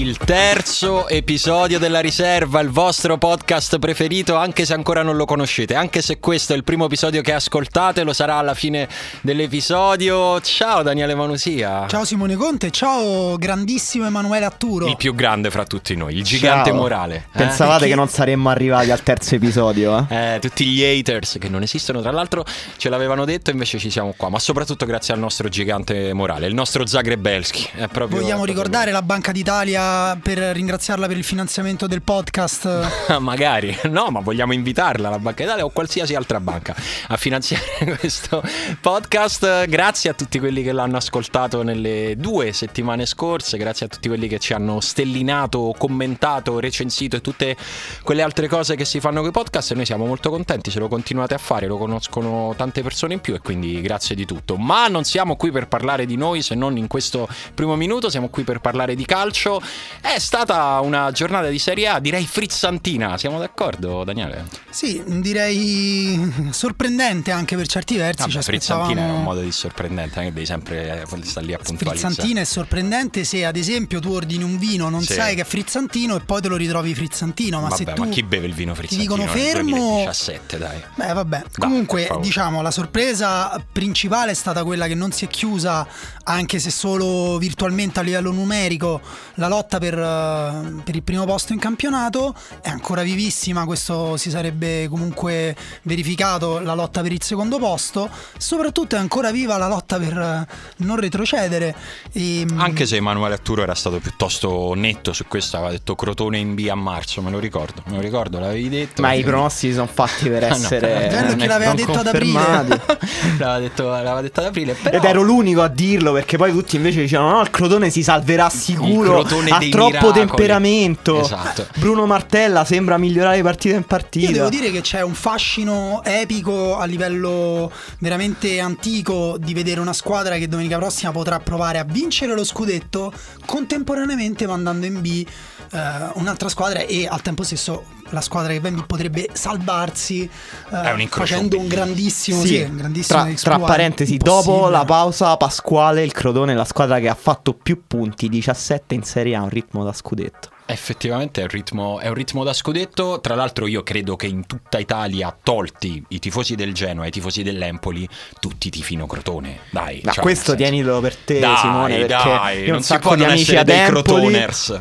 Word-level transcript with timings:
il 0.00 0.16
terzo 0.16 1.08
episodio 1.08 1.78
della 1.78 2.00
riserva, 2.00 2.60
il 2.60 2.70
vostro 2.70 3.18
podcast 3.18 3.78
preferito, 3.78 4.34
anche 4.34 4.64
se 4.64 4.72
ancora 4.72 5.02
non 5.02 5.16
lo 5.16 5.26
conoscete, 5.26 5.74
anche 5.74 6.00
se 6.00 6.18
questo 6.18 6.54
è 6.54 6.56
il 6.56 6.64
primo 6.64 6.86
episodio 6.86 7.20
che 7.20 7.34
ascoltate, 7.34 8.02
lo 8.02 8.14
sarà 8.14 8.36
alla 8.36 8.54
fine 8.54 8.88
dell'episodio. 9.20 10.40
Ciao 10.40 10.82
Daniele 10.82 11.14
Manusia. 11.14 11.86
Ciao 11.86 12.06
Simone 12.06 12.36
Conte, 12.36 12.70
ciao 12.70 13.36
grandissimo 13.36 14.06
Emanuele 14.06 14.46
Atturo. 14.46 14.86
Il 14.86 14.96
più 14.96 15.14
grande 15.14 15.50
fra 15.50 15.64
tutti 15.64 15.94
noi, 15.94 16.16
il 16.16 16.22
gigante 16.24 16.70
Ciao. 16.70 16.78
morale. 16.78 17.16
eh? 17.16 17.36
Pensavate 17.36 17.80
Perché- 17.80 17.88
che 17.90 17.94
non 17.96 18.08
saremmo 18.08 18.48
arrivati 18.48 18.90
al 18.90 19.02
terzo 19.02 19.34
episodio, 19.34 20.06
eh? 20.08 20.34
Eh, 20.34 20.38
tutti 20.38 20.64
gli 20.64 20.82
haters 20.82 21.36
che 21.38 21.50
non 21.50 21.60
esistono, 21.62 22.00
tra 22.00 22.10
l'altro 22.10 22.44
ce 22.78 22.88
l'avevano 22.88 23.26
detto, 23.26 23.50
invece 23.50 23.78
ci 23.78 23.90
siamo 23.90 24.14
qua, 24.16 24.30
ma 24.30 24.38
soprattutto 24.38 24.86
grazie 24.86 25.12
al 25.12 25.20
nostro 25.20 25.48
gigante 25.50 26.14
morale, 26.14 26.46
il 26.46 26.54
nostro 26.54 26.86
Zagrebelski. 26.86 27.68
È 27.74 27.86
proprio, 27.88 28.20
Vogliamo 28.20 28.42
proprio 28.42 28.44
ricordare 28.54 28.90
la 28.92 29.02
Banca 29.02 29.30
d'Italia 29.32 29.88
per 30.22 30.38
ringraziarla 30.38 31.06
per 31.06 31.16
il 31.16 31.24
finanziamento 31.24 31.86
del 31.86 32.02
podcast? 32.02 33.16
Magari, 33.20 33.76
no, 33.84 34.08
ma 34.10 34.20
vogliamo 34.20 34.52
invitarla 34.52 35.08
alla 35.08 35.18
Banca 35.18 35.42
d'Italia 35.42 35.64
o 35.64 35.70
qualsiasi 35.70 36.14
altra 36.14 36.40
banca 36.40 36.74
a 37.08 37.16
finanziare 37.16 37.96
questo 37.98 38.42
podcast. 38.80 39.66
Grazie 39.66 40.10
a 40.10 40.14
tutti 40.14 40.38
quelli 40.38 40.62
che 40.62 40.72
l'hanno 40.72 40.96
ascoltato 40.96 41.62
nelle 41.62 42.14
due 42.16 42.52
settimane 42.52 43.06
scorse, 43.06 43.56
grazie 43.58 43.86
a 43.86 43.88
tutti 43.88 44.08
quelli 44.08 44.28
che 44.28 44.38
ci 44.38 44.52
hanno 44.52 44.80
stellinato, 44.80 45.74
commentato, 45.76 46.60
recensito 46.60 47.16
e 47.16 47.20
tutte 47.20 47.56
quelle 48.02 48.22
altre 48.22 48.48
cose 48.48 48.76
che 48.76 48.84
si 48.84 49.00
fanno 49.00 49.20
con 49.20 49.28
i 49.28 49.32
podcast. 49.32 49.72
E 49.72 49.74
noi 49.74 49.86
siamo 49.86 50.06
molto 50.06 50.30
contenti 50.30 50.70
se 50.70 50.78
lo 50.78 50.88
continuate 50.88 51.34
a 51.34 51.38
fare, 51.38 51.66
lo 51.66 51.76
conoscono 51.76 52.54
tante 52.56 52.82
persone 52.82 53.14
in 53.14 53.20
più 53.20 53.34
e 53.34 53.40
quindi 53.40 53.80
grazie 53.80 54.14
di 54.14 54.26
tutto. 54.26 54.56
Ma 54.56 54.88
non 54.88 55.04
siamo 55.04 55.36
qui 55.36 55.50
per 55.50 55.68
parlare 55.68 56.06
di 56.06 56.16
noi 56.16 56.42
se 56.42 56.54
non 56.54 56.76
in 56.76 56.86
questo 56.86 57.28
primo 57.54 57.76
minuto, 57.76 58.10
siamo 58.10 58.28
qui 58.28 58.44
per 58.44 58.60
parlare 58.60 58.94
di 58.94 59.04
calcio. 59.04 59.60
È 60.00 60.18
stata 60.18 60.80
una 60.80 61.10
giornata 61.12 61.48
di 61.48 61.58
Serie 61.58 61.86
A, 61.88 61.98
direi 62.00 62.26
frizzantina, 62.26 63.18
siamo 63.18 63.38
d'accordo 63.38 64.02
Daniele? 64.04 64.46
Sì, 64.70 65.02
direi 65.06 66.48
sorprendente 66.50 67.30
anche 67.30 67.54
per 67.56 67.66
certi 67.66 67.96
versi. 67.96 68.22
Vabbè, 68.22 68.32
ci 68.32 68.42
frizzantina 68.42 68.88
è 68.88 68.92
un 68.92 68.98
aspettavamo- 69.10 69.22
modo 69.22 69.40
di 69.42 69.52
sorprendente, 69.52 70.14
non 70.16 70.24
è 70.24 70.28
che 70.28 70.34
devi 70.34 70.46
sempre 70.46 71.02
eh, 71.02 71.24
stare 71.24 71.46
lì 71.46 71.52
a 71.52 71.58
puntualizzare. 71.58 71.98
Frizzantina 72.14 72.40
è 72.40 72.44
sorprendente 72.44 73.24
se 73.24 73.44
ad 73.44 73.56
esempio 73.56 74.00
tu 74.00 74.10
ordini 74.12 74.42
un 74.42 74.56
vino, 74.58 74.88
non 74.88 75.02
Sì. 75.02 75.12
sai 75.12 75.34
che 75.34 75.42
è 75.42 75.44
frizzantino 75.44 76.16
e 76.16 76.20
poi 76.20 76.40
te 76.40 76.48
lo 76.48 76.56
ritrovi 76.56 76.94
frizzantino, 76.94 77.60
ma 77.60 77.68
Vabbè, 77.68 77.76
se 77.84 77.92
tu 77.92 78.04
ma 78.04 78.08
chi 78.10 78.22
beve 78.22 78.46
il 78.46 78.54
vino 78.54 78.74
frizzantino 78.74 79.16
dicono 79.16 79.30
nel 79.32 79.42
fermo- 79.42 79.76
2017, 79.76 80.58
dai. 80.58 80.82
Beh, 80.94 81.12
vabbè. 81.12 81.42
Comunque, 81.58 82.08
diciamo, 82.20 82.62
la 82.62 82.70
sorpresa 82.70 83.62
principale 83.70 84.30
è 84.32 84.34
stata 84.34 84.64
quella 84.64 84.86
che 84.86 84.94
non 84.94 85.12
si 85.12 85.26
è 85.26 85.28
chiusa, 85.28 85.86
anche 86.24 86.58
se 86.58 86.70
solo 86.70 87.36
virtualmente 87.38 88.00
a 88.00 88.02
livello 88.02 88.30
numerico, 88.32 89.00
la 89.34 89.48
lotta 89.48 89.59
per, 89.78 89.98
eh, 89.98 90.82
per 90.84 90.94
il 90.94 91.02
primo 91.02 91.24
posto 91.24 91.52
in 91.52 91.58
campionato. 91.58 92.34
È 92.60 92.68
ancora 92.68 93.02
vivissima, 93.02 93.64
questo 93.64 94.16
si 94.16 94.30
sarebbe 94.30 94.88
comunque 94.88 95.54
verificato, 95.82 96.60
la 96.60 96.74
lotta 96.74 97.02
per 97.02 97.12
il 97.12 97.22
secondo 97.22 97.58
posto. 97.58 98.08
Soprattutto 98.36 98.96
è 98.96 98.98
ancora 98.98 99.30
viva 99.30 99.56
la 99.56 99.68
lotta 99.68 99.98
per 99.98 100.16
eh, 100.16 100.46
non 100.78 100.96
retrocedere. 100.98 101.74
E, 102.12 102.44
mm, 102.50 102.60
Anche 102.60 102.86
se 102.86 102.96
Emanuele 102.96 103.34
Atturo 103.34 103.62
era 103.62 103.74
stato 103.74 103.98
piuttosto 103.98 104.74
netto 104.74 105.12
su 105.12 105.26
questo, 105.26 105.56
aveva 105.56 105.72
detto 105.72 105.94
Crotone 105.94 106.38
in 106.38 106.54
B 106.54 106.66
a 106.70 106.74
marzo, 106.74 107.22
me 107.22 107.30
lo 107.30 107.38
ricordo, 107.38 107.82
me 107.86 107.96
lo 107.96 108.00
ricordo, 108.00 108.38
l'avevi 108.38 108.68
detto. 108.68 109.02
Ma 109.02 109.12
i 109.12 109.22
pronostici 109.22 109.72
sono 109.72 109.86
fatti 109.86 110.28
per 110.28 110.42
no, 110.48 110.54
essere 110.54 111.08
Bello 111.10 111.28
che 111.30 111.36
non 111.36 111.46
l'aveva 111.46 111.74
detto 111.74 111.98
ad 111.98 112.06
aprile. 112.06 112.32
confermati. 112.32 112.80
l'aveva, 113.38 113.58
detto, 113.58 113.88
l'aveva 113.88 114.20
detto 114.20 114.40
ad 114.40 114.46
aprile, 114.46 114.74
però... 114.74 114.96
Ed 114.96 115.04
ero 115.04 115.22
l'unico 115.22 115.62
a 115.62 115.68
dirlo 115.68 116.12
perché 116.12 116.36
poi 116.36 116.52
tutti 116.52 116.76
invece 116.76 117.00
dicevano 117.00 117.32
no, 117.32 117.40
il 117.40 117.50
Crotone 117.50 117.90
si 117.90 118.02
salverà 118.02 118.48
sicuro, 118.48 119.20
Il 119.20 119.26
Crotone 119.26 119.49
ha 119.50 119.58
dei 119.58 119.70
troppo 119.70 119.90
miracoli." 119.90 120.26
temperamento. 120.26 121.20
Esatto. 121.20 121.66
Bruno 121.76 122.06
Martella 122.06 122.64
sembra 122.64 122.98
migliorare 122.98 123.42
partita 123.42 123.76
in 123.76 123.84
partita. 123.84 124.26
Io 124.26 124.32
devo 124.32 124.48
dire 124.48 124.70
che 124.70 124.80
c'è 124.80 125.02
un 125.02 125.14
fascino 125.14 126.02
epico 126.04 126.76
a 126.76 126.84
livello 126.84 127.70
veramente 127.98 128.60
antico 128.60 129.36
di 129.38 129.54
vedere 129.54 129.80
una 129.80 129.92
squadra 129.92 130.36
che 130.36 130.48
domenica 130.48 130.78
prossima 130.78 131.12
potrà 131.12 131.38
provare 131.40 131.78
a 131.78 131.84
vincere 131.84 132.34
lo 132.34 132.44
scudetto 132.44 133.12
contemporaneamente 133.44 134.46
mandando 134.46 134.86
in 134.86 135.00
B 135.00 135.26
eh, 135.72 136.10
un'altra 136.14 136.48
squadra 136.48 136.80
e 136.80 137.06
al 137.06 137.22
tempo 137.22 137.42
stesso 137.42 137.84
la 138.10 138.20
squadra 138.20 138.52
che 138.52 138.60
va 138.60 138.68
in 138.68 138.76
B 138.76 138.86
potrebbe 138.86 139.28
salvarsi 139.32 140.28
eh, 140.70 140.92
un 140.92 141.06
facendo 141.08 141.58
un 141.58 141.68
grandissimo, 141.68 142.40
Sì, 142.40 142.46
sì, 142.48 142.60
un 142.62 142.76
grandissimo 142.76 143.24
tra, 143.24 143.34
tra 143.34 143.58
parentesi, 143.58 144.14
impossibile. 144.14 144.56
dopo 144.56 144.68
la 144.68 144.84
pausa 144.84 145.36
pasquale, 145.36 146.02
il 146.02 146.12
Crotone 146.12 146.52
è 146.52 146.56
la 146.56 146.64
squadra 146.64 146.98
che 146.98 147.08
ha 147.08 147.14
fatto 147.14 147.54
più 147.54 147.82
punti, 147.86 148.28
17 148.28 148.94
in 148.94 149.02
Serie 149.04 149.36
A, 149.36 149.39
un 149.42 149.48
ritmo 149.48 149.84
da 149.84 149.92
scudetto. 149.92 150.50
Effettivamente 150.66 151.40
è 151.40 151.44
un, 151.44 151.50
ritmo, 151.50 151.98
è 151.98 152.06
un 152.08 152.14
ritmo 152.14 152.44
da 152.44 152.52
scudetto. 152.52 153.20
Tra 153.20 153.34
l'altro, 153.34 153.66
io 153.66 153.82
credo 153.82 154.14
che 154.16 154.26
in 154.26 154.46
tutta 154.46 154.78
Italia, 154.78 155.36
tolti 155.42 156.04
i 156.08 156.18
tifosi 156.20 156.54
del 156.54 156.72
Genoa 156.72 157.04
e 157.04 157.08
i 157.08 157.10
tifosi 157.10 157.42
dell'Empoli, 157.42 158.08
tutti 158.38 158.70
tifino 158.70 159.06
Crotone. 159.06 159.60
Dai, 159.70 160.00
Ma 160.04 160.12
cioè, 160.12 160.22
questo 160.22 160.54
tienilo 160.54 161.00
per 161.00 161.16
te, 161.16 161.40
Dai, 161.40 161.56
Simone, 161.56 161.96
perché 162.06 162.06
dai, 162.06 162.58
io 162.60 162.66
non 162.66 162.76
un 162.76 162.82
si 162.82 162.88
sacco 162.88 163.08
può 163.08 163.16
di 163.16 163.24
amici 163.24 163.56
ad 163.56 163.66
dei 163.66 163.78
Empoli. 163.78 164.02
Crotoners. 164.02 164.80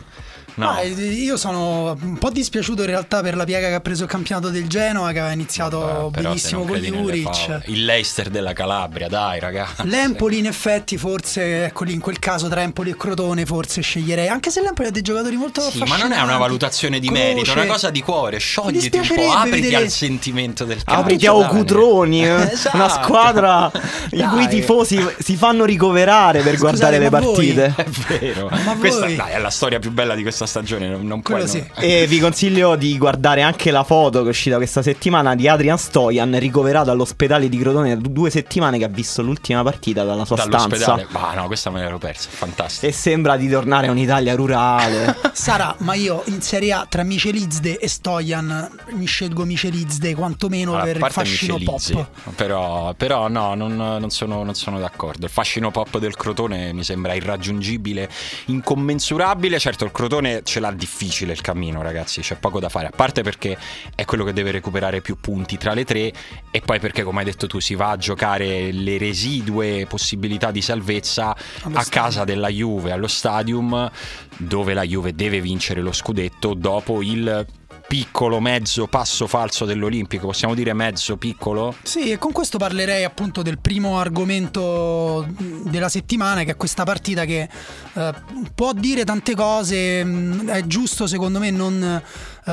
No. 0.59 0.65
Ma, 0.65 0.81
eh, 0.81 0.89
io 0.89 1.37
sono 1.37 1.97
un 2.01 2.17
po' 2.17 2.29
dispiaciuto 2.29 2.81
in 2.81 2.87
realtà 2.89 3.21
per 3.21 3.35
la 3.37 3.45
piega 3.45 3.69
che 3.69 3.75
ha 3.75 3.79
preso 3.79 4.03
il 4.03 4.09
campionato 4.09 4.49
del 4.49 4.67
Genoa 4.67 5.11
che 5.13 5.19
aveva 5.19 5.33
iniziato 5.33 6.11
se 6.13 6.21
benissimo 6.21 6.65
con 6.65 6.77
Juric. 6.77 7.61
Il 7.67 7.85
Leicester 7.85 8.29
della 8.29 8.51
Calabria, 8.53 9.07
dai 9.07 9.39
ragazzi. 9.39 9.87
L'Empoli 9.87 10.37
in 10.39 10.47
effetti 10.47 10.97
forse, 10.97 11.65
ecco 11.65 11.85
lì 11.85 11.93
in 11.93 12.01
quel 12.01 12.19
caso 12.19 12.49
tra 12.49 12.61
Empoli 12.61 12.89
e 12.91 12.97
Crotone 12.97 13.45
forse 13.45 13.79
sceglierei, 13.81 14.27
anche 14.27 14.51
se 14.51 14.61
l'Empoli 14.61 14.89
ha 14.89 14.91
dei 14.91 15.01
giocatori 15.01 15.35
molto 15.37 15.61
Sì, 15.61 15.81
ma 15.83 15.95
non 15.95 16.11
è 16.11 16.21
una 16.21 16.35
valutazione 16.37 16.99
di 16.99 17.09
merito, 17.09 17.39
è 17.41 17.43
Croce. 17.53 17.59
una 17.59 17.71
cosa 17.71 17.89
di 17.89 18.01
cuore. 18.01 18.37
Sciogliti 18.37 18.97
un 18.97 19.07
po', 19.15 19.31
apriti 19.31 19.61
vedere- 19.61 19.83
al 19.83 19.89
sentimento 19.89 20.65
del 20.65 20.83
calcio. 20.83 21.01
Apriti 21.01 21.25
a 21.25 21.31
dai. 21.31 21.47
Cutroni, 21.47 22.25
eh. 22.25 22.47
Esatto. 22.51 22.75
una 22.75 22.89
squadra 22.89 23.71
i 24.11 24.17
Dai. 24.17 24.27
cui 24.27 24.47
tifosi 24.49 24.99
si 25.19 25.35
fanno 25.37 25.63
ricoverare 25.65 26.41
per 26.41 26.55
Scusate, 26.57 26.59
guardare 26.77 26.99
le 26.99 27.09
ma 27.09 27.19
voi- 27.19 27.53
partite. 27.53 27.73
È 27.77 28.17
vero. 28.19 28.49
Ma 28.49 28.75
Questa 28.75 29.05
voi- 29.05 29.15
dai, 29.15 29.31
è 29.33 29.39
la 29.39 29.49
storia 29.49 29.79
più 29.79 29.91
bella 29.91 30.15
di 30.15 30.21
questa 30.23 30.45
stagione. 30.49 30.87
Non, 30.89 31.05
non 31.07 31.21
puoi 31.21 31.41
Quello 31.41 31.51
non- 31.51 31.65
sì. 31.77 31.85
E 31.85 32.05
vi 32.09 32.19
consiglio 32.19 32.75
di 32.75 32.97
guardare 32.97 33.41
anche 33.41 33.71
la 33.71 33.83
foto 33.83 34.19
che 34.21 34.25
è 34.27 34.29
uscita 34.29 34.57
questa 34.57 34.81
settimana 34.81 35.35
di 35.35 35.47
Adrian 35.47 35.77
Stojan 35.77 36.37
ricoverato 36.39 36.91
all'ospedale 36.91 37.47
di 37.47 37.57
Crotone 37.57 37.97
da 37.97 38.09
due 38.09 38.29
settimane 38.29 38.77
che 38.77 38.83
ha 38.83 38.89
visto 38.89 39.21
l'ultima 39.21 39.63
partita 39.63 40.03
dalla 40.03 40.25
sua 40.25 40.35
Dall'ospedale. 40.35 41.03
stanza. 41.03 41.07
Ma 41.11 41.33
no, 41.33 41.47
questa 41.47 41.69
me 41.69 41.79
l'ero 41.81 41.97
persa. 41.97 42.29
Fantastico. 42.31 42.87
E 42.87 42.91
sembra 42.91 43.37
di 43.37 43.47
tornare 43.49 43.87
a 43.87 43.91
un'Italia 43.91 44.35
rurale. 44.35 45.15
Sarà, 45.33 45.73
ma 45.79 45.93
io 45.93 46.23
in 46.25 46.41
Serie 46.41 46.73
A 46.73 46.85
tra 46.89 47.03
Michelizde 47.03 47.77
e 47.77 47.87
Stojan 47.87 48.69
mi 48.91 49.05
scelgo 49.05 49.45
Michelizde 49.45 50.15
quantomeno 50.15 50.71
Allora, 50.71 50.85
per 50.85 50.95
il 50.97 51.05
fascino 51.11 51.55
Michelizzi, 51.57 51.93
pop. 51.93 52.07
Però, 52.35 52.93
però 52.95 53.27
no, 53.27 53.53
non, 53.53 53.75
non 53.75 54.09
sono, 54.09 54.43
non 54.43 54.55
sono 54.55 54.79
d'accordo. 54.79 55.25
Il 55.25 55.31
fascino 55.31 55.71
pop 55.71 55.97
del 55.99 56.15
Crotone 56.15 56.73
mi 56.73 56.83
sembra 56.83 57.13
irraggiungibile, 57.13 58.09
incommensurabile. 58.45 59.59
Certo, 59.59 59.85
il 59.85 59.91
Crotone 59.91 60.38
ce 60.43 60.59
l'ha 60.59 60.71
difficile 60.71 61.33
il 61.33 61.41
cammino, 61.41 61.81
ragazzi. 61.81 62.21
C'è 62.21 62.35
poco 62.35 62.59
da 62.59 62.69
fare. 62.69 62.87
A 62.87 62.91
parte 62.95 63.21
perché 63.21 63.57
è 63.95 64.05
quello 64.05 64.23
che 64.23 64.33
deve 64.33 64.51
recuperare 64.51 65.01
più 65.01 65.17
punti 65.19 65.57
tra 65.57 65.73
le 65.73 65.85
tre, 65.85 66.11
e 66.51 66.61
poi 66.61 66.79
perché, 66.79 67.03
come 67.03 67.19
hai 67.19 67.25
detto 67.25 67.47
tu, 67.47 67.59
si 67.59 67.75
va 67.75 67.91
a 67.91 67.97
giocare 67.97 68.71
le 68.71 68.97
residue 68.97 69.85
possibilità 69.87 70.51
di 70.51 70.61
salvezza 70.61 71.35
Allo 71.63 71.77
a 71.77 71.81
stadium. 71.81 72.03
casa 72.05 72.23
della 72.23 72.49
Juve, 72.49 72.91
allo 72.91 73.07
stadium, 73.07 73.89
dove 74.37 74.73
la 74.73 74.83
Juve 74.83 75.13
deve 75.13 75.41
vincere 75.41 75.81
lo 75.81 75.91
scudetto 75.91 76.53
dopo 76.53 77.01
il 77.01 77.45
piccolo 77.89 78.39
mezzo 78.39 78.85
passo 78.85 79.25
falso 79.25 79.65
dell'Olimpico, 79.65 80.27
possiamo 80.27 80.53
dire 80.53 80.73
mezzo 80.73 81.17
piccolo? 81.17 81.73
Sì, 81.81 82.11
e 82.11 82.19
con 82.19 82.31
questo 82.31 82.59
parlerei 82.59 83.03
appunto 83.03 83.41
del 83.41 83.57
primo 83.57 83.97
argomento 83.97 85.27
della 85.63 85.89
settimana, 85.89 86.43
che 86.43 86.51
è 86.51 86.55
questa 86.55 86.83
partita 86.83 87.25
che 87.25 87.49
eh, 87.93 88.13
può 88.53 88.73
dire 88.73 89.03
tante 89.05 89.33
cose. 89.33 90.03
mh, 90.03 90.51
È 90.51 90.67
giusto, 90.67 91.07
secondo 91.07 91.39
me, 91.39 91.49
non 91.49 91.99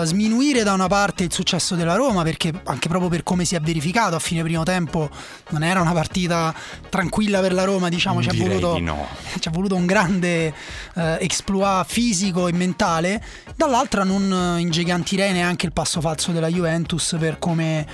sminuire 0.03 0.63
da 0.63 0.73
una 0.73 0.87
parte 0.87 1.25
il 1.25 1.33
successo 1.33 1.75
della 1.75 1.95
Roma, 1.95 2.23
perché 2.23 2.53
anche 2.65 2.89
proprio 2.89 3.09
per 3.09 3.23
come 3.23 3.45
si 3.45 3.55
è 3.55 3.61
verificato 3.61 4.15
a 4.15 4.19
fine 4.19 4.43
primo 4.43 4.63
tempo 4.63 5.09
non 5.51 5.63
era 5.63 5.81
una 5.81 5.93
partita 5.93 6.55
tranquilla 6.89 7.41
per 7.41 7.53
la 7.53 7.65
Roma, 7.65 7.89
diciamo, 7.89 8.23
ci 8.23 8.29
ha 8.29 8.35
voluto 8.35 8.79
no. 8.79 9.07
voluto 9.51 9.75
un 9.75 9.87
grande 9.87 10.53
eh, 10.95 11.17
exploit 11.21 11.87
fisico 11.87 12.49
e 12.49 12.53
mentale, 12.53 13.23
dall'altra 13.55 14.05
non 14.05 14.57
eh, 14.57 14.61
ingigantirei 14.61 15.33
neanche 15.33 15.67
il 15.67 15.73
passo 15.73 16.01
falso 16.01 16.33
della 16.33 16.49
Juventus 16.49 17.17
per 17.19 17.39
come 17.39 17.87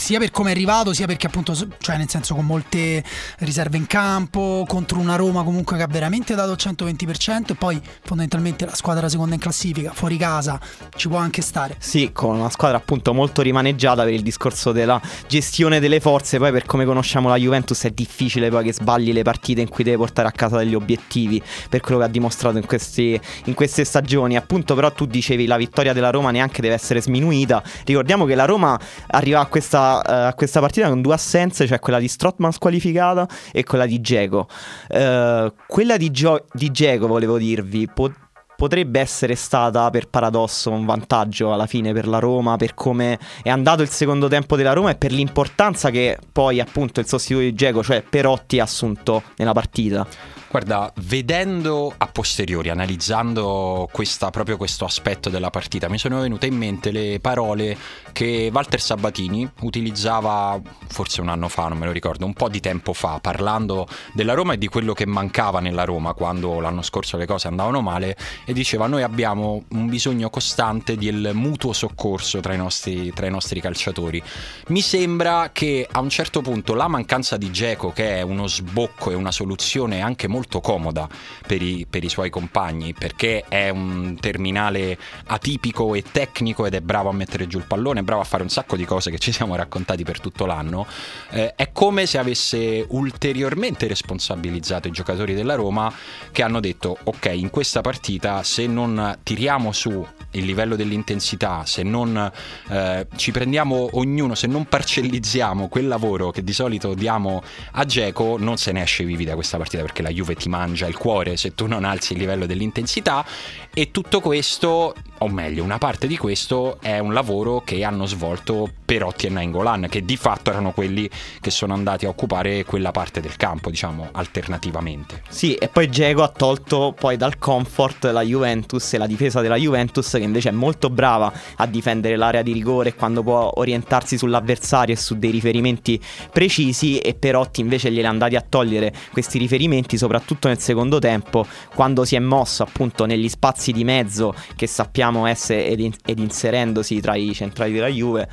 sia 0.00 0.18
per 0.18 0.30
come 0.30 0.48
è 0.48 0.52
arrivato, 0.52 0.92
sia 0.92 1.06
perché 1.06 1.26
appunto, 1.26 1.54
cioè 1.78 1.96
nel 1.98 2.08
senso 2.08 2.34
con 2.34 2.46
molte 2.46 3.04
riserve 3.40 3.76
in 3.76 3.86
campo, 3.86 4.64
contro 4.66 4.98
una 4.98 5.16
Roma 5.16 5.44
comunque 5.44 5.76
che 5.76 5.82
ha 5.82 5.86
veramente 5.86 6.34
dato 6.34 6.52
il 6.52 6.58
120% 6.58 7.50
e 7.50 7.54
poi 7.54 7.80
fondamentalmente 8.02 8.64
la 8.64 8.74
squadra 8.74 9.08
seconda 9.08 9.34
in 9.34 9.40
classifica, 9.40 9.92
fuori 9.92 10.16
casa, 10.16 10.58
ci 10.96 11.08
può 11.08 11.18
anche 11.18 11.42
stare. 11.42 11.76
Sì, 11.78 12.10
con 12.12 12.36
una 12.36 12.50
squadra 12.50 12.78
appunto 12.78 13.12
molto 13.12 13.42
rimaneggiata 13.42 14.02
per 14.02 14.14
il 14.14 14.22
discorso 14.22 14.72
della 14.72 15.00
gestione 15.28 15.80
delle 15.80 16.00
forze, 16.00 16.38
poi 16.38 16.50
per 16.50 16.64
come 16.64 16.84
conosciamo 16.84 17.28
la 17.28 17.36
Juventus 17.36 17.84
è 17.84 17.90
difficile 17.90 18.48
poi 18.48 18.64
che 18.64 18.72
sbagli 18.72 19.12
le 19.12 19.22
partite 19.22 19.60
in 19.60 19.68
cui 19.68 19.84
deve 19.84 19.98
portare 19.98 20.28
a 20.28 20.32
casa 20.32 20.56
degli 20.56 20.74
obiettivi, 20.74 21.42
per 21.68 21.80
quello 21.80 21.98
che 21.98 22.06
ha 22.06 22.08
dimostrato 22.08 22.56
in, 22.56 22.66
questi, 22.66 23.20
in 23.44 23.54
queste 23.54 23.84
stagioni. 23.84 24.36
Appunto 24.36 24.74
però 24.74 24.90
tu 24.92 25.04
dicevi 25.04 25.46
la 25.46 25.58
vittoria 25.58 25.92
della 25.92 26.10
Roma 26.10 26.30
neanche 26.30 26.62
deve 26.62 26.74
essere 26.74 27.02
sminuita. 27.02 27.62
Ricordiamo 27.84 28.24
che 28.24 28.34
la 28.34 28.44
Roma 28.46 28.78
arriva 29.08 29.40
a 29.40 29.46
questa, 29.46 29.89
uh, 29.96 30.28
a 30.28 30.34
questa 30.34 30.60
partita 30.60 30.88
con 30.88 31.02
due 31.02 31.14
assenze, 31.14 31.66
cioè 31.66 31.78
quella 31.78 31.98
di 31.98 32.08
Strottman 32.08 32.52
squalificata 32.52 33.28
e 33.52 33.64
quella 33.64 33.86
di 33.86 34.00
Geco. 34.00 34.48
Uh, 34.88 35.52
quella 35.66 35.96
di, 35.96 36.10
Gio- 36.10 36.44
di 36.52 36.70
Geco, 36.70 37.06
volevo 37.06 37.38
dirvi, 37.38 37.88
po- 37.92 38.12
potrebbe 38.60 39.00
essere 39.00 39.36
stata 39.36 39.88
per 39.88 40.08
paradosso 40.08 40.70
un 40.70 40.84
vantaggio 40.84 41.50
alla 41.50 41.66
fine 41.66 41.94
per 41.94 42.06
la 42.06 42.18
Roma, 42.18 42.56
per 42.56 42.74
come 42.74 43.18
è 43.42 43.48
andato 43.48 43.80
il 43.80 43.88
secondo 43.88 44.28
tempo 44.28 44.54
della 44.54 44.74
Roma 44.74 44.90
e 44.90 44.96
per 44.96 45.12
l'importanza 45.12 45.88
che 45.88 46.18
poi 46.30 46.60
appunto 46.60 47.00
il 47.00 47.06
sostituto 47.06 47.44
di 47.44 47.54
Geco, 47.54 47.82
cioè 47.82 48.02
Perotti, 48.02 48.58
ha 48.60 48.64
assunto 48.64 49.22
nella 49.36 49.52
partita. 49.52 50.06
Guarda, 50.50 50.92
vedendo 51.02 51.94
a 51.96 52.08
posteriori, 52.08 52.70
analizzando 52.70 53.88
questa, 53.92 54.30
proprio 54.30 54.56
questo 54.56 54.84
aspetto 54.84 55.30
della 55.30 55.48
partita, 55.48 55.88
mi 55.88 55.96
sono 55.96 56.20
venute 56.20 56.46
in 56.46 56.56
mente 56.56 56.90
le 56.90 57.20
parole 57.20 57.78
che 58.10 58.50
Walter 58.52 58.80
Sabatini 58.80 59.48
utilizzava 59.60 60.60
forse 60.88 61.20
un 61.20 61.28
anno 61.28 61.46
fa, 61.46 61.68
non 61.68 61.78
me 61.78 61.86
lo 61.86 61.92
ricordo, 61.92 62.26
un 62.26 62.32
po' 62.32 62.48
di 62.48 62.58
tempo 62.58 62.92
fa, 62.94 63.20
parlando 63.20 63.86
della 64.12 64.34
Roma 64.34 64.54
e 64.54 64.58
di 64.58 64.66
quello 64.66 64.92
che 64.92 65.06
mancava 65.06 65.60
nella 65.60 65.84
Roma 65.84 66.14
quando 66.14 66.58
l'anno 66.58 66.82
scorso 66.82 67.16
le 67.16 67.26
cose 67.26 67.46
andavano 67.46 67.80
male 67.80 68.16
e 68.44 68.52
diceva 68.52 68.88
noi 68.88 69.04
abbiamo 69.04 69.62
un 69.68 69.88
bisogno 69.88 70.30
costante 70.30 70.96
del 70.96 71.30
mutuo 71.32 71.72
soccorso 71.72 72.40
tra 72.40 72.54
i 72.54 72.56
nostri, 72.56 73.12
tra 73.12 73.26
i 73.26 73.30
nostri 73.30 73.60
calciatori. 73.60 74.20
Mi 74.66 74.80
sembra 74.80 75.50
che 75.52 75.86
a 75.88 76.00
un 76.00 76.10
certo 76.10 76.40
punto 76.40 76.74
la 76.74 76.88
mancanza 76.88 77.36
di 77.36 77.52
Geco, 77.52 77.92
che 77.92 78.16
è 78.16 78.22
uno 78.22 78.48
sbocco 78.48 79.12
e 79.12 79.14
una 79.14 79.30
soluzione 79.30 80.00
anche 80.00 80.26
molto 80.26 80.38
molto 80.40 80.60
comoda 80.62 81.06
per 81.46 81.60
i, 81.60 81.86
per 81.88 82.02
i 82.02 82.08
suoi 82.08 82.30
compagni 82.30 82.94
perché 82.94 83.44
è 83.46 83.68
un 83.68 84.16
terminale 84.18 84.96
atipico 85.26 85.94
e 85.94 86.02
tecnico 86.02 86.64
ed 86.64 86.72
è 86.72 86.80
bravo 86.80 87.10
a 87.10 87.12
mettere 87.12 87.46
giù 87.46 87.58
il 87.58 87.66
pallone, 87.66 88.00
è 88.00 88.02
bravo 88.02 88.22
a 88.22 88.24
fare 88.24 88.42
un 88.42 88.48
sacco 88.48 88.76
di 88.76 88.86
cose 88.86 89.10
che 89.10 89.18
ci 89.18 89.32
siamo 89.32 89.54
raccontati 89.54 90.02
per 90.02 90.18
tutto 90.18 90.46
l'anno. 90.46 90.86
Eh, 91.30 91.54
è 91.54 91.72
come 91.72 92.06
se 92.06 92.16
avesse 92.16 92.86
ulteriormente 92.88 93.86
responsabilizzato 93.86 94.88
i 94.88 94.92
giocatori 94.92 95.34
della 95.34 95.56
Roma 95.56 95.92
che 96.32 96.42
hanno 96.42 96.60
detto 96.60 96.96
ok 97.04 97.30
in 97.34 97.50
questa 97.50 97.82
partita 97.82 98.42
se 98.42 98.66
non 98.66 99.18
tiriamo 99.22 99.72
su 99.72 100.06
il 100.32 100.44
livello 100.44 100.76
dell'intensità, 100.76 101.64
se 101.66 101.82
non 101.82 102.30
eh, 102.68 103.06
ci 103.16 103.32
prendiamo 103.32 103.88
ognuno, 103.92 104.34
se 104.34 104.46
non 104.46 104.64
parcellizziamo 104.66 105.68
quel 105.68 105.88
lavoro 105.88 106.30
che 106.30 106.44
di 106.44 106.52
solito 106.52 106.94
diamo 106.94 107.42
a 107.72 107.84
Geco, 107.84 108.36
non 108.38 108.56
se 108.56 108.72
ne 108.72 108.82
esce 108.82 109.04
vivi 109.04 109.24
da 109.24 109.34
questa 109.34 109.56
partita 109.56 109.82
perché 109.82 110.02
la 110.02 110.10
Juve 110.10 110.29
ti 110.34 110.48
mangia 110.48 110.86
il 110.86 110.96
cuore 110.96 111.36
se 111.36 111.54
tu 111.54 111.66
non 111.66 111.84
alzi 111.84 112.12
il 112.12 112.18
livello 112.18 112.46
dell'intensità 112.46 113.24
e 113.72 113.92
tutto 113.92 114.20
questo, 114.20 114.94
o 115.18 115.28
meglio, 115.28 115.62
una 115.62 115.78
parte 115.78 116.08
di 116.08 116.16
questo 116.16 116.78
è 116.80 116.98
un 116.98 117.12
lavoro 117.12 117.62
che 117.64 117.84
hanno 117.84 118.04
svolto 118.06 118.68
Perotti 118.84 119.26
e 119.26 119.30
Nainggolan, 119.30 119.86
che 119.88 120.04
di 120.04 120.16
fatto 120.16 120.50
erano 120.50 120.72
quelli 120.72 121.08
che 121.40 121.50
sono 121.50 121.72
andati 121.72 122.04
a 122.04 122.08
occupare 122.08 122.64
quella 122.64 122.90
parte 122.90 123.20
del 123.20 123.36
campo, 123.36 123.70
diciamo, 123.70 124.08
alternativamente. 124.10 125.22
Sì, 125.28 125.54
e 125.54 125.68
poi 125.68 125.88
Diego 125.88 126.24
ha 126.24 126.28
tolto 126.28 126.92
poi 126.98 127.16
dal 127.16 127.38
comfort 127.38 128.06
la 128.06 128.22
Juventus 128.22 128.92
e 128.94 128.98
la 128.98 129.06
difesa 129.06 129.40
della 129.40 129.54
Juventus 129.54 130.10
che 130.10 130.18
invece 130.18 130.48
è 130.48 130.52
molto 130.52 130.90
brava 130.90 131.32
a 131.56 131.66
difendere 131.66 132.16
l'area 132.16 132.42
di 132.42 132.52
rigore 132.52 132.94
quando 132.94 133.22
può 133.22 133.52
orientarsi 133.54 134.18
sull'avversario 134.18 134.94
e 134.94 134.98
su 134.98 135.16
dei 135.16 135.30
riferimenti 135.30 136.00
precisi 136.32 136.98
e 136.98 137.14
Perotti 137.14 137.60
invece 137.60 137.90
glieli 137.90 138.02
è 138.02 138.06
andati 138.06 138.34
a 138.34 138.44
togliere 138.46 138.92
questi 139.12 139.38
riferimenti 139.38 139.96
soprattutto 139.96 140.19
nel 140.48 140.58
secondo 140.58 140.98
tempo 140.98 141.46
quando 141.74 142.04
si 142.04 142.16
è 142.16 142.18
mosso 142.18 142.62
appunto 142.62 143.06
negli 143.06 143.28
spazi 143.28 143.72
di 143.72 143.84
mezzo 143.84 144.34
che 144.56 144.66
sappiamo 144.66 145.26
essere 145.26 145.66
ed, 145.66 145.80
in- 145.80 145.94
ed 146.04 146.18
inserendosi 146.18 147.00
tra 147.00 147.14
i 147.14 147.32
centrali 147.34 147.72
della 147.72 147.88
Juve 147.88 148.28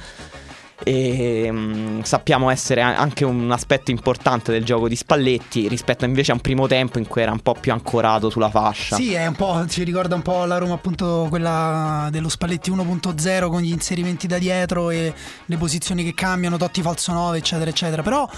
e 0.83 1.47
um, 1.49 2.03
sappiamo 2.03 2.49
essere 2.49 2.81
anche 2.81 3.25
un 3.25 3.51
aspetto 3.51 3.91
importante 3.91 4.51
del 4.51 4.63
gioco 4.63 4.87
di 4.87 4.95
Spalletti 4.95 5.67
rispetto 5.67 6.05
invece 6.05 6.31
a 6.31 6.35
un 6.35 6.41
primo 6.41 6.67
tempo 6.67 6.99
in 6.99 7.07
cui 7.07 7.21
era 7.21 7.31
un 7.31 7.39
po' 7.39 7.55
più 7.59 7.71
ancorato 7.71 8.29
sulla 8.29 8.49
fascia. 8.49 8.95
Sì, 8.95 9.13
è 9.13 9.25
un 9.25 9.35
po', 9.35 9.65
ci 9.67 9.83
ricorda 9.83 10.15
un 10.15 10.21
po' 10.21 10.45
la 10.45 10.57
Roma 10.57 10.75
appunto 10.75 11.27
quella 11.29 12.09
dello 12.11 12.29
Spalletti 12.29 12.71
1.0 12.71 13.49
con 13.49 13.61
gli 13.61 13.71
inserimenti 13.71 14.27
da 14.27 14.37
dietro 14.37 14.89
e 14.89 15.13
le 15.45 15.57
posizioni 15.57 16.03
che 16.03 16.13
cambiano, 16.13 16.57
Totti 16.57 16.81
falso 16.81 17.11
9 17.11 17.37
eccetera 17.37 17.69
eccetera, 17.69 18.03
però 18.03 18.29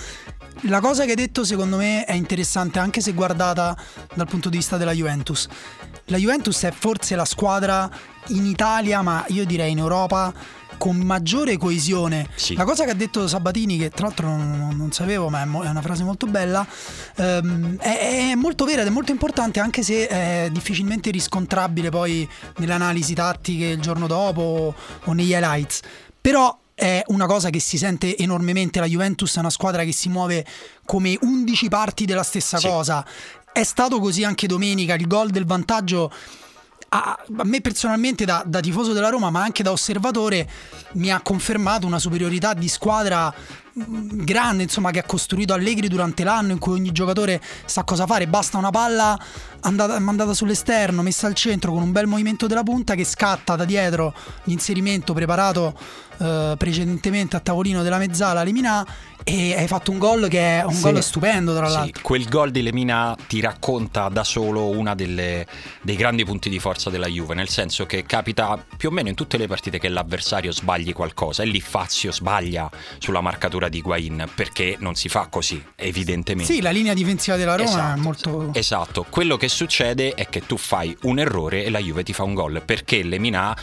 la 0.63 0.80
cosa 0.80 1.03
che 1.03 1.12
hai 1.12 1.15
detto 1.15 1.44
secondo 1.44 1.77
me 1.77 2.06
è 2.06 2.13
interessante 2.13 2.80
anche 2.80 3.01
se 3.01 3.13
guardata 3.13 3.77
dal 4.13 4.27
punto 4.27 4.50
di 4.50 4.57
vista 4.57 4.77
della 4.77 4.92
Juventus. 4.92 5.47
La 6.06 6.18
Juventus 6.18 6.63
è 6.63 6.71
forse 6.71 7.15
la 7.15 7.25
squadra 7.25 7.89
in 8.30 8.45
Italia, 8.45 9.01
ma 9.01 9.24
io 9.27 9.45
direi 9.45 9.71
in 9.71 9.77
Europa 9.77 10.33
con 10.79 10.95
maggiore 10.95 11.57
coesione. 11.57 12.27
Sì. 12.33 12.55
La 12.55 12.63
cosa 12.63 12.85
che 12.85 12.91
ha 12.91 12.95
detto 12.95 13.27
Sabatini, 13.27 13.77
che 13.77 13.89
tra 13.91 14.07
l'altro 14.07 14.27
non, 14.27 14.73
non 14.75 14.91
sapevo, 14.91 15.29
ma 15.29 15.43
è, 15.43 15.45
mo- 15.45 15.61
è, 15.61 15.69
una 15.69 15.81
frase 15.81 16.03
molto 16.03 16.25
bella, 16.25 16.65
ehm, 17.17 17.77
è, 17.77 18.31
è, 18.31 18.35
molto 18.35 18.65
vera 18.65 18.81
ed 18.81 18.87
è 18.87 18.89
molto 18.89 19.11
importante, 19.11 19.59
anche 19.59 19.83
se 19.83 20.07
è 20.07 20.49
difficilmente 20.51 21.11
riscontrabile 21.11 21.89
poi 21.89 22.27
nelle 22.57 22.73
analisi 22.73 23.13
tattiche 23.13 23.65
il 23.65 23.81
giorno 23.81 24.07
dopo 24.07 24.73
o 25.03 25.13
negli 25.13 25.31
highlights. 25.31 25.81
Però 26.19 26.57
è 26.73 27.03
una 27.07 27.25
cosa 27.25 27.49
che 27.49 27.59
si 27.59 27.77
sente 27.77 28.15
enormemente. 28.17 28.79
La 28.79 28.85
Juventus 28.85 29.35
è 29.35 29.39
una 29.39 29.49
squadra 29.49 29.83
che 29.83 29.91
si 29.91 30.07
muove 30.07 30.45
come 30.85 31.17
11 31.21 31.67
parti 31.67 32.05
della 32.05 32.23
stessa 32.23 32.57
sì. 32.57 32.67
cosa. 32.67 33.05
È 33.51 33.63
stato 33.63 33.99
così 33.99 34.23
anche 34.23 34.47
domenica. 34.47 34.93
Il 34.93 35.07
gol 35.07 35.29
del 35.29 35.45
vantaggio 35.45 36.09
a, 36.89 37.19
a 37.38 37.44
me 37.44 37.62
personalmente 37.62 38.25
da, 38.25 38.44
da, 38.45 38.59
tifoso 38.59 38.94
della 38.94 39.09
Roma 39.09 39.30
ma 39.30 39.41
anche 39.41 39.63
da 39.63 39.71
osservatore 39.71 40.50
mi 40.94 41.12
ha 41.12 41.21
confermato 41.21 41.86
una 41.86 42.00
superiorità 42.00 42.53
di 42.53 42.68
squadra 42.68 43.31
mm, 43.77 44.24
grande 44.24 44.63
insomma 44.63 44.89
che 44.91 45.00
ha 45.00 45.03
costruito 45.03 45.53
Allegri 45.53 45.88
durante 45.88 46.24
l'anno 46.24 46.51
in 46.51 46.57
cui 46.57 46.74
ogni 46.74 46.91
giocatore 46.91 47.41
sa 47.65 47.83
cosa 47.83 48.07
fare. 48.07 48.27
Basta 48.27 48.57
una 48.57 48.71
palla 48.71 49.18
andata, 49.62 50.00
mandata 50.00 50.33
sull'esterno 50.33 51.03
messa 51.03 51.27
al 51.27 51.36
centro 51.36 51.71
con 51.71 51.83
un 51.83 51.91
bel 51.91 52.07
movimento 52.07 52.47
della 52.47 52.63
punta 52.63 52.95
che 52.95 53.06
scatta 53.06 53.56
da 53.56 53.65
dietro 53.65 54.13
l'inserimento 54.45 55.13
preparato 55.13 55.78
eh, 56.18 56.56
precedentemente 56.57 57.35
a 57.35 57.40
tavolino 57.40 57.83
della 57.83 57.97
mezzala 57.97 58.44
Lemina 58.44 58.85
e 59.23 59.56
hai 59.56 59.68
fatto 59.68 59.92
un 59.92 59.97
gol 59.97 60.28
che 60.28 60.59
è 60.59 60.64
un 60.64 60.73
sì. 60.73 60.81
gol 60.83 61.04
stupendo 61.04 61.56
tra 61.56 61.68
l'altro. 61.68 61.97
Sì, 61.97 62.02
quel 62.02 62.28
gol 62.28 62.52
di 62.52 62.61
Lemina 62.61 63.16
ti 63.28 63.40
racconta 63.42 64.09
da 64.09 64.23
solo 64.23 64.69
uno 64.69 64.95
dei 64.95 65.45
grandi 65.83 66.26
punti 66.26 66.49
di 66.49 66.59
forza 66.59 66.90
della 66.90 67.07
Juve, 67.07 67.35
nel 67.35 67.49
senso 67.49 67.85
che 67.85 68.04
capita 68.04 68.64
più 68.78 68.90
o 68.90 68.92
meno 68.92 69.09
in 69.09 69.16
tutte 69.16 69.38
le 69.38 69.47
partite 69.47 69.80
che 69.80 69.90
l'avversario 69.90 70.52
sbagli 70.52 70.94
qualcosa 70.94 71.44
e 71.44 71.45
lì 71.45 71.61
Fazio 71.61 72.11
sbaglia 72.11 72.69
sulla 72.97 73.21
marcatura 73.21 73.69
di 73.69 73.81
Guain 73.81 74.30
perché 74.33 74.78
non 74.80 74.95
si 74.95 75.09
fa 75.09 75.28
così, 75.28 75.64
evidentemente. 75.76 76.52
Sì, 76.52 76.61
la 76.61 76.71
linea 76.71 76.94
difensiva 76.94 77.35
della 77.38 77.56
Roma 77.56 77.69
esatto, 77.69 77.99
è 77.99 78.02
molto... 78.02 78.49
Esatto, 78.54 79.06
quello 79.09 79.38
che 79.38 79.47
succede 79.47 80.14
è 80.14 80.28
che 80.28 80.45
tu 80.45 80.57
fai 80.57 80.95
un 81.04 81.19
errore 81.19 81.64
e 81.64 81.69
la 81.69 81.80
Juve 81.80 82.04
ti 82.04 82.14
fa 82.14 82.23
un 82.23 82.33
gol 82.33 82.61
perché 82.66 83.04
Lemina 83.04 83.56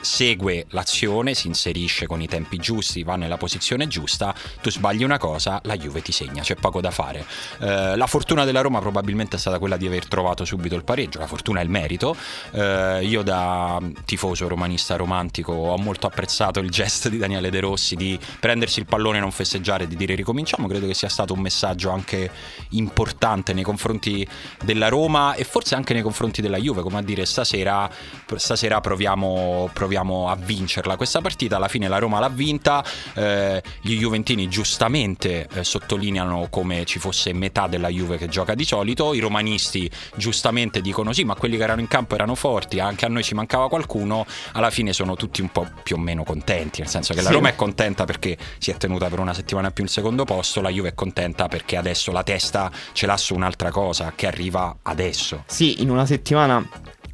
segue 0.00 0.66
l'azione, 0.70 1.34
si 1.34 1.46
inserisce 1.46 1.68
inserisce 1.70 2.06
con 2.06 2.20
i 2.20 2.26
tempi 2.26 2.56
giusti, 2.58 3.02
va 3.02 3.16
nella 3.16 3.36
posizione 3.36 3.86
giusta, 3.86 4.34
tu 4.60 4.70
sbagli 4.70 4.89
una 4.98 5.18
cosa, 5.18 5.60
la 5.64 5.76
Juve 5.76 6.02
ti 6.02 6.12
segna, 6.12 6.42
c'è 6.42 6.54
poco 6.56 6.80
da 6.80 6.90
fare. 6.90 7.24
Eh, 7.60 7.96
la 7.96 8.06
fortuna 8.06 8.44
della 8.44 8.60
Roma 8.60 8.80
probabilmente 8.80 9.36
è 9.36 9.38
stata 9.38 9.58
quella 9.58 9.76
di 9.76 9.86
aver 9.86 10.06
trovato 10.06 10.44
subito 10.44 10.74
il 10.74 10.84
pareggio, 10.84 11.18
la 11.18 11.26
fortuna 11.26 11.60
è 11.60 11.62
il 11.62 11.70
merito. 11.70 12.16
Eh, 12.52 13.00
io 13.02 13.22
da 13.22 13.80
tifoso 14.04 14.48
romanista 14.48 14.96
romantico 14.96 15.52
ho 15.52 15.78
molto 15.78 16.06
apprezzato 16.06 16.60
il 16.60 16.70
gesto 16.70 17.08
di 17.08 17.18
Daniele 17.18 17.50
De 17.50 17.60
Rossi 17.60 17.96
di 17.96 18.18
prendersi 18.40 18.80
il 18.80 18.86
pallone, 18.86 19.20
non 19.20 19.30
festeggiare, 19.30 19.86
di 19.86 19.96
dire 19.96 20.14
ricominciamo, 20.14 20.66
credo 20.66 20.86
che 20.86 20.94
sia 20.94 21.08
stato 21.08 21.34
un 21.34 21.40
messaggio 21.40 21.90
anche 21.90 22.30
importante 22.70 23.52
nei 23.52 23.64
confronti 23.64 24.26
della 24.64 24.88
Roma 24.88 25.34
e 25.34 25.44
forse 25.44 25.74
anche 25.74 25.92
nei 25.92 26.02
confronti 26.02 26.42
della 26.42 26.58
Juve, 26.58 26.82
come 26.82 26.98
a 26.98 27.02
dire 27.02 27.24
stasera, 27.26 27.88
stasera 28.36 28.80
proviamo, 28.80 29.70
proviamo 29.72 30.28
a 30.28 30.36
vincerla 30.36 30.96
questa 30.96 31.20
partita, 31.20 31.56
alla 31.56 31.68
fine 31.68 31.88
la 31.88 31.98
Roma 31.98 32.18
l'ha 32.18 32.28
vinta, 32.28 32.84
eh, 33.14 33.62
gli 33.80 33.98
Juventini 33.98 34.48
giustamente 34.48 34.69
giustamente 34.70 35.48
eh, 35.52 35.64
sottolineano 35.64 36.46
come 36.48 36.84
ci 36.84 37.00
fosse 37.00 37.32
metà 37.32 37.66
della 37.66 37.88
Juve 37.88 38.16
che 38.16 38.28
gioca 38.28 38.54
di 38.54 38.64
solito, 38.64 39.14
i 39.14 39.18
romanisti 39.18 39.90
giustamente 40.14 40.80
dicono 40.80 41.12
sì, 41.12 41.24
ma 41.24 41.34
quelli 41.34 41.56
che 41.56 41.64
erano 41.64 41.80
in 41.80 41.88
campo 41.88 42.14
erano 42.14 42.36
forti, 42.36 42.78
anche 42.78 43.04
a 43.04 43.08
noi 43.08 43.24
ci 43.24 43.34
mancava 43.34 43.68
qualcuno, 43.68 44.24
alla 44.52 44.70
fine 44.70 44.92
sono 44.92 45.16
tutti 45.16 45.40
un 45.40 45.50
po' 45.50 45.68
più 45.82 45.96
o 45.96 45.98
meno 45.98 46.22
contenti, 46.22 46.82
nel 46.82 46.88
senso 46.88 47.14
che 47.14 47.22
la 47.22 47.30
Roma 47.30 47.48
è 47.48 47.56
contenta 47.56 48.04
perché 48.04 48.38
si 48.58 48.70
è 48.70 48.76
tenuta 48.76 49.08
per 49.08 49.18
una 49.18 49.34
settimana 49.34 49.72
più 49.72 49.82
il 49.82 49.90
secondo 49.90 50.24
posto, 50.24 50.60
la 50.60 50.70
Juve 50.70 50.90
è 50.90 50.94
contenta 50.94 51.48
perché 51.48 51.76
adesso 51.76 52.12
la 52.12 52.22
testa 52.22 52.70
ce 52.92 53.06
l'ha 53.06 53.16
su 53.16 53.34
un'altra 53.34 53.72
cosa 53.72 54.12
che 54.14 54.28
arriva 54.28 54.78
adesso. 54.82 55.42
Sì, 55.46 55.82
in 55.82 55.90
una 55.90 56.06
settimana 56.06 56.64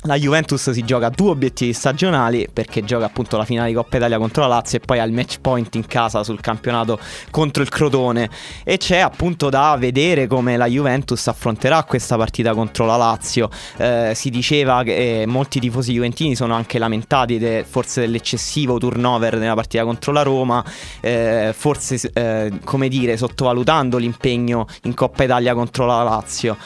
la 0.06 0.16
Juventus 0.16 0.70
si 0.70 0.84
gioca 0.84 1.08
due 1.08 1.30
obiettivi 1.30 1.72
stagionali 1.72 2.48
perché 2.52 2.84
gioca 2.84 3.06
appunto 3.06 3.36
la 3.36 3.44
finale 3.44 3.68
di 3.68 3.74
Coppa 3.74 3.96
Italia 3.96 4.18
contro 4.18 4.42
la 4.42 4.48
Lazio 4.48 4.78
e 4.78 4.80
poi 4.80 5.00
ha 5.00 5.04
il 5.04 5.12
match 5.12 5.38
point 5.40 5.74
in 5.74 5.86
casa 5.86 6.22
sul 6.22 6.40
campionato 6.40 6.98
contro 7.30 7.62
il 7.62 7.68
Crotone 7.68 8.30
e 8.64 8.76
c'è 8.76 8.98
appunto 8.98 9.48
da 9.48 9.76
vedere 9.78 10.26
come 10.26 10.56
la 10.56 10.66
Juventus 10.66 11.26
affronterà 11.26 11.82
questa 11.84 12.16
partita 12.16 12.54
contro 12.54 12.86
la 12.86 12.96
Lazio. 12.96 13.50
Eh, 13.76 14.12
si 14.14 14.30
diceva 14.30 14.82
che 14.82 15.22
eh, 15.22 15.26
molti 15.26 15.60
tifosi 15.60 15.92
juventini 15.92 16.36
sono 16.36 16.54
anche 16.54 16.78
lamentati 16.78 17.38
de, 17.38 17.64
forse 17.68 18.00
dell'eccessivo 18.00 18.78
turnover 18.78 19.38
nella 19.38 19.54
partita 19.54 19.84
contro 19.84 20.12
la 20.12 20.22
Roma, 20.22 20.64
eh, 21.00 21.52
forse 21.56 22.10
eh, 22.12 22.52
come 22.64 22.88
dire 22.88 23.16
sottovalutando 23.16 23.98
l'impegno 23.98 24.66
in 24.82 24.94
Coppa 24.94 25.24
Italia 25.24 25.54
contro 25.54 25.86
la 25.86 26.02
Lazio. 26.02 26.56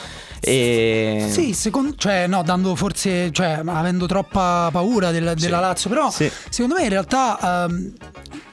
E... 0.41 1.29
Sì, 1.31 1.53
secondo, 1.53 1.95
cioè, 1.97 2.27
no, 2.27 2.43
dando 2.43 2.75
forse, 2.75 3.31
cioè, 3.33 3.61
avendo 3.65 4.07
troppa 4.07 4.69
paura 4.73 5.11
del, 5.11 5.35
della 5.37 5.57
sì. 5.57 5.63
Lazio, 5.63 5.91
però 5.91 6.11
sì. 6.11 6.31
secondo 6.49 6.77
me 6.77 6.85
in 6.85 6.89
realtà 6.89 7.67
um, 7.69 7.93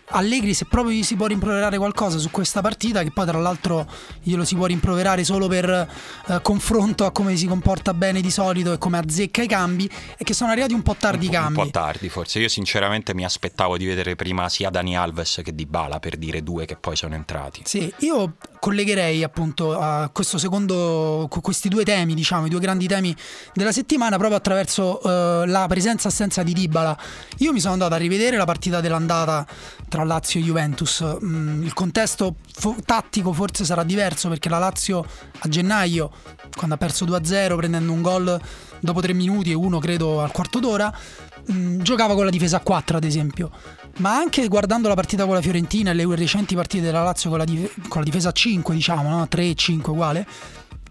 Allegri 0.10 0.54
se 0.54 0.66
proprio 0.66 0.94
gli 0.94 1.04
si 1.04 1.16
può 1.16 1.26
rimproverare 1.26 1.78
qualcosa 1.78 2.18
su 2.18 2.32
questa 2.32 2.62
partita 2.62 3.04
che 3.04 3.12
poi 3.12 3.26
tra 3.26 3.40
l'altro 3.40 3.86
glielo 4.24 4.46
si 4.46 4.56
può 4.56 4.66
rimproverare 4.66 5.24
solo 5.24 5.48
per 5.48 5.70
eh, 5.70 6.42
confronto 6.42 7.06
a 7.06 7.12
come 7.12 7.36
si 7.36 7.46
comporta 7.46 7.94
bene 7.94 8.22
di 8.22 8.32
solito 8.32 8.72
e 8.72 8.78
come 8.78 8.98
azzecca 8.98 9.42
i 9.42 9.48
cambi 9.48 9.90
è 10.18 10.24
che 10.24 10.34
sono 10.34 10.52
arrivati 10.52 10.74
un 10.74 10.82
po' 10.82 10.96
tardi 10.98 11.26
i 11.26 11.30
cambi 11.30 11.60
un 11.60 11.66
po' 11.66 11.72
tardi 11.72 12.10
forse. 12.10 12.40
Io 12.40 12.48
sinceramente 12.48 13.14
mi 13.14 13.26
aspettavo 13.26 13.78
di 13.78 13.86
vedere 13.86 14.16
prima 14.16 14.48
sia 14.50 14.70
Dani 14.70 14.96
Alves 14.96 15.42
che 15.44 15.54
Di 15.54 15.66
Bala 15.66 16.00
per 16.00 16.16
dire 16.16 16.42
due 16.42 16.66
che 16.66 16.78
poi 16.78 16.96
sono 16.96 17.16
entrati. 17.16 17.62
Sì 17.66 17.94
io 18.00 18.36
collegherei 18.60 19.24
appunto 19.24 19.78
a 19.78 20.10
questo 20.12 20.38
secondo 20.38 21.28
questi 21.42 21.70
due 21.70 21.84
temi 21.84 22.14
diciamo 22.14 22.46
i 22.46 22.50
due 22.50 22.60
grandi 22.60 22.88
temi 22.88 23.16
della 23.54 23.72
settimana 23.72 24.18
proprio 24.18 24.38
attraverso 24.38 25.00
uh, 25.02 25.46
la 25.46 25.66
presenza 25.68 26.08
assenza 26.08 26.44
di 26.44 26.54
Dybala. 26.54 26.98
Io 27.38 27.52
mi 27.52 27.60
sono 27.60 27.74
andato 27.74 27.94
a 27.94 27.98
rivedere 27.98 28.38
la 28.38 28.46
partita 28.46 28.82
dell'andata 28.82 29.46
tra 29.88 29.97
Lazio 30.04 30.40
e 30.40 30.44
Juventus. 30.44 31.04
Mm, 31.24 31.64
il 31.64 31.74
contesto 31.74 32.36
fo- 32.54 32.76
tattico 32.86 33.34
forse 33.34 33.66
sarà 33.66 33.84
diverso 33.84 34.30
perché 34.30 34.50
la 34.50 34.60
Lazio 34.60 35.06
a 35.40 35.48
gennaio, 35.50 36.12
quando 36.56 36.76
ha 36.76 36.78
perso 36.78 37.06
2-0 37.06 37.56
prendendo 37.56 37.92
un 37.92 38.02
gol 38.02 38.40
dopo 38.80 39.02
tre 39.02 39.14
minuti 39.14 39.52
e 39.52 39.54
uno 39.54 39.80
credo 39.80 40.22
al 40.22 40.32
quarto 40.32 40.60
d'ora, 40.60 40.94
mm, 41.52 41.80
giocava 41.82 42.14
con 42.16 42.26
la 42.26 42.32
difesa 42.32 42.58
a 42.58 42.62
4 42.62 42.98
ad 42.98 43.04
esempio. 43.04 43.52
Ma 43.98 44.16
anche 44.16 44.48
guardando 44.48 44.88
la 44.88 44.94
partita 44.94 45.26
con 45.26 45.34
la 45.34 45.42
Fiorentina 45.42 45.90
e 45.90 45.94
le 45.96 46.06
recenti 46.16 46.54
partite 46.54 46.84
della 46.84 47.02
Lazio 47.02 47.30
con 47.30 47.40
la, 47.40 47.46
dif- 47.46 47.88
con 47.88 48.02
la 48.02 48.06
difesa 48.06 48.30
a 48.30 48.32
5, 48.32 48.76
diciamo, 48.76 49.10
no? 49.10 49.24
3-5 49.30 49.90
uguale, 49.90 50.28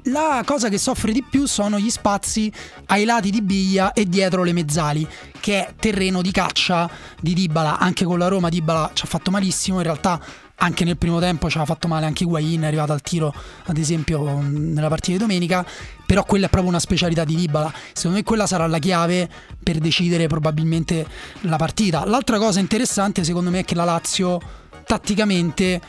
la 0.07 0.43
cosa 0.45 0.69
che 0.69 0.79
soffre 0.79 1.13
di 1.13 1.25
più 1.29 1.47
sono 1.47 1.79
gli 1.79 1.91
spazi 1.91 2.53
ai 2.87 3.05
lati 3.05 3.31
di 3.31 3.43
Biglia 3.43 3.93
e 3.93 4.05
dietro 4.07 4.43
le 4.43 4.53
mezzali, 4.53 5.07
che 5.41 5.67
è 5.67 5.75
terreno 5.79 6.23
di 6.23 6.31
caccia 6.31 6.91
di 7.21 7.35
Dybala. 7.35 7.79
Anche 7.79 8.05
con 8.05 8.19
la 8.19 8.29
Roma 8.29 8.49
Dybala 8.49 8.91
ci 8.93 9.05
ha 9.05 9.09
fatto 9.09 9.31
malissimo, 9.31 9.79
in 9.79 9.85
realtà 9.85 10.21
anche 10.59 10.85
nel 10.85 10.97
primo 10.97 11.21
tempo 11.21 11.51
ci 11.51 11.59
ha 11.59 11.65
fatto 11.65 11.87
male 11.87 12.07
anche 12.07 12.23
Higuain, 12.23 12.63
è 12.63 12.67
arrivato 12.67 12.93
al 12.93 13.03
tiro 13.03 13.35
ad 13.65 13.77
esempio 13.77 14.41
nella 14.41 14.89
partita 14.89 15.13
di 15.13 15.19
domenica, 15.19 15.67
però 16.07 16.25
quella 16.25 16.47
è 16.47 16.49
proprio 16.49 16.71
una 16.71 16.81
specialità 16.81 17.25
di 17.25 17.35
Dybala. 17.35 17.73
Secondo 17.93 18.19
me 18.19 18.23
quella 18.23 18.47
sarà 18.47 18.67
la 18.67 18.79
chiave 18.79 19.29
per 19.63 19.79
decidere 19.79 20.29
probabilmente 20.29 21.07
la 21.43 21.57
partita. 21.57 22.05
L'altra 22.07 22.39
cosa 22.39 22.61
interessante 22.61 23.25
secondo 23.25 23.51
me 23.51 23.61
è 23.61 23.65
che 23.65 23.75
la 23.75 23.85
Lazio 23.85 24.41
tatticamente 24.87 25.81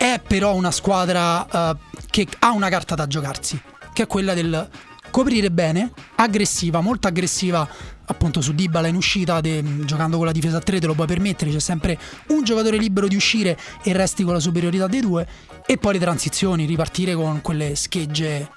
è 0.00 0.18
però 0.26 0.54
una 0.54 0.70
squadra 0.70 1.46
uh, 1.50 1.76
che 2.08 2.26
ha 2.38 2.52
una 2.52 2.70
carta 2.70 2.94
da 2.94 3.06
giocarsi, 3.06 3.60
che 3.92 4.04
è 4.04 4.06
quella 4.06 4.32
del 4.32 4.66
coprire 5.10 5.50
bene, 5.50 5.92
aggressiva, 6.14 6.80
molto 6.80 7.06
aggressiva 7.06 7.68
appunto 8.06 8.40
su 8.40 8.54
Dybala 8.54 8.88
in 8.88 8.96
uscita 8.96 9.42
de, 9.42 9.62
giocando 9.84 10.16
con 10.16 10.24
la 10.24 10.32
difesa 10.32 10.56
a 10.56 10.60
3 10.60 10.80
te 10.80 10.86
lo 10.86 10.94
puoi 10.94 11.06
permettere, 11.06 11.50
c'è 11.50 11.60
sempre 11.60 11.98
un 12.28 12.42
giocatore 12.42 12.78
libero 12.78 13.08
di 13.08 13.14
uscire 13.14 13.58
e 13.82 13.92
resti 13.92 14.24
con 14.24 14.32
la 14.32 14.40
superiorità 14.40 14.86
dei 14.86 15.00
due 15.00 15.26
e 15.66 15.76
poi 15.76 15.92
le 15.92 15.98
transizioni, 15.98 16.64
ripartire 16.64 17.14
con 17.14 17.42
quelle 17.42 17.74
schegge 17.74 18.48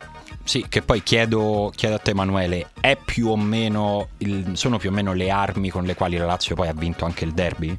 sì, 0.45 0.65
che 0.67 0.81
poi 0.81 1.03
chiedo, 1.03 1.71
chiedo, 1.75 1.95
a 1.95 1.99
te 1.99 2.11
Emanuele, 2.11 2.67
più 3.03 3.33
il, 4.17 4.51
sono 4.53 4.77
più 4.77 4.89
o 4.89 4.93
meno 4.93 5.13
le 5.13 5.29
armi 5.29 5.69
con 5.69 5.83
le 5.83 5.95
quali 5.95 6.17
la 6.17 6.25
Lazio 6.25 6.55
poi 6.55 6.67
ha 6.67 6.73
vinto 6.73 7.05
anche 7.05 7.25
il 7.25 7.33
derby? 7.33 7.77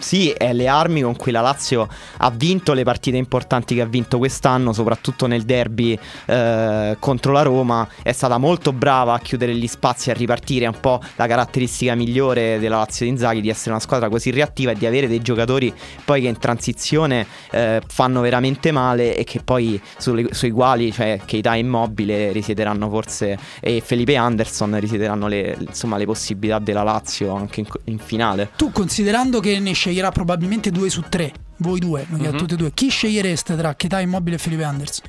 Sì, 0.00 0.30
è 0.30 0.52
le 0.52 0.66
armi 0.66 1.02
con 1.02 1.14
cui 1.14 1.30
la 1.30 1.40
Lazio 1.40 1.88
ha 2.16 2.30
vinto 2.30 2.72
le 2.72 2.82
partite 2.84 3.16
importanti 3.16 3.74
che 3.74 3.82
ha 3.82 3.86
vinto 3.86 4.18
quest'anno, 4.18 4.72
soprattutto 4.72 5.26
nel 5.26 5.42
derby 5.42 5.96
eh, 6.26 6.96
contro 6.98 7.32
la 7.32 7.42
Roma. 7.42 7.86
È 8.02 8.12
stata 8.12 8.38
molto 8.38 8.72
brava 8.72 9.14
a 9.14 9.18
chiudere 9.18 9.54
gli 9.54 9.66
spazi, 9.66 10.08
e 10.08 10.12
a 10.12 10.14
ripartire. 10.14 10.64
È 10.64 10.68
un 10.68 10.80
po' 10.80 11.00
la 11.16 11.26
caratteristica 11.26 11.94
migliore 11.94 12.58
della 12.58 12.78
Lazio 12.78 13.04
di 13.04 13.12
Inzaghi 13.12 13.40
di 13.40 13.50
essere 13.50 13.70
una 13.70 13.80
squadra 13.80 14.08
così 14.08 14.30
reattiva 14.30 14.72
e 14.72 14.74
di 14.74 14.86
avere 14.86 15.06
dei 15.06 15.20
giocatori 15.20 15.72
poi 16.04 16.22
che 16.22 16.28
in 16.28 16.38
transizione 16.38 17.26
eh, 17.50 17.80
fanno 17.86 18.20
veramente 18.20 18.72
male 18.72 19.16
e 19.16 19.24
che 19.24 19.40
poi 19.42 19.80
sulle, 19.98 20.32
sui 20.32 20.50
quali, 20.50 20.92
cioè 20.92 21.20
Keita 21.24 21.54
Immobile, 21.54 22.32
risiederanno 22.32 22.88
forse 22.88 23.38
e 23.60 23.82
Felipe 23.84 24.16
Anderson 24.16 24.78
risiederanno 24.80 25.28
le, 25.28 25.56
insomma, 25.60 25.96
le 25.96 26.06
possibilità 26.06 26.58
della 26.58 26.82
Lazio 26.82 27.34
anche 27.34 27.60
in, 27.60 27.66
in 27.84 27.98
finale. 27.98 28.50
Tu 28.56 28.72
considerando 28.72 29.40
che 29.40 29.58
ne 29.58 29.74
sceglierà 29.90 30.10
probabilmente 30.10 30.70
due 30.70 30.88
su 30.88 31.02
tre. 31.08 31.32
Voi 31.58 31.80
due, 31.80 32.06
mm-hmm. 32.08 32.36
tutti 32.36 32.54
e 32.54 32.56
due. 32.56 32.72
Chi 32.72 32.88
scegliereste 32.88 33.56
tra 33.56 33.74
Cheta 33.74 34.00
Immobile 34.00 34.36
e 34.36 34.38
Felipe 34.38 34.64
Anders? 34.64 35.02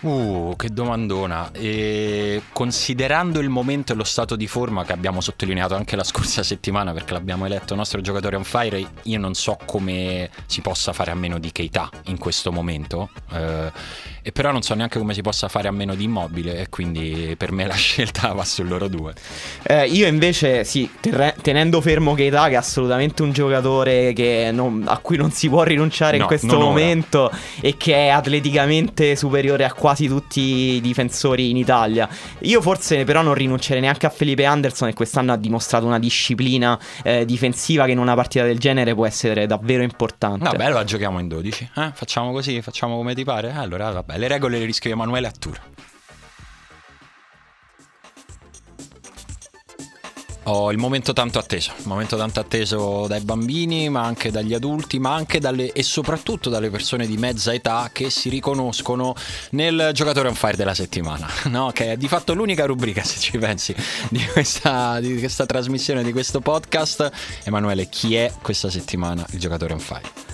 Uh, 0.00 0.54
che 0.56 0.68
domandona. 0.68 1.50
E 1.52 2.42
considerando 2.52 3.40
il 3.40 3.48
momento 3.48 3.92
e 3.92 3.96
lo 3.96 4.04
stato 4.04 4.36
di 4.36 4.46
forma 4.46 4.84
che 4.84 4.92
abbiamo 4.92 5.20
sottolineato 5.20 5.74
anche 5.74 5.96
la 5.96 6.04
scorsa 6.04 6.42
settimana 6.44 6.92
perché 6.92 7.12
l'abbiamo 7.12 7.46
eletto 7.46 7.74
nostro 7.74 8.00
giocatore 8.00 8.36
on 8.36 8.44
fire, 8.44 8.86
io 9.02 9.18
non 9.18 9.34
so 9.34 9.58
come 9.64 10.30
si 10.46 10.60
possa 10.60 10.92
fare 10.92 11.10
a 11.10 11.14
meno 11.14 11.38
di 11.38 11.50
Keita 11.52 11.88
in 12.04 12.18
questo 12.18 12.52
momento. 12.52 13.10
Eh, 13.32 13.72
e 14.26 14.32
però 14.32 14.50
non 14.52 14.62
so 14.62 14.74
neanche 14.74 14.98
come 14.98 15.12
si 15.12 15.20
possa 15.20 15.48
fare 15.48 15.68
a 15.68 15.70
meno 15.70 15.94
di 15.94 16.04
immobile 16.04 16.58
e 16.58 16.68
quindi 16.70 17.34
per 17.36 17.52
me 17.52 17.66
la 17.66 17.74
scelta 17.76 18.32
va 18.32 18.44
su 18.44 18.62
loro 18.62 18.88
due. 18.88 19.12
Eh, 19.62 19.86
io 19.86 20.06
invece 20.06 20.64
sì, 20.64 20.88
ter- 20.98 21.34
tenendo 21.42 21.80
fermo 21.82 22.14
Keita 22.14 22.46
che 22.48 22.54
è 22.54 22.56
assolutamente 22.56 23.22
un 23.22 23.32
giocatore 23.32 24.12
non, 24.50 24.84
a 24.86 24.96
cui 24.98 25.18
non 25.18 25.30
si 25.30 25.48
può 25.48 25.62
rinunciare 25.62 26.16
no, 26.16 26.22
in 26.22 26.28
questo 26.28 26.58
momento 26.58 27.24
ora. 27.24 27.36
e 27.60 27.76
che 27.76 28.06
è 28.06 28.08
atleticamente 28.08 29.14
superiore 29.14 29.63
a 29.64 29.72
quasi 29.72 30.06
tutti 30.06 30.40
i 30.40 30.80
difensori 30.80 31.50
in 31.50 31.56
Italia. 31.56 32.08
Io 32.40 32.60
forse 32.60 33.04
però 33.04 33.22
non 33.22 33.34
rinuncerei 33.34 33.80
neanche 33.80 34.06
a 34.06 34.10
Felipe 34.10 34.44
Anderson 34.44 34.88
che 34.88 34.94
quest'anno 34.94 35.32
ha 35.32 35.36
dimostrato 35.36 35.86
una 35.86 35.98
disciplina 35.98 36.78
eh, 37.02 37.24
difensiva 37.24 37.84
che 37.84 37.92
in 37.92 37.98
una 37.98 38.14
partita 38.14 38.44
del 38.44 38.58
genere 38.58 38.94
può 38.94 39.06
essere 39.06 39.46
davvero 39.46 39.82
importante. 39.82 40.44
Vabbè, 40.44 40.64
allora 40.64 40.84
giochiamo 40.84 41.18
in 41.18 41.28
12. 41.28 41.70
Eh? 41.76 41.90
Facciamo 41.94 42.32
così, 42.32 42.60
facciamo 42.62 42.96
come 42.96 43.14
ti 43.14 43.24
pare. 43.24 43.52
Allora 43.52 43.90
vabbè. 43.90 44.18
Le 44.18 44.28
regole 44.28 44.58
le 44.58 44.64
riscrive 44.64 44.94
Emanuele 44.94 45.26
Oh, 50.46 50.70
il 50.70 50.76
momento 50.76 51.14
tanto 51.14 51.38
atteso, 51.38 51.72
il 51.78 51.86
momento 51.86 52.18
tanto 52.18 52.38
atteso 52.38 53.06
dai 53.06 53.20
bambini, 53.20 53.88
ma 53.88 54.02
anche 54.02 54.30
dagli 54.30 54.52
adulti, 54.52 54.98
ma 54.98 55.14
anche 55.14 55.40
dalle, 55.40 55.72
e 55.72 55.82
soprattutto 55.82 56.50
dalle 56.50 56.68
persone 56.68 57.06
di 57.06 57.16
mezza 57.16 57.54
età 57.54 57.88
che 57.90 58.10
si 58.10 58.28
riconoscono 58.28 59.14
nel 59.50 59.90
giocatore 59.94 60.28
on 60.28 60.34
fire 60.34 60.56
della 60.56 60.74
settimana, 60.74 61.26
no? 61.48 61.70
che 61.72 61.92
è 61.92 61.96
di 61.96 62.08
fatto 62.08 62.34
l'unica 62.34 62.66
rubrica, 62.66 63.02
se 63.02 63.18
ci 63.18 63.38
pensi, 63.38 63.74
di 64.10 64.22
questa, 64.26 65.00
di 65.00 65.18
questa 65.18 65.46
trasmissione, 65.46 66.02
di 66.02 66.12
questo 66.12 66.40
podcast. 66.40 67.10
Emanuele, 67.44 67.88
chi 67.88 68.14
è 68.14 68.30
questa 68.42 68.68
settimana 68.68 69.24
il 69.30 69.38
giocatore 69.38 69.72
on 69.72 69.80
fire? 69.80 70.33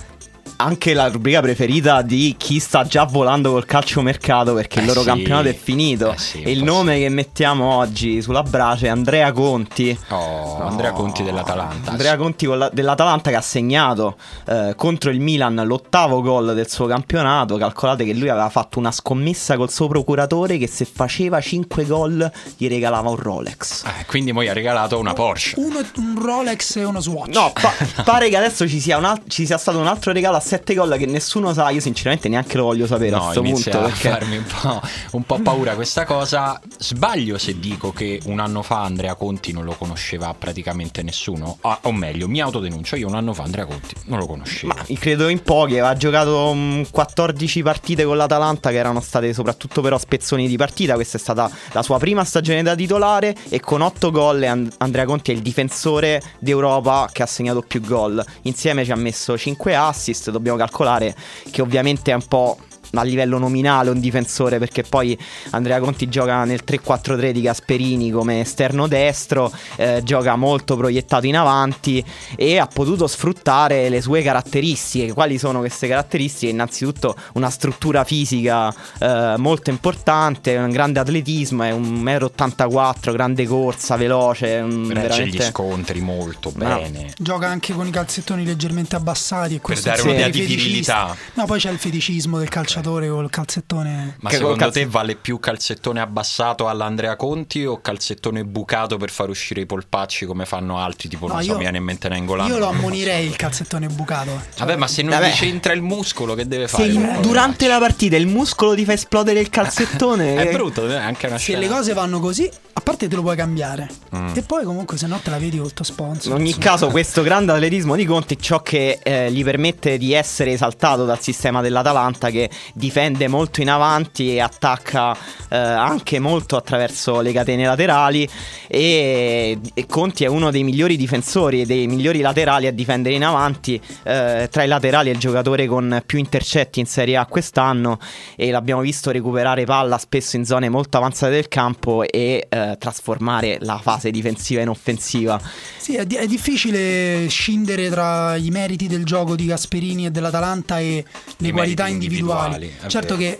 Anche 0.63 0.93
la 0.93 1.07
rubrica 1.07 1.41
preferita 1.41 2.01
di 2.01 2.35
chi 2.37 2.59
sta 2.59 2.83
già 2.85 3.03
volando 3.03 3.51
col 3.51 3.65
calciomercato 3.65 4.53
perché 4.53 4.79
eh 4.79 4.81
il 4.81 4.87
loro 4.87 5.01
sì. 5.01 5.07
campionato 5.07 5.47
è 5.47 5.55
finito. 5.55 6.11
Eh 6.11 6.17
sì, 6.17 6.41
e 6.41 6.51
il 6.51 6.63
nome 6.63 6.95
sì. 6.95 7.01
che 7.01 7.09
mettiamo 7.09 7.75
oggi 7.75 8.21
sulla 8.21 8.43
brace 8.43 8.87
è 8.87 8.89
Andrea 8.89 9.31
Conti. 9.31 9.97
Oh, 10.09 10.57
no. 10.59 10.67
Andrea 10.67 10.91
Conti 10.91 11.23
dell'Atalanta. 11.23 11.91
Andrea 11.91 12.15
Conti 12.17 12.45
la, 12.45 12.69
dell'Atalanta 12.71 13.29
che 13.29 13.35
ha 13.35 13.41
segnato 13.41 14.17
eh, 14.47 14.73
contro 14.75 15.09
il 15.11 15.19
Milan 15.19 15.61
l'ottavo 15.65 16.21
gol 16.21 16.53
del 16.53 16.69
suo 16.69 16.85
campionato. 16.87 17.57
Calcolate 17.57 18.05
che 18.05 18.13
lui 18.13 18.29
aveva 18.29 18.49
fatto 18.49 18.79
una 18.79 18.91
scommessa 18.91 19.57
col 19.57 19.71
suo 19.71 19.87
procuratore 19.87 20.57
che 20.57 20.67
se 20.67 20.85
faceva 20.85 21.39
5 21.41 21.85
gol 21.85 22.31
gli 22.57 22.67
regalava 22.67 23.09
un 23.09 23.15
Rolex. 23.17 23.83
Eh, 23.85 24.05
quindi 24.05 24.33
poi 24.33 24.47
ha 24.47 24.53
regalato 24.53 24.99
una 24.99 25.13
Porsche. 25.13 25.59
Uno, 25.59 25.79
un 25.97 26.21
Rolex 26.21 26.75
e 26.77 26.83
uno 26.83 26.99
Swatch. 26.99 27.33
No, 27.33 27.51
pa- 27.53 28.03
pare 28.03 28.29
che 28.29 28.37
adesso 28.37 28.67
ci 28.67 28.79
sia, 28.79 28.97
al- 28.97 29.21
ci 29.27 29.45
sia 29.45 29.57
stato 29.57 29.79
un 29.79 29.87
altro 29.87 30.11
regalo 30.11 30.37
a 30.37 30.39
17 30.51 30.73
gol 30.73 30.97
che 30.97 31.05
nessuno 31.05 31.53
sa, 31.53 31.69
io 31.69 31.79
sinceramente 31.79 32.27
neanche 32.27 32.57
lo 32.57 32.63
voglio 32.65 32.85
sapere 32.85 33.15
a 33.15 33.19
No, 33.19 33.23
questo 33.25 33.39
inizia 33.41 33.71
punto. 33.71 33.87
a 33.87 33.89
Perché... 33.89 34.09
farmi 34.09 34.37
un 34.37 34.43
po', 34.43 34.81
un 35.11 35.23
po' 35.23 35.39
paura 35.39 35.75
questa 35.75 36.03
cosa. 36.05 36.59
Sbaglio 36.77 37.37
se 37.37 37.57
dico 37.57 37.93
che 37.93 38.19
un 38.25 38.39
anno 38.39 38.61
fa 38.61 38.81
Andrea 38.83 39.15
Conti 39.15 39.53
non 39.53 39.63
lo 39.63 39.73
conosceva 39.77 40.33
praticamente 40.37 41.03
nessuno. 41.03 41.57
Ah, 41.61 41.79
o 41.83 41.93
meglio, 41.93 42.27
mi 42.27 42.41
autodenuncio. 42.41 42.97
Io 42.97 43.07
un 43.07 43.15
anno 43.15 43.33
fa 43.33 43.43
Andrea 43.43 43.65
Conti 43.65 43.95
non 44.05 44.19
lo 44.19 44.25
conoscevo. 44.25 44.73
Ma 44.75 44.83
credo 44.99 45.29
in 45.29 45.41
pochi, 45.41 45.73
aveva 45.73 45.95
giocato 45.95 46.51
mm, 46.53 46.81
14 46.91 47.63
partite 47.63 48.03
con 48.03 48.17
l'Atalanta 48.17 48.71
che 48.71 48.77
erano 48.77 48.99
state 48.99 49.31
soprattutto 49.33 49.81
però 49.81 49.97
spezzoni 49.97 50.47
di 50.47 50.57
partita, 50.57 50.95
questa 50.95 51.17
è 51.17 51.19
stata 51.19 51.49
la 51.71 51.81
sua 51.81 51.97
prima 51.97 52.25
stagione 52.25 52.61
da 52.61 52.75
titolare 52.75 53.35
e 53.49 53.59
con 53.61 53.81
8 53.81 54.11
gol 54.11 54.43
And- 54.43 54.73
Andrea 54.79 55.05
Conti 55.05 55.31
è 55.31 55.33
il 55.33 55.41
difensore 55.41 56.21
d'Europa 56.39 57.09
che 57.11 57.23
ha 57.23 57.25
segnato 57.25 57.61
più 57.61 57.79
gol, 57.81 58.23
insieme 58.43 58.83
ci 58.83 58.91
ha 58.91 58.95
messo 58.95 59.37
5 59.37 59.75
assist, 59.75 60.29
dobbiamo 60.41 60.57
calcolare 60.57 61.15
che 61.51 61.61
ovviamente 61.61 62.11
è 62.11 62.15
un 62.15 62.25
po' 62.27 62.57
a 62.93 63.03
livello 63.03 63.37
nominale 63.37 63.89
un 63.89 63.99
difensore 63.99 64.59
perché 64.59 64.83
poi 64.83 65.17
Andrea 65.51 65.79
Conti 65.79 66.09
gioca 66.09 66.43
nel 66.43 66.61
3-4-3 66.65 67.31
di 67.31 67.41
Gasperini 67.41 68.11
come 68.11 68.41
esterno 68.41 68.87
destro, 68.87 69.51
eh, 69.77 70.01
gioca 70.03 70.35
molto 70.35 70.75
proiettato 70.75 71.25
in 71.25 71.37
avanti 71.37 72.03
e 72.35 72.57
ha 72.57 72.67
potuto 72.67 73.07
sfruttare 73.07 73.89
le 73.89 74.01
sue 74.01 74.21
caratteristiche. 74.21 75.13
Quali 75.13 75.37
sono 75.37 75.59
queste 75.59 75.87
caratteristiche? 75.87 76.51
Innanzitutto 76.51 77.15
una 77.33 77.49
struttura 77.49 78.03
fisica 78.03 78.73
eh, 78.99 79.35
molto 79.37 79.69
importante, 79.69 80.55
un 80.57 80.69
grande 80.71 80.99
atletismo, 80.99 81.63
è 81.63 81.71
un 81.71 82.03
1,84 82.03 83.09
m, 83.09 83.13
grande 83.13 83.45
corsa, 83.45 83.95
veloce, 83.95 84.57
un- 84.57 84.87
Regge 84.87 84.93
veramente... 84.93 85.37
gli 85.37 85.41
scontri 85.41 86.01
molto 86.01 86.51
Ma- 86.55 86.75
bene. 86.75 87.13
Gioca 87.17 87.47
anche 87.47 87.73
con 87.73 87.87
i 87.87 87.91
calzettoni 87.91 88.45
leggermente 88.45 88.95
abbassati. 88.95 89.55
E 89.55 89.61
questo 89.61 89.89
dare 89.89 90.01
è 90.01 90.05
un'idea 90.05 90.29
di 90.29 90.41
virilità. 90.41 91.15
No, 91.33 91.45
poi 91.45 91.59
c'è 91.59 91.69
il 91.71 91.77
feticismo 91.77 92.37
del 92.37 92.49
calciatore 92.81 93.09
col 93.09 93.29
calzettone. 93.29 94.15
Ma 94.19 94.29
Che 94.29 94.35
secondo 94.37 94.57
calze- 94.57 94.79
te 94.81 94.85
vale 94.87 95.15
più 95.15 95.39
calzettone 95.39 95.99
abbassato 96.01 96.67
all'Andrea 96.67 97.15
Conti 97.15 97.65
o 97.65 97.79
calzettone 97.79 98.43
bucato 98.43 98.97
per 98.97 99.09
far 99.11 99.29
uscire 99.29 99.61
i 99.61 99.65
polpacci 99.65 100.25
come 100.25 100.45
fanno 100.45 100.77
altri? 100.79 101.07
Tipo, 101.09 101.27
No, 101.27 101.33
non 101.35 101.43
so, 101.43 101.53
mi 101.53 101.59
viene 101.59 101.77
in 101.77 101.83
mente 101.83 102.09
Nengolan. 102.09 102.47
Io 102.47 102.57
lo 102.57 102.67
ammonirei 102.67 103.25
il 103.27 103.35
calzettone 103.35 103.87
bucato. 103.87 104.31
eh. 104.31 104.39
Vabbè, 104.57 104.75
ma 104.75 104.87
se 104.87 105.01
non 105.03 105.11
Vabbè. 105.11 105.29
gli 105.29 105.33
c'entra 105.33 105.73
il 105.73 105.81
muscolo, 105.81 106.33
che 106.33 106.47
deve 106.47 106.67
Se 106.67 106.77
fare? 106.77 106.87
in- 106.89 107.05
con 107.05 107.15
il 107.15 107.19
durante 107.21 107.67
la 107.67 107.77
partita 107.79 108.15
il 108.15 108.27
muscolo 108.27 108.73
ti 108.75 108.83
fa 108.85 108.93
esplodere 108.93 109.39
il 109.39 109.49
calzettone, 109.51 110.35
È 110.35 110.47
eh, 110.47 110.51
brutto, 110.51 110.87
è 110.87 110.95
anche 110.95 111.27
una 111.27 111.37
Se 111.37 111.43
scena. 111.43 111.59
le 111.59 111.67
cose 111.67 111.93
vanno 111.93 112.19
così, 112.19 112.49
a 112.73 112.81
parte 112.81 113.07
te 113.07 113.15
lo 113.15 113.21
puoi 113.21 113.35
cambiare. 113.35 113.87
Mm. 114.15 114.29
E 114.33 114.41
poi 114.41 114.63
comunque 114.63 114.97
se 114.97 115.07
no 115.07 115.19
te 115.23 115.29
la 115.29 115.37
vedi 115.37 115.57
col 115.57 115.73
tuo 115.73 115.85
In 115.87 115.93
sponsor. 115.93 116.33
ogni 116.33 116.57
caso, 116.57 116.87
questo 116.87 117.21
grande 117.21 117.51
atletismo 117.51 117.95
di 117.95 118.05
Conti 118.05 118.35
è 118.35 118.37
ciò 118.39 118.61
che 118.61 118.99
eh, 119.03 119.31
gli 119.31 119.43
permette 119.43 119.97
di 119.97 120.13
essere 120.13 120.51
esaltato 120.51 121.05
dal 121.05 121.19
sistema 121.21 121.61
dell'Atalanta 121.61 122.29
che 122.29 122.49
difende 122.73 123.27
molto 123.27 123.61
in 123.61 123.69
avanti 123.69 124.35
e 124.35 124.39
attacca 124.39 125.15
eh, 125.49 125.57
anche 125.57 126.19
molto 126.19 126.55
attraverso 126.55 127.21
le 127.21 127.31
catene 127.31 127.65
laterali 127.65 128.27
e, 128.67 129.59
e 129.73 129.85
Conti 129.85 130.23
è 130.23 130.27
uno 130.27 130.51
dei 130.51 130.63
migliori 130.63 130.97
difensori 130.97 131.61
e 131.61 131.65
dei 131.65 131.87
migliori 131.87 132.21
laterali 132.21 132.67
a 132.67 132.71
difendere 132.71 133.15
in 133.15 133.23
avanti. 133.23 133.81
Eh, 134.03 134.47
tra 134.51 134.63
i 134.63 134.67
laterali 134.67 135.09
è 135.09 135.13
il 135.13 135.19
giocatore 135.19 135.67
con 135.67 136.01
più 136.05 136.19
intercetti 136.19 136.79
in 136.79 136.85
Serie 136.85 137.17
A 137.17 137.25
quest'anno 137.25 137.99
e 138.35 138.51
l'abbiamo 138.51 138.81
visto 138.81 139.11
recuperare 139.11 139.65
palla 139.65 139.97
spesso 139.97 140.35
in 140.35 140.45
zone 140.45 140.69
molto 140.69 140.97
avanzate 140.97 141.33
del 141.33 141.47
campo 141.47 142.03
e 142.03 142.47
eh, 142.49 142.75
trasformare 142.79 143.57
la 143.61 143.79
fase 143.81 144.11
difensiva 144.11 144.61
in 144.61 144.69
offensiva. 144.69 145.39
Sì, 145.77 145.95
è, 145.95 146.05
di- 146.05 146.15
è 146.15 146.27
difficile 146.27 147.27
scindere 147.27 147.89
tra 147.89 148.35
i 148.35 148.49
meriti 148.49 148.87
del 148.87 149.03
gioco 149.03 149.35
di 149.35 149.45
Gasperini 149.45 150.05
e 150.05 150.11
dell'Atalanta 150.11 150.79
e 150.79 151.03
le 151.37 151.47
I 151.47 151.51
qualità 151.51 151.87
individuali. 151.87 152.60
individuali, 152.60 152.60
è 152.67 152.87
certo 152.87 153.15
che 153.15 153.37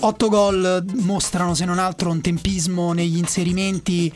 8 0.00 0.28
gol 0.28 0.84
mostrano 1.00 1.54
se 1.54 1.64
non 1.64 1.78
altro 1.78 2.10
un 2.10 2.20
tempismo 2.20 2.92
negli 2.92 3.18
inserimenti 3.18 4.12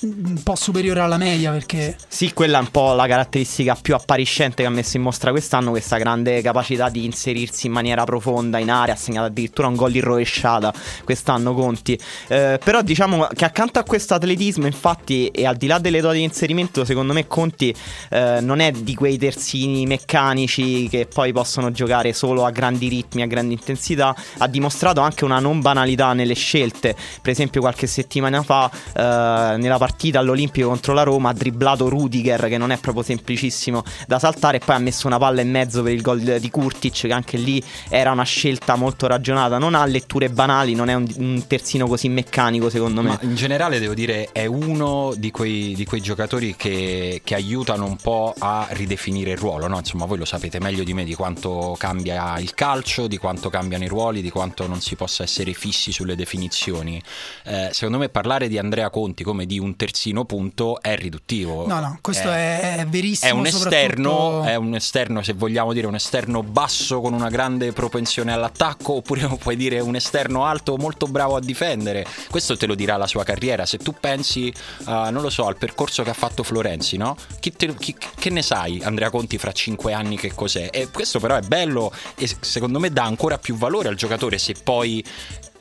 un 0.00 0.40
po' 0.44 0.54
superiore 0.54 1.00
alla 1.00 1.16
media 1.16 1.50
perché 1.50 1.96
Sì, 2.06 2.32
quella 2.32 2.58
è 2.58 2.60
un 2.60 2.70
po' 2.70 2.92
la 2.92 3.08
caratteristica 3.08 3.76
più 3.80 3.96
appariscente 3.96 4.62
che 4.62 4.68
ha 4.68 4.70
messo 4.70 4.96
in 4.96 5.02
mostra 5.02 5.32
quest'anno, 5.32 5.70
questa 5.70 5.96
grande 5.96 6.40
capacità 6.40 6.88
di 6.88 7.04
inserirsi 7.04 7.66
in 7.66 7.72
maniera 7.72 8.04
profonda 8.04 8.58
in 8.58 8.70
area, 8.70 8.94
ha 8.94 8.96
segnato 8.96 9.26
addirittura 9.26 9.66
un 9.66 9.74
gol 9.74 9.96
in 9.96 10.02
rovesciata 10.02 10.72
quest'anno 11.02 11.52
Conti. 11.52 11.98
Eh, 12.28 12.60
però 12.62 12.82
diciamo 12.82 13.26
che 13.34 13.44
accanto 13.44 13.80
a 13.80 13.82
questo 13.82 14.14
atletismo, 14.14 14.66
infatti, 14.66 15.28
e 15.28 15.46
al 15.46 15.56
di 15.56 15.66
là 15.66 15.78
delle 15.78 16.00
doti 16.00 16.18
di 16.18 16.22
inserimento, 16.22 16.84
secondo 16.84 17.12
me 17.12 17.26
Conti 17.26 17.74
eh, 18.10 18.38
non 18.40 18.60
è 18.60 18.70
di 18.70 18.94
quei 18.94 19.18
terzini 19.18 19.84
meccanici 19.86 20.88
che 20.88 21.08
poi 21.12 21.32
possono 21.32 21.72
giocare 21.72 22.12
solo 22.12 22.44
a 22.44 22.50
grandi 22.50 22.86
ritmi, 22.86 23.22
a 23.22 23.26
grandi 23.26 23.54
intensità, 23.54 24.14
ha 24.38 24.46
dimostrato 24.46 25.00
anche 25.00 25.24
una 25.24 25.40
non 25.40 25.60
banalità 25.60 26.12
nelle 26.12 26.34
scelte. 26.34 26.94
Per 27.20 27.32
esempio 27.32 27.60
qualche 27.60 27.88
settimana 27.88 28.42
fa 28.42 28.70
eh, 28.70 29.56
nella 29.56 29.76
partita 29.76 29.86
all'Olimpico 30.14 30.68
contro 30.68 30.92
la 30.92 31.02
Roma 31.02 31.30
ha 31.30 31.32
dribblato 31.32 31.88
Rudiger 31.88 32.48
che 32.48 32.58
non 32.58 32.70
è 32.70 32.78
proprio 32.78 33.02
semplicissimo 33.02 33.82
da 34.06 34.18
saltare 34.18 34.58
e 34.58 34.60
poi 34.64 34.76
ha 34.76 34.78
messo 34.78 35.06
una 35.06 35.18
palla 35.18 35.40
e 35.40 35.44
mezzo 35.44 35.82
per 35.82 35.92
il 35.92 36.02
gol 36.02 36.20
di 36.20 36.50
Kurtic 36.50 37.06
che 37.06 37.12
anche 37.12 37.36
lì 37.36 37.62
era 37.88 38.10
una 38.10 38.24
scelta 38.24 38.76
molto 38.76 39.06
ragionata, 39.06 39.58
non 39.58 39.74
ha 39.74 39.84
letture 39.86 40.28
banali, 40.30 40.74
non 40.74 40.88
è 40.88 40.94
un, 40.94 41.06
un 41.16 41.44
terzino 41.46 41.86
così 41.86 42.08
meccanico 42.08 42.70
secondo 42.70 43.02
me. 43.02 43.08
Ma 43.08 43.18
in 43.22 43.34
generale 43.34 43.78
devo 43.78 43.94
dire 43.94 44.28
è 44.32 44.46
uno 44.46 45.14
di 45.16 45.30
quei, 45.30 45.74
di 45.74 45.84
quei 45.84 46.00
giocatori 46.00 46.54
che, 46.56 47.20
che 47.24 47.34
aiutano 47.34 47.86
un 47.86 47.96
po' 47.96 48.34
a 48.38 48.66
ridefinire 48.70 49.32
il 49.32 49.38
ruolo, 49.38 49.68
no? 49.68 49.78
Insomma, 49.78 50.04
voi 50.04 50.18
lo 50.18 50.24
sapete 50.24 50.60
meglio 50.60 50.84
di 50.84 50.94
me 50.94 51.04
di 51.04 51.14
quanto 51.14 51.74
cambia 51.78 52.38
il 52.38 52.54
calcio, 52.54 53.06
di 53.06 53.16
quanto 53.16 53.50
cambiano 53.50 53.84
i 53.84 53.88
ruoli, 53.88 54.22
di 54.22 54.30
quanto 54.30 54.66
non 54.66 54.80
si 54.80 54.96
possa 54.96 55.22
essere 55.22 55.52
fissi 55.52 55.92
sulle 55.92 56.16
definizioni. 56.16 57.00
Eh, 57.44 57.70
secondo 57.72 57.98
me 57.98 58.08
parlare 58.08 58.48
di 58.48 58.58
Andrea 58.58 58.90
Conti 58.90 59.24
come 59.24 59.46
di 59.46 59.58
un 59.58 59.76
terzino 59.78 60.24
punto 60.24 60.82
è 60.82 60.94
riduttivo. 60.96 61.66
no 61.66 61.78
no 61.80 61.98
questo 62.02 62.30
è, 62.30 62.76
è 62.78 62.86
verissimo 62.86 63.30
È 63.30 63.34
un 63.34 63.46
esterno, 63.46 64.10
soprattutto- 64.10 64.42
è 64.44 64.54
un 64.56 64.74
esterno, 64.74 65.22
se 65.22 65.32
vogliamo 65.32 65.72
dire 65.72 65.86
un 65.86 65.94
esterno 65.94 66.42
basso 66.42 67.00
con 67.00 67.12
una 67.14 67.30
grande 67.30 67.72
propensione 67.72 68.32
all'attacco, 68.32 68.94
oppure 68.96 69.26
puoi 69.40 69.56
dire 69.56 69.80
un 69.80 69.94
esterno 69.94 70.44
alto 70.44 70.76
molto 70.76 71.06
bravo 71.06 71.36
a 71.36 71.40
difendere. 71.40 72.04
Questo 72.28 72.56
te 72.56 72.66
lo 72.66 72.74
dirà 72.74 72.96
la 72.96 73.06
sua 73.06 73.22
carriera. 73.24 73.64
Se 73.64 73.78
tu 73.78 73.94
pensi, 73.98 74.52
uh, 74.86 74.90
non 75.10 75.22
lo 75.22 75.30
so, 75.30 75.46
al 75.46 75.56
percorso 75.56 76.02
che 76.02 76.10
ha 76.10 76.14
fatto 76.14 76.42
Florenzi, 76.42 76.96
no? 76.96 77.16
Chi 77.40 77.52
te- 77.52 77.74
chi- 77.76 77.96
che 78.18 78.30
ne 78.30 78.42
sai, 78.42 78.80
Andrea 78.82 79.10
Conti, 79.10 79.38
fra 79.38 79.52
cinque 79.52 79.92
anni 79.92 80.16
che 80.18 80.34
cos'è? 80.34 80.68
E 80.72 80.88
questo 80.90 81.20
però 81.20 81.36
è 81.36 81.42
bello 81.42 81.92
e 82.16 82.28
secondo 82.40 82.80
me 82.80 82.90
dà 82.90 83.04
ancora 83.04 83.38
più 83.38 83.54
valore 83.56 83.88
al 83.88 83.94
giocatore 83.94 84.38
se 84.38 84.54
poi 84.60 85.02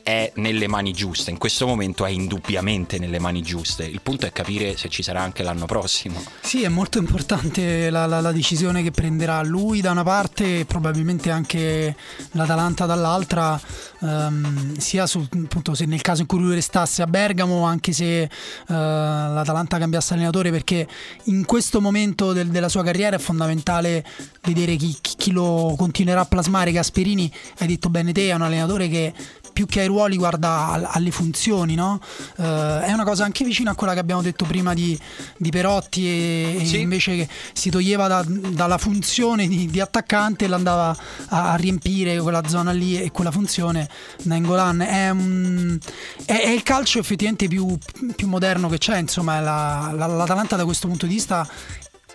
è 0.07 0.31
nelle 0.35 0.69
mani 0.69 0.93
giuste. 0.93 1.31
In 1.31 1.37
questo 1.37 1.67
momento 1.67 2.05
è 2.05 2.09
indubbiamente 2.09 2.97
nelle 2.97 3.19
mani 3.19 3.41
giuste. 3.41 3.83
Il 3.83 3.99
punto 4.01 4.25
è 4.25 4.31
capire 4.31 4.77
se 4.77 4.87
ci 4.87 5.03
sarà 5.03 5.21
anche 5.21 5.43
l'anno 5.43 5.65
prossimo. 5.65 6.23
Sì, 6.39 6.63
è 6.63 6.69
molto 6.69 6.97
importante 6.97 7.89
la, 7.89 8.05
la- 8.05 8.21
la 8.21 8.31
decisione 8.31 8.81
che 8.83 8.91
prenderà 8.91 9.43
lui 9.43 9.81
da 9.81 9.91
una 9.91 10.03
parte 10.03 10.59
e 10.59 10.65
probabilmente 10.65 11.29
anche 11.29 11.93
l'Atalanta 12.31 12.85
dall'altra, 12.85 13.59
ehm, 14.01 14.77
sia 14.77 15.05
su, 15.07 15.27
appunto, 15.29 15.73
se 15.75 15.83
nel 15.85 15.99
caso 16.01 16.21
in 16.21 16.27
cui 16.27 16.39
lui 16.39 16.53
restasse 16.55 17.01
a 17.01 17.07
Bergamo, 17.07 17.65
anche 17.65 17.91
se 17.91 18.21
eh, 18.21 18.29
l'Atalanta 18.67 19.77
cambiasse 19.77 20.13
allenatore, 20.13 20.51
perché 20.51 20.87
in 21.25 21.43
questo 21.43 21.81
momento 21.81 22.31
del- 22.31 22.47
della 22.47 22.69
sua 22.69 22.81
carriera 22.81 23.17
è 23.17 23.19
fondamentale 23.19 24.05
vedere 24.43 24.77
chi, 24.77 24.95
chi- 25.01 25.15
chi 25.17 25.31
lo 25.31 25.75
continuerà 25.77 26.21
a 26.21 26.25
plasmare. 26.25 26.71
Gasperini, 26.71 27.29
hai 27.57 27.67
detto 27.67 27.89
bene 27.89 28.13
te, 28.13 28.29
è 28.29 28.33
un 28.33 28.43
allenatore 28.43 28.87
che 28.87 29.13
più 29.57 29.65
che 29.65 29.79
ai 29.79 29.87
ruoli 29.87 30.17
guarda 30.17 30.67
al- 30.67 30.87
alle 30.87 31.09
funzioni, 31.09 31.73
no? 31.73 31.99
Eh, 32.35 32.81
è 32.83 32.91
una 32.93 33.03
cosa 33.03 33.23
anche 33.23 33.43
vicina 33.43 33.71
a 33.71 33.73
quella 33.75 33.93
che 33.93 33.99
abbiamo 33.99 34.21
detto 34.21 34.45
prima 34.45 34.75
di, 34.75 34.95
di 35.35 35.49
Perotti 35.49 36.05
e, 36.07 36.57
e 36.59 36.65
Sì. 36.67 36.79
invece 36.81 37.15
che 37.15 37.27
si 37.53 37.71
toglieva 37.71 38.07
da- 38.07 38.23
dalla 38.27 38.77
funzione 38.77 39.47
di, 39.47 39.65
di 39.65 39.79
attaccante 39.79 40.45
e 40.45 40.47
l'andava 40.47 40.95
a, 41.29 41.53
a 41.53 41.55
riempire 41.55 42.19
quella 42.21 42.47
zona 42.47 42.69
lì 42.71 43.01
e 43.01 43.09
quella 43.09 43.31
funzione 43.31 43.89
Nangolan 44.25 44.81
è, 44.81 45.09
un- 45.09 45.79
è- 46.25 46.39
è 46.39 46.49
il 46.49 46.61
calcio 46.61 46.99
effettivamente 46.99 47.47
più, 47.47 47.75
più 48.15 48.27
moderno 48.27 48.69
che 48.69 48.77
c'è 48.77 48.99
insomma 48.99 49.39
la- 49.39 49.91
la- 49.91 50.05
l'Atalanta 50.05 50.55
da 50.55 50.65
questo 50.65 50.87
punto 50.87 51.07
di 51.07 51.13
vista 51.15 51.49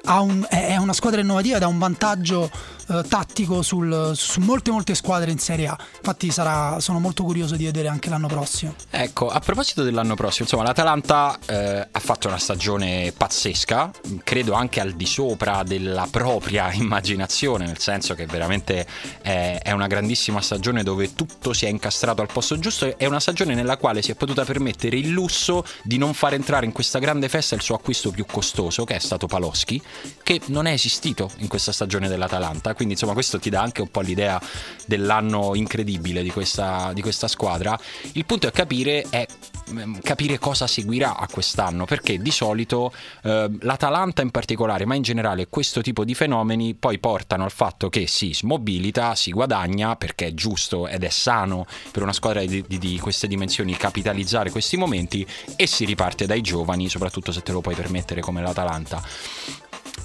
un- 0.05 0.47
è 0.49 0.77
una 0.77 0.93
squadra 0.93 1.21
innovativa 1.21 1.57
ed 1.57 1.63
ha 1.63 1.67
un 1.69 1.79
vantaggio 1.79 2.51
eh, 2.93 3.09
tattico 3.09 3.63
sul- 3.63 4.13
su 4.15 4.41
molte 4.41 4.71
molte 4.71 4.95
squadre 4.95 5.31
in 5.31 5.39
Serie 5.39 5.67
A. 5.69 5.79
Infatti 5.97 6.31
sarà- 6.31 6.81
sono 6.81 6.99
molto 6.99 7.25
curioso 7.25 7.57
di 7.57 7.65
vedere 7.65 7.89
anche 7.89 8.09
l'anno 8.09 8.29
prossimo. 8.29 8.75
Ecco, 8.91 9.29
a 9.29 9.41
proposito 9.41 9.83
dell'anno 9.83 10.15
prossimo, 10.15 10.45
insomma, 10.45 10.65
l'Atalanta 10.65 11.39
eh, 11.47 11.89
ha 11.91 12.01
fatto 12.01 12.29
una 12.29 12.39
stagione 12.39 13.13
pazzesca, 13.17 13.91
credo 14.25 14.53
anche 14.53 14.81
al 14.81 14.93
di 14.93 15.07
sopra 15.07 15.63
della 15.63 16.07
propria 16.11 16.73
immaginazione, 16.75 17.67
nel 17.67 17.79
senso 17.79 18.15
che 18.15 18.27
veramente 18.27 18.87
è, 19.23 19.61
è 19.63 19.73
una 19.73 19.87
grandissima 19.87 20.41
stagione 20.41 20.83
dove 20.83 21.15
tutto 21.15 21.53
si 21.53 21.67
è 21.67 21.69
incastrato 21.69 22.23
al 22.23 22.29
posto 22.33 22.59
giusto, 22.59 22.97
è 22.97 23.07
una 23.07 23.21
stagione 23.21 23.55
nella 23.55 23.77
quale 23.77 24.03
si 24.03 24.11
è 24.11 24.15
potuta 24.15 24.45
permettere 24.45 24.97
il 24.97 25.11
lusso 25.11 25.65
di 25.83 25.99
non 25.99 26.15
far 26.15 26.35
entrare 26.35 26.67
in 26.67 26.73
questa 26.73 26.99
grande 26.99 27.29
festa 27.29 27.55
il 27.55 27.63
suo 27.63 27.75
acquisto 27.75 28.11
più 28.11 28.25
costoso, 28.27 28.85
che 28.85 28.95
è 28.95 28.99
stato 28.99 29.27
Paloschi, 29.27 29.81
che 30.23 30.41
non 30.47 30.67
è 30.67 30.73
esistito 30.73 31.31
in 31.39 31.49
questa 31.49 31.73
stagione 31.73 32.09
dell'Atalanta, 32.09 32.75
quindi 32.83 32.95
insomma 32.95 33.13
questo 33.13 33.39
ti 33.39 33.49
dà 33.49 33.63
anche 33.63 33.81
un 33.81 33.91
po' 33.91 34.01
l'idea 34.01 34.41
dell'anno 34.87 35.55
incredibile 35.55 36.23
di 36.23 36.31
questa, 36.31 36.91
di 36.93 37.01
questa 37.01 37.29
squadra. 37.29 37.79
Il 38.13 38.27
punto 38.27 38.49
è 38.49 38.51
capire, 38.51 39.07
è 39.09 39.25
mm, 39.71 39.99
capire 40.03 40.39
cosa 40.41 40.67
seguirà 40.67 41.17
a 41.17 41.29
quest'anno, 41.31 41.85
perché 41.85 42.19
di 42.19 42.31
solito 42.33 42.93
eh, 43.23 43.49
l'Atalanta 43.61 44.23
in 44.23 44.31
particolare, 44.31 44.85
ma 44.85 44.97
in 44.97 45.03
generale 45.03 45.47
questo 45.49 45.81
tipo 45.81 46.05
di 46.05 46.15
fenomeni 46.15 46.75
poi 46.75 46.99
portano 46.99 47.45
al 47.45 47.53
fatto 47.53 47.89
che 47.89 48.09
si 48.09 48.35
smobilita, 48.35 49.15
si 49.15 49.31
guadagna, 49.31 49.95
perché 49.95 50.27
è 50.27 50.35
giusto 50.35 50.89
ed 50.89 51.05
è 51.05 51.09
sano 51.09 51.67
per 51.93 52.03
una 52.03 52.13
squadra 52.13 52.45
di, 52.45 52.65
di, 52.67 52.79
di 52.79 52.99
queste 52.99 53.29
dimensioni 53.29 53.77
capitalizzare 53.77 54.51
questi 54.51 54.77
momenti 54.77 55.25
e 55.55 55.69
si 55.69 55.85
riparte 55.85 56.27
dai 56.27 56.41
giovani, 56.41 56.89
soprattutto 56.89 57.31
se 57.31 57.43
te 57.43 57.53
lo 57.53 57.61
puoi 57.61 57.77
permettere 57.77 58.21
come 58.21 58.43
l'Atalanta. 58.43 59.01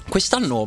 Quest'anno 0.08 0.66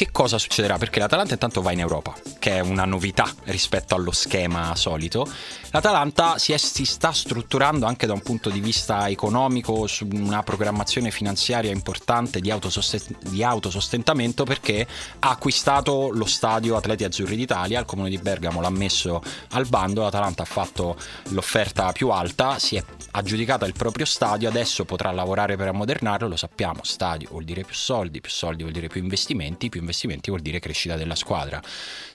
che 0.00 0.10
cosa 0.12 0.38
succederà? 0.38 0.78
Perché 0.78 0.98
l'Atalanta 0.98 1.34
intanto 1.34 1.60
va 1.60 1.72
in 1.72 1.80
Europa, 1.80 2.16
che 2.38 2.52
è 2.52 2.60
una 2.60 2.86
novità 2.86 3.30
rispetto 3.44 3.94
allo 3.94 4.12
schema 4.12 4.74
solito. 4.74 5.28
L'Atalanta 5.72 6.36
si, 6.36 6.52
è, 6.52 6.56
si, 6.56 6.84
sta 6.84 7.12
strutturando 7.12 7.86
anche 7.86 8.06
da 8.06 8.12
un 8.12 8.22
punto 8.22 8.50
di 8.50 8.58
vista 8.58 9.08
economico 9.08 9.86
su 9.86 10.08
una 10.10 10.42
programmazione 10.42 11.12
finanziaria 11.12 11.70
importante 11.70 12.40
di, 12.40 12.50
autosost- 12.50 13.28
di 13.28 13.44
autosostentamento 13.44 14.42
perché 14.42 14.84
ha 15.20 15.30
acquistato 15.30 16.10
lo 16.12 16.24
stadio 16.24 16.74
Atleti 16.74 17.04
Azzurri 17.04 17.36
d'Italia, 17.36 17.78
il 17.78 17.86
comune 17.86 18.10
di 18.10 18.18
Bergamo 18.18 18.60
l'ha 18.60 18.70
messo 18.70 19.22
al 19.50 19.68
bando, 19.68 20.02
l'Atalanta 20.02 20.42
ha 20.42 20.46
fatto 20.46 20.96
l'offerta 21.28 21.92
più 21.92 22.08
alta, 22.08 22.58
si 22.58 22.74
è 22.74 22.84
aggiudicata 23.12 23.64
il 23.64 23.74
proprio 23.74 24.06
stadio, 24.06 24.48
adesso 24.48 24.84
potrà 24.84 25.12
lavorare 25.12 25.56
per 25.56 25.68
ammodernarlo, 25.68 26.26
lo 26.26 26.36
sappiamo, 26.36 26.80
stadio 26.82 27.28
vuol 27.30 27.44
dire 27.44 27.62
più 27.62 27.74
soldi, 27.76 28.20
più 28.20 28.30
soldi 28.30 28.62
vuol 28.62 28.74
dire 28.74 28.88
più 28.88 29.00
investimenti, 29.00 29.68
più 29.68 29.78
investimenti 29.78 30.30
vuol 30.30 30.42
dire 30.42 30.58
crescita 30.58 30.96
della 30.96 31.14
squadra. 31.14 31.62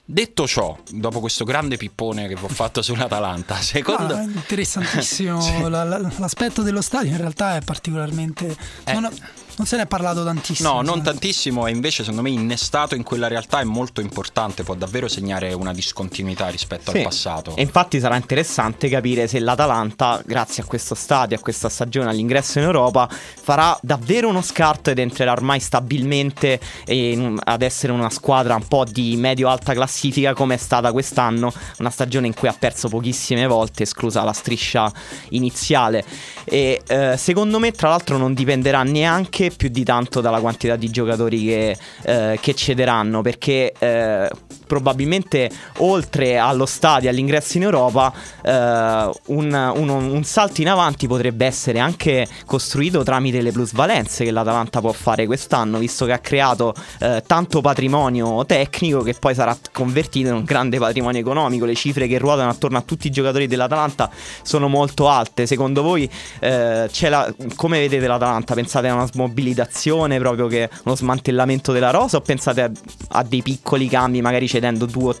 Detto 0.08 0.46
ciò, 0.46 0.78
dopo 0.88 1.18
questo 1.18 1.44
grande 1.44 1.76
pippone 1.76 2.28
che 2.28 2.36
vi 2.36 2.44
ho 2.44 2.48
fatto 2.48 2.80
sull'Atalanta, 2.82 3.45
secondo... 3.54 4.16
No, 4.16 4.22
interessantissimo, 4.22 5.40
sì. 5.40 5.68
l'aspetto 5.68 6.62
dello 6.62 6.82
stadio 6.82 7.10
in 7.10 7.18
realtà 7.18 7.56
è 7.56 7.60
particolarmente... 7.60 8.56
Eh. 8.84 8.92
Non 8.92 9.08
non 9.56 9.66
se 9.66 9.76
ne 9.76 9.82
è 9.82 9.86
parlato 9.86 10.22
tantissimo. 10.22 10.72
No, 10.72 10.82
non 10.82 11.02
tantissimo 11.02 11.66
e 11.66 11.70
invece 11.70 12.02
secondo 12.02 12.22
me 12.22 12.30
innestato 12.30 12.94
in 12.94 13.02
quella 13.02 13.26
realtà 13.26 13.60
è 13.60 13.64
molto 13.64 14.00
importante, 14.00 14.62
può 14.62 14.74
davvero 14.74 15.08
segnare 15.08 15.52
una 15.54 15.72
discontinuità 15.72 16.48
rispetto 16.48 16.90
sì. 16.90 16.98
al 16.98 17.04
passato. 17.04 17.56
E 17.56 17.62
infatti 17.62 17.98
sarà 17.98 18.16
interessante 18.16 18.88
capire 18.88 19.26
se 19.28 19.38
l'Atalanta, 19.38 20.22
grazie 20.24 20.62
a 20.62 20.66
questo 20.66 20.94
stadio, 20.94 21.36
a 21.36 21.40
questa 21.40 21.68
stagione, 21.68 22.10
all'ingresso 22.10 22.58
in 22.58 22.64
Europa, 22.64 23.08
farà 23.08 23.78
davvero 23.80 24.28
uno 24.28 24.42
scarto 24.42 24.90
ed 24.90 24.98
entrerà 24.98 25.32
ormai 25.32 25.60
stabilmente 25.60 26.60
in, 26.86 27.38
ad 27.42 27.62
essere 27.62 27.92
una 27.92 28.10
squadra 28.10 28.54
un 28.54 28.66
po' 28.68 28.84
di 28.84 29.16
medio-alta 29.16 29.72
classifica 29.72 30.34
come 30.34 30.54
è 30.54 30.58
stata 30.58 30.92
quest'anno, 30.92 31.52
una 31.78 31.90
stagione 31.90 32.26
in 32.26 32.34
cui 32.34 32.48
ha 32.48 32.56
perso 32.58 32.88
pochissime 32.88 33.46
volte, 33.46 33.84
esclusa 33.84 34.22
la 34.22 34.32
striscia 34.32 34.92
iniziale. 35.30 36.04
E 36.44 36.82
eh, 36.86 37.16
secondo 37.16 37.58
me, 37.58 37.72
tra 37.72 37.88
l'altro, 37.88 38.18
non 38.18 38.34
dipenderà 38.34 38.82
neanche 38.82 39.45
più 39.50 39.68
di 39.68 39.84
tanto 39.84 40.20
dalla 40.20 40.40
quantità 40.40 40.76
di 40.76 40.90
giocatori 40.90 41.44
che, 41.44 41.76
eh, 42.02 42.38
che 42.40 42.54
cederanno, 42.54 43.22
perché 43.22 43.72
eh, 43.78 44.30
probabilmente 44.66 45.50
oltre 45.78 46.38
allo 46.38 46.66
stadio, 46.66 47.08
all'ingresso 47.08 47.56
in 47.56 47.64
Europa, 47.64 48.12
eh, 48.42 48.50
un, 49.26 49.72
un, 49.74 49.88
un, 49.88 50.24
salto 50.24 50.60
in 50.60 50.68
avanti 50.68 51.06
potrebbe 51.06 51.46
essere 51.46 51.78
anche 51.78 52.26
costruito 52.44 53.02
tramite 53.02 53.40
le 53.40 53.52
plusvalenze 53.52 54.24
che 54.24 54.30
l'Atalanta 54.30 54.80
può 54.80 54.92
fare 54.92 55.26
quest'anno, 55.26 55.78
visto 55.78 56.04
che 56.04 56.12
ha 56.12 56.18
creato 56.18 56.74
eh, 57.00 57.22
tanto 57.26 57.60
patrimonio 57.60 58.44
tecnico 58.44 59.02
che 59.02 59.14
poi 59.14 59.34
sarà 59.34 59.56
convertito 59.72 60.28
in 60.28 60.34
un 60.34 60.44
grande 60.44 60.78
patrimonio 60.78 61.20
economico. 61.20 61.64
Le 61.64 61.74
cifre 61.74 62.06
che 62.06 62.18
ruotano 62.18 62.50
attorno 62.50 62.78
a 62.78 62.82
tutti 62.82 63.06
i 63.06 63.10
giocatori 63.10 63.46
dell'Atalanta 63.46 64.10
sono 64.42 64.68
molto 64.68 65.08
alte. 65.08 65.46
Secondo 65.46 65.82
voi, 65.82 66.08
eh, 66.40 66.88
la, 67.08 67.34
come 67.54 67.78
vedete 67.78 68.06
l'Atalanta? 68.06 68.54
Pensate 68.54 68.88
a 68.88 68.94
una 68.94 69.06
smobilitazione, 69.06 70.18
proprio 70.18 70.46
che 70.46 70.68
uno 70.84 70.96
smantellamento 70.96 71.72
della 71.72 71.90
rosa, 71.90 72.16
o 72.16 72.20
pensate 72.20 72.62
a, 72.62 72.70
a 73.08 73.22
dei 73.22 73.42
piccoli 73.42 73.88
cambi, 73.88 74.20
magari 74.20 74.48
cedendo 74.56 74.86
due 74.86 75.14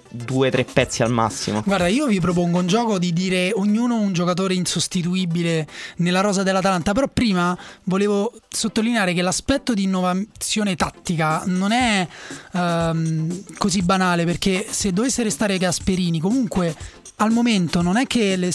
o 0.46 0.50
tre 0.50 0.64
pezzi 0.64 1.02
al 1.02 1.10
massimo. 1.10 1.62
Guarda, 1.64 1.88
io 1.88 2.06
vi 2.06 2.20
propongo 2.20 2.58
un 2.58 2.66
gioco 2.66 2.98
di 2.98 3.12
dire 3.12 3.52
ognuno 3.54 3.96
un 4.00 4.12
giocatore 4.12 4.54
insostituibile 4.54 5.66
nella 5.96 6.20
rosa 6.20 6.42
dell'Atalanta, 6.42 6.92
però 6.92 7.06
prima 7.12 7.56
volevo 7.84 8.32
sottolineare 8.48 9.12
che 9.12 9.20
l'aspetto 9.20 9.74
di 9.74 9.82
innovazione 9.82 10.74
tattica 10.74 11.42
non 11.46 11.72
è 11.72 12.06
um, 12.52 13.42
così 13.58 13.82
banale, 13.82 14.24
perché 14.24 14.66
se 14.70 14.92
dovesse 14.92 15.22
restare 15.22 15.58
Gasperini, 15.58 16.18
comunque 16.18 16.74
al 17.16 17.30
momento 17.30 17.82
non 17.82 17.96
è 17.96 18.06
che 18.06 18.36
le, 18.36 18.52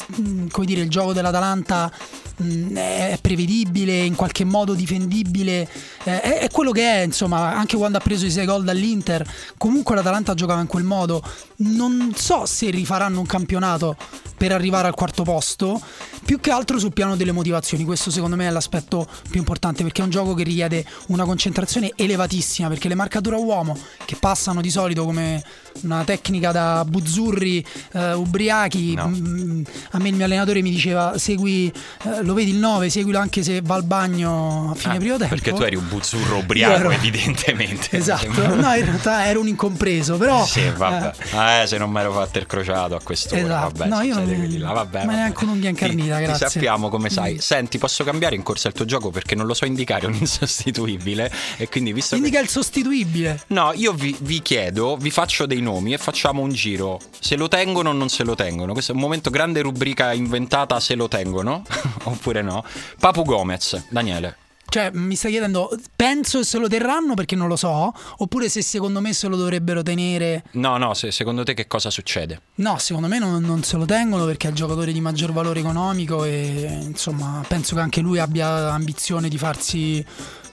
dire, 0.63 0.81
il 0.81 0.89
gioco 0.89 1.13
dell'Atalanta 1.13 1.91
mh, 2.37 2.75
è 2.75 3.17
prevedibile, 3.21 3.99
in 3.99 4.15
qualche 4.15 4.43
modo 4.43 4.73
difendibile, 4.73 5.67
eh, 6.03 6.21
è, 6.21 6.39
è, 6.39 6.49
quello 6.49 6.71
che 6.71 6.83
è, 6.83 7.01
insomma, 7.01 7.55
anche 7.55 7.77
quando 7.77 7.97
ha 7.97 8.01
preso 8.01 8.25
i 8.25 8.31
6 8.31 8.45
gol 8.45 8.63
dall'Inter, 8.63 9.25
comunque 9.57 9.95
l'Atalanta 9.95 10.33
giocava 10.33 10.61
in 10.61 10.67
quel 10.67 10.83
modo. 10.83 11.23
Non 11.57 12.13
so 12.15 12.45
se 12.45 12.69
rifaranno 12.69 13.19
un 13.19 13.25
campionato 13.25 13.95
per 14.35 14.51
arrivare 14.51 14.87
al 14.87 14.95
quarto 14.95 15.21
posto, 15.23 15.79
più 16.25 16.39
che 16.39 16.49
altro 16.49 16.79
sul 16.79 16.93
piano 16.93 17.15
delle 17.15 17.31
motivazioni. 17.31 17.83
Questo 17.83 18.09
secondo 18.09 18.35
me 18.35 18.47
è 18.47 18.49
l'aspetto 18.49 19.07
più 19.29 19.39
importante 19.39 19.83
perché 19.83 20.01
è 20.01 20.03
un 20.03 20.09
gioco 20.09 20.33
che 20.33 20.43
richiede 20.43 20.83
una 21.07 21.25
concentrazione 21.25 21.91
elevatissima 21.95 22.67
perché 22.67 22.87
le 22.87 22.95
marcature 22.95 23.35
a 23.35 23.39
uomo 23.39 23.77
che 24.05 24.15
passano 24.15 24.61
di 24.61 24.71
solito 24.71 25.05
come 25.05 25.43
una 25.81 26.03
tecnica 26.03 26.51
da 26.51 26.84
buzzurri 26.86 27.65
uh, 27.93 27.99
ubriachi, 28.19 28.93
no. 28.95 29.07
Mm, 29.07 29.63
a 29.91 29.99
me 29.99 30.10
il 30.10 30.15
mio 30.15 30.25
allenatore 30.25 30.62
mi 30.62 30.69
diceva 30.69 31.17
segui, 31.17 31.71
uh, 32.03 32.23
lo 32.23 32.34
vedi 32.34 32.51
il 32.51 32.57
9, 32.57 32.89
seguilo 32.89 33.19
anche 33.19 33.43
se 33.43 33.62
va 33.62 33.75
al 33.75 33.84
bagno 33.84 34.71
a 34.71 34.75
fine 34.75 34.95
ah, 34.95 34.97
primo 34.97 35.17
tempo. 35.17 35.36
Perché 35.36 35.53
tu 35.53 35.63
eri 35.63 35.75
un 35.75 35.88
buzzurro 35.88 36.38
ubriaco 36.38 36.73
ero... 36.73 36.91
evidentemente. 36.91 37.89
Esatto, 38.01 38.55
no 38.55 38.73
in 38.73 38.86
realtà 38.86 39.27
ero 39.27 39.41
un 39.41 39.47
incompreso, 39.47 40.17
però... 40.17 40.43
Sì, 40.45 40.67
vabbè. 40.75 41.12
Eh, 41.34 41.62
eh 41.62 41.67
se 41.67 41.77
non 41.77 41.91
mi 41.91 41.99
ero 41.99 42.12
fatto 42.12 42.39
il 42.39 42.47
crociato 42.47 42.95
a 42.95 43.01
quest'ora, 43.01 43.41
esatto. 43.41 43.77
vabbè. 43.77 43.89
No, 43.89 44.01
io 44.01 44.15
non 44.15 44.25
quelli 44.25 44.57
là, 44.57 44.71
vabbè. 44.71 45.05
Ma 45.05 45.13
neanche 45.13 45.43
un'unghia 45.43 45.69
incarnita, 45.69 46.17
ti, 46.17 46.23
grazie. 46.23 46.45
Ti 46.47 46.51
sappiamo 46.53 46.89
come 46.89 47.10
sai. 47.10 47.36
Mm. 47.36 47.38
Senti, 47.38 47.77
posso 47.77 48.03
cambiare 48.03 48.36
in 48.36 48.43
corsa 48.43 48.67
il 48.67 48.73
tuo 48.73 48.86
gioco 48.86 49.10
perché 49.10 49.36
non 49.36 49.45
lo 49.45 49.53
so 49.53 49.65
indicare 49.65 50.07
un 50.07 50.15
insostituibile 50.19 51.31
e 51.57 51.69
quindi 51.69 51.93
visto 51.93 52.15
Indica 52.15 52.38
che... 52.38 52.43
il 52.43 52.49
sostituibile. 52.49 53.43
No, 53.47 53.71
io 53.73 53.93
vi, 53.93 54.15
vi, 54.19 54.41
chiedo, 54.41 54.97
vi 54.97 55.12
faccio 55.12 55.45
dei 55.45 55.61
nomi 55.62 55.93
e 55.93 55.97
facciamo 55.97 56.41
un 56.41 56.52
giro. 56.52 57.00
Se 57.19 57.36
lo 57.36 57.47
tengono 57.47 57.89
o 57.89 57.93
non 57.93 58.10
se 58.10 58.24
lo 58.24 58.36
tengono. 58.36 58.74
Questo 58.74 58.91
è 58.91 58.95
un 58.95 59.02
momento 59.02 59.30
grande 59.30 59.62
rubrica 59.62 60.12
inventata 60.13 60.80
se 60.80 60.95
lo 60.95 61.08
tengono 61.08 61.63
oppure 62.04 62.41
no. 62.41 62.63
Papu 63.00 63.24
Gomez, 63.24 63.86
Daniele. 63.89 64.38
Cioè, 64.71 64.89
mi 64.93 65.17
stai 65.17 65.32
chiedendo, 65.32 65.69
penso 65.97 66.45
se 66.45 66.58
lo 66.58 66.69
terranno 66.69 67.13
perché 67.13 67.36
non 67.36 67.50
lo 67.50 67.58
so, 67.58 67.93
oppure 68.19 68.47
se 68.47 68.62
secondo 68.62 69.02
me 69.02 69.12
se 69.12 69.28
lo 69.28 69.36
dovrebbero 69.36 69.84
tenere. 69.84 70.45
No, 70.52 70.78
no, 70.78 70.93
se, 70.93 71.12
secondo 71.12 71.43
te 71.43 71.54
che 71.54 71.67
cosa 71.67 71.89
succede? 71.89 72.39
No, 72.56 72.78
secondo 72.78 73.10
me 73.10 73.19
non, 73.19 73.43
non, 73.43 73.63
se 73.63 73.76
lo 73.76 73.84
tengono 73.84 74.24
perché 74.24 74.47
è 74.47 74.52
il 74.52 74.56
giocatore 74.56 74.93
di 74.93 75.02
maggior 75.02 75.34
valore 75.34 75.60
economico 75.60 76.24
e 76.24 76.69
insomma 76.84 77.43
penso 77.45 77.76
che 77.76 77.82
anche 77.82 78.00
lui 78.00 78.19
abbia 78.19 78.71
ambizione 78.71 79.28
di 79.28 79.38
farsi 79.38 80.06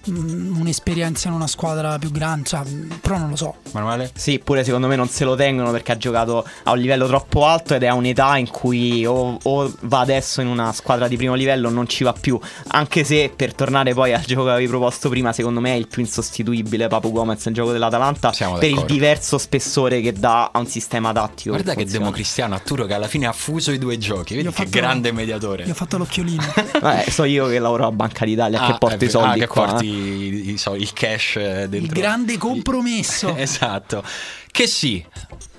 un'esperienza 0.09 1.29
in 1.29 1.35
una 1.35 1.47
squadra 1.47 1.99
più 1.99 2.11
grande, 2.11 2.49
cioè, 2.49 2.63
però 3.01 3.19
non 3.19 3.31
lo 3.31 3.37
so. 3.37 3.57
Manuele? 3.73 4.11
Sì, 4.15 4.39
pure 4.39 4.65
secondo 4.65 4.87
me 4.87 4.97
non 4.97 5.09
se 5.09 5.25
lo 5.25 5.35
tengono 5.35 5.71
perché 5.71 5.93
ha 5.93 5.97
giocato 5.97 6.47
a 6.65 6.73
un 6.73 6.79
livello 6.79 7.07
troppo 7.07 7.47
alto 7.47 7.75
ed 7.75 7.83
è 7.83 7.87
a 7.87 7.95
un'età 7.95 8.37
in 8.37 8.49
cui 8.49 9.05
o, 9.07 9.39
o 9.43 9.73
va 9.83 10.01
adesso 10.01 10.41
in 10.41 10.47
una 10.47 10.73
squadra 10.73 11.09
di 11.09 11.17
primo 11.17 11.35
livello 11.35 11.69
o 11.69 11.71
non 11.71 11.87
ci 11.89 12.05
va 12.05 12.13
più. 12.13 12.39
Anche 12.69 13.05
se 13.05 13.33
per 13.35 13.55
tornare 13.55 13.95
poi 13.95 14.13
al 14.13 14.23
gioco 14.23 14.45
che 14.45 14.51
avevi 14.51 14.69
proposto 14.69 15.09
prima, 15.09 15.33
secondo 15.33 15.61
me 15.61 15.73
è 15.73 15.77
il 15.77 15.89
più 15.89 16.03
insostituibile 16.03 16.89
Papu 16.89 17.13
Gomez 17.13 17.45
nel 17.47 17.55
gioco 17.55 17.73
dell'Atalanta 17.73 18.33
Siamo 18.33 18.59
per 18.59 18.69
d'accordo. 18.69 18.87
il 18.87 18.93
diverso 18.93 19.39
spessore 19.39 20.01
che 20.01 20.13
dà 20.13 20.51
a 20.53 20.59
un 20.59 20.67
sistema 20.67 21.13
tattico. 21.13 21.51
Guarda 21.51 21.75
che, 21.75 21.85
che 21.85 21.91
democristiano 21.91 22.55
Arturo 22.55 22.87
che 22.87 22.95
alla 22.95 23.09
fine 23.09 23.27
ha 23.27 23.33
fuso 23.33 23.73
i 23.73 23.79
due 23.79 23.99
giochi. 23.99 24.35
Vedi 24.35 24.51
che 24.51 24.69
grande 24.69 25.13
mediatore. 25.13 25.65
Gli 25.65 25.71
ho 25.71 25.75
fatto 25.75 25.99
l'occhiolino. 25.99 26.43
Vabbè, 26.81 27.11
so 27.11 27.25
io 27.25 27.49
che 27.49 27.59
lavoro 27.59 27.87
a 27.87 27.93
Banca 27.93 28.25
d'Italia 28.25 28.61
ah, 28.61 28.67
che 28.67 28.79
porto 28.79 29.05
i 29.05 29.11
soldi 29.11 29.43
ah, 29.43 29.47
qua. 29.47 29.67
Che 29.67 29.71
porti 29.73 29.98
i, 29.99 30.51
i, 30.51 30.61
il 30.77 30.93
cash 30.93 31.35
dentro. 31.35 31.77
Il 31.79 31.89
grande 31.89 32.39
compromesso. 32.39 33.35
esatto. 33.37 34.03
Che 34.51 34.67
sì, 34.67 35.05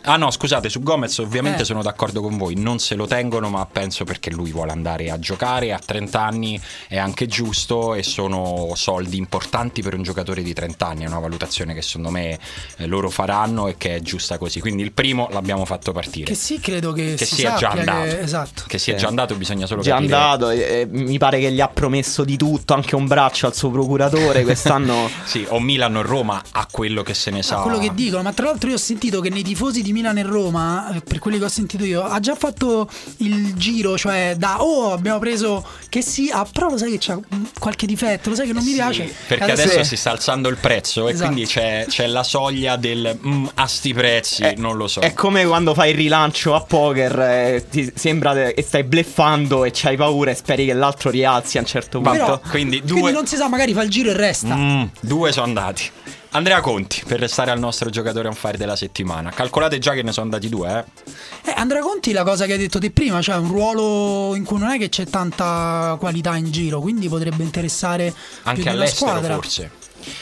Ah 0.04 0.16
no, 0.18 0.32
scusate, 0.32 0.70
su 0.70 0.82
Gomez 0.82 1.18
ovviamente 1.20 1.62
Eh. 1.62 1.66
sono 1.66 1.82
d'accordo 1.82 2.22
con 2.22 2.38
voi, 2.38 2.56
non 2.56 2.80
se 2.80 2.96
lo 2.96 3.06
tengono, 3.06 3.50
ma 3.50 3.66
penso 3.66 4.04
perché 4.06 4.30
lui 4.32 4.52
vuole 4.52 4.72
andare 4.72 5.10
a 5.12 5.20
giocare 5.20 5.74
a 5.74 5.80
30 5.84 6.22
anni, 6.22 6.60
è 6.88 6.98
anche 6.98 7.28
giusto 7.28 7.94
e 7.94 8.04
sono 8.04 8.72
soldi 8.76 9.18
importanti 9.18 9.82
per 9.82 9.94
un 9.96 10.04
giocatore 10.04 10.42
di 10.42 10.54
30 10.54 10.88
anni, 10.88 11.04
è 11.04 11.08
una 11.08 11.20
valutazione 11.20 11.74
che 11.74 11.82
secondo 11.82 12.10
me 12.10 12.40
eh, 12.78 12.86
loro 12.88 13.10
faranno 13.10 13.68
e 13.68 13.76
che 13.78 13.96
è 13.96 14.00
giusta 14.02 14.38
così. 14.38 14.60
Quindi 14.62 14.84
il 14.84 14.92
primo 14.92 15.28
l'abbiamo 15.32 15.66
fatto 15.66 15.92
partire. 15.92 16.26
Che 16.26 16.36
sì, 16.36 16.60
credo 16.60 16.92
che, 16.94 17.16
Che 17.16 17.26
si 17.26 17.36
sia 17.36 17.56
già 17.56 17.70
andato. 17.72 18.04
Che, 18.04 18.20
esatto. 18.22 18.64
Che 18.68 18.78
sia 18.78 18.94
Sì. 18.94 19.00
già 19.02 19.08
andato, 19.10 19.36
bisogna 19.36 19.66
solo 19.66 19.82
Già 19.82 19.96
capire. 19.96 20.14
andato, 20.16 20.50
e- 20.50 20.60
e 20.82 20.88
mi 20.90 21.18
pare 21.18 21.40
che 21.40 21.52
gli 21.52 21.62
ha 21.62 21.68
promesso 21.68 22.24
di 22.24 22.38
tutto, 22.38 22.74
anche 22.74 22.96
un 22.96 23.06
braccio 23.08 23.46
al 23.48 23.56
suo 23.56 23.70
procuratore 23.70 24.44
quest'anno. 24.44 25.10
Sì, 25.30 25.46
o 25.50 25.60
Milano 25.60 26.00
o 26.00 26.02
Roma 26.02 26.42
a 26.52 26.68
quello 26.72 27.04
che 27.04 27.14
se 27.14 27.30
ne 27.32 27.44
sa. 27.44 27.58
a 27.60 27.62
quello 27.62 27.78
che 27.80 27.94
dicono, 27.94 28.24
ma 28.24 28.34
tra 28.34 28.46
l'altro 28.46 28.70
io 28.70 28.76
ho 28.76 28.80
sentito 28.80 29.20
che 29.22 29.30
nei 29.30 29.44
tifosi 29.44 29.82
di 29.82 29.89
Milano 29.94 30.20
e 30.20 30.24
Roma, 30.24 30.96
eh, 30.96 31.02
per 31.02 31.20
quelli 31.20 31.38
che 31.38 31.46
ho 31.46 31.50
sentito 31.50 31.84
io, 31.84 32.04
ha 32.04 32.20
già 32.20 32.36
fatto 32.36 32.90
il 33.18 33.54
giro, 33.56 33.98
cioè 33.98 34.36
da 34.38 34.62
oh 34.64 34.92
abbiamo 34.94 35.20
preso 35.20 35.66
che 35.90 36.02
sì, 36.02 36.30
ah, 36.32 36.46
però 36.52 36.70
lo 36.70 36.78
sai 36.78 36.92
che 36.92 36.98
c'ha 37.00 37.20
qualche 37.60 37.86
difetto, 37.86 38.30
lo 38.30 38.36
sai 38.36 38.48
che 38.48 38.54
non 38.54 38.64
mi 38.64 38.70
Sì, 38.70 38.76
piace. 38.76 39.14
perché 39.28 39.44
Adesso- 39.52 39.70
adesso 39.70 39.84
si 39.84 39.96
sta 39.96 40.12
alzando 40.12 40.50
il 40.50 40.58
prezzo 40.58 41.08
e 41.08 41.12
Esatto. 41.12 41.32
quindi 41.32 41.50
c'è, 41.50 41.86
c'è 41.88 42.08
la 42.08 42.24
soglia 42.24 42.76
del 42.76 43.18
"Mm, 43.26 43.46
a 43.56 43.68
sti 43.68 43.94
prezzi, 43.94 44.44
Eh, 44.44 44.56
non 44.58 44.78
lo 44.78 44.88
so. 44.88 45.00
È 45.02 45.14
come 45.14 45.46
quando 45.46 45.74
fai 45.74 45.92
il 45.92 45.98
rilancio 45.98 46.56
a 46.56 46.62
poker, 46.62 47.20
eh, 47.20 47.66
ti 47.70 47.92
sembra 47.96 48.34
che 48.52 48.64
stai 48.66 48.84
bleffando 48.84 49.66
e 49.66 49.72
c'hai 49.74 49.96
paura 49.98 50.32
e 50.32 50.36
speri 50.36 50.66
che 50.66 50.74
l'altro 50.74 51.10
rialzi 51.10 51.58
a 51.58 51.62
un 51.62 51.68
certo 51.68 52.00
punto. 52.00 52.12
Però, 52.18 52.40
Quindi 52.50 52.82
quindi, 52.82 52.82
due- 53.02 53.12
non 53.12 53.26
si 53.26 53.36
sa, 53.36 53.48
magari 53.48 53.74
fa 53.74 53.82
il 53.84 53.90
giro 53.90 54.10
e 54.10 54.14
resta. 54.14 54.56
Mm, 54.56 54.84
due 55.02 55.32
sono 55.32 55.46
andati. 55.46 55.90
Andrea 56.32 56.62
Conti 56.62 57.04
per 57.08 57.20
restare 57.20 57.50
al 57.50 57.58
nostro 57.58 57.90
giocatore 57.90 58.28
on 58.28 58.36
fire 58.36 58.56
della 58.58 58.76
settimana. 58.76 59.32
Calcolate 59.32 59.80
già 59.80 59.94
che 59.94 60.04
ne 60.04 60.12
sono 60.12 60.26
andati 60.26 60.48
due, 60.48 60.70
eh? 60.70 61.10
Eh, 61.50 61.54
Andrea 61.56 61.82
Conti, 61.82 62.12
la 62.12 62.24
cosa 62.24 62.46
che 62.46 62.52
hai 62.54 62.60
detto 62.60 62.78
te 62.78 62.92
prima, 62.92 63.20
cioè 63.22 63.38
un 63.38 63.48
ruolo 63.48 64.36
in 64.36 64.44
cui 64.44 64.60
non 64.60 64.70
è 64.70 64.78
che 64.78 64.90
c'è 64.90 65.06
tanta 65.08 65.96
qualità 66.00 66.36
in 66.36 66.52
giro, 66.52 66.82
quindi 66.82 67.10
potrebbe 67.10 67.42
interessare 67.42 68.14
Anche 68.44 68.62
di 68.62 68.68
all'estero 68.68 69.10
squadra. 69.12 69.34
forse. 69.34 69.72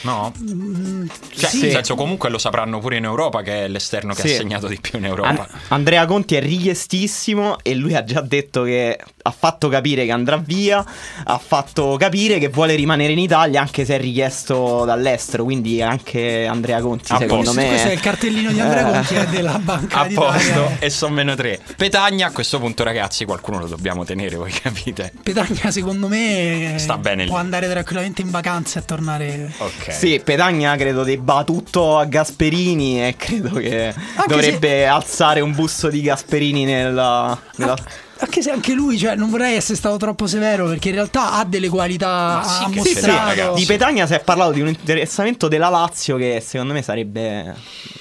No? 0.02 0.34
Mm, 0.41 1.08
Cioè, 1.36 1.50
sì. 1.50 1.62
nel 1.62 1.71
senso, 1.71 1.95
comunque 1.95 2.30
lo 2.30 2.38
sapranno 2.38 2.80
pure 2.80 2.97
in 2.97 3.04
Europa 3.04 3.41
che 3.41 3.65
è 3.65 3.67
l'esterno 3.67 4.13
che 4.13 4.28
Sì. 4.28 4.34
ha 4.34 4.38
segnato 4.38 4.67
di 4.67 4.80
più 4.80 4.97
in 5.00 5.06
An- 5.06 5.10
Europa. 5.12 5.47
Andrea 5.69 6.06
Conti 6.06 6.36
è 6.36 6.39
richiestissimo 6.41 7.58
e 7.62 7.73
lui 7.76 7.95
ha 7.95 8.04
già 8.04 8.21
detto 8.21 8.63
che 8.63 9.00
ha 9.21 9.32
fatto 9.32 9.67
capire 9.67 10.06
che 10.06 10.12
andrà 10.12 10.38
via, 10.38 10.84
ha 11.26 11.38
fatto 11.38 11.97
capire 12.00 12.39
che 12.39 12.47
vuole 12.50 12.76
rimanere 12.76 13.12
in 13.12 13.19
Italia 13.19 13.60
anche 13.62 13.84
se 13.84 13.95
è 13.95 14.00
richiesto 14.00 14.86
dall'estero, 14.86 15.43
quindi 15.43 15.82
anche 15.82 16.45
Andrea 16.45 16.80
Conti 16.82 17.12
A 17.12 17.17
secondo 17.17 17.45
posto. 17.45 17.60
me... 17.60 17.67
Questo 17.67 17.88
è 17.89 17.91
il 17.91 18.00
cartellino 18.00 18.52
di 18.52 18.60
Andrea 18.62 18.88
Eh. 18.89 18.91
Conti 18.93 19.15
è 19.15 19.28
della 19.28 19.60
Banca 19.63 20.00
A 20.00 20.08
posto, 20.13 20.71
e 20.80 20.89
sono 20.89 21.13
meno 21.15 21.36
tre. 21.36 21.60
Petagna, 21.76 22.28
a 22.28 22.32
questo 22.32 22.60
punto, 22.60 22.84
ragazzi, 22.84 23.26
qualcuno 23.26 23.60
lo 23.60 23.67
dobbiamo 23.67 24.06
tenere, 24.06 24.36
voi 24.38 24.52
capite? 24.52 25.12
Petagna 25.21 25.71
secondo 25.71 26.08
me 26.08 26.76
Sta 26.78 26.97
bene 26.97 27.23
lì. 27.23 27.30
può 27.30 27.38
andare 27.38 27.67
tranquillamente 27.69 28.21
in 28.21 28.30
vacanza 28.30 28.80
e 28.80 28.86
tornare 28.86 29.52
Ok. 29.58 29.71
Sì, 29.92 30.20
Petagna 30.24 30.76
credo 30.76 31.04
debba 31.04 31.44
tutto 31.44 31.98
a 31.98 32.06
Gasperini 32.06 33.06
e 33.08 33.16
credo 33.18 33.52
che 33.56 33.94
dovrebbe 34.28 34.88
alzare 34.88 35.40
un 35.42 35.54
busto 35.54 35.90
di 35.90 36.02
Gasperini 36.02 36.66
nella... 36.66 37.38
nella- 37.58 38.06
anche 38.19 38.41
se 38.41 38.51
anche 38.51 38.73
lui 38.73 38.97
cioè 38.97 39.15
non 39.15 39.30
vorrei 39.30 39.56
essere 39.56 39.77
stato 39.77 39.97
troppo 39.97 40.27
severo 40.27 40.67
perché 40.67 40.89
in 40.89 40.95
realtà 40.95 41.34
ha 41.34 41.43
delle 41.45 41.69
qualità 41.69 42.08
Ma 42.08 42.43
sì 42.43 42.63
ha 42.63 42.67
Sì, 42.67 42.73
sì, 42.73 42.77
mostrato 42.93 43.27
ragazzi. 43.27 43.60
Di 43.60 43.65
Petagna 43.65 44.06
si 44.08 44.13
è 44.13 44.19
parlato 44.21 44.51
di 44.51 44.62
un 44.62 44.67
interessamento 44.67 45.47
della 45.47 45.69
Lazio 45.69 46.17
che 46.17 46.41
secondo 46.45 46.73
me 46.73 46.82
sarebbe 46.82 47.41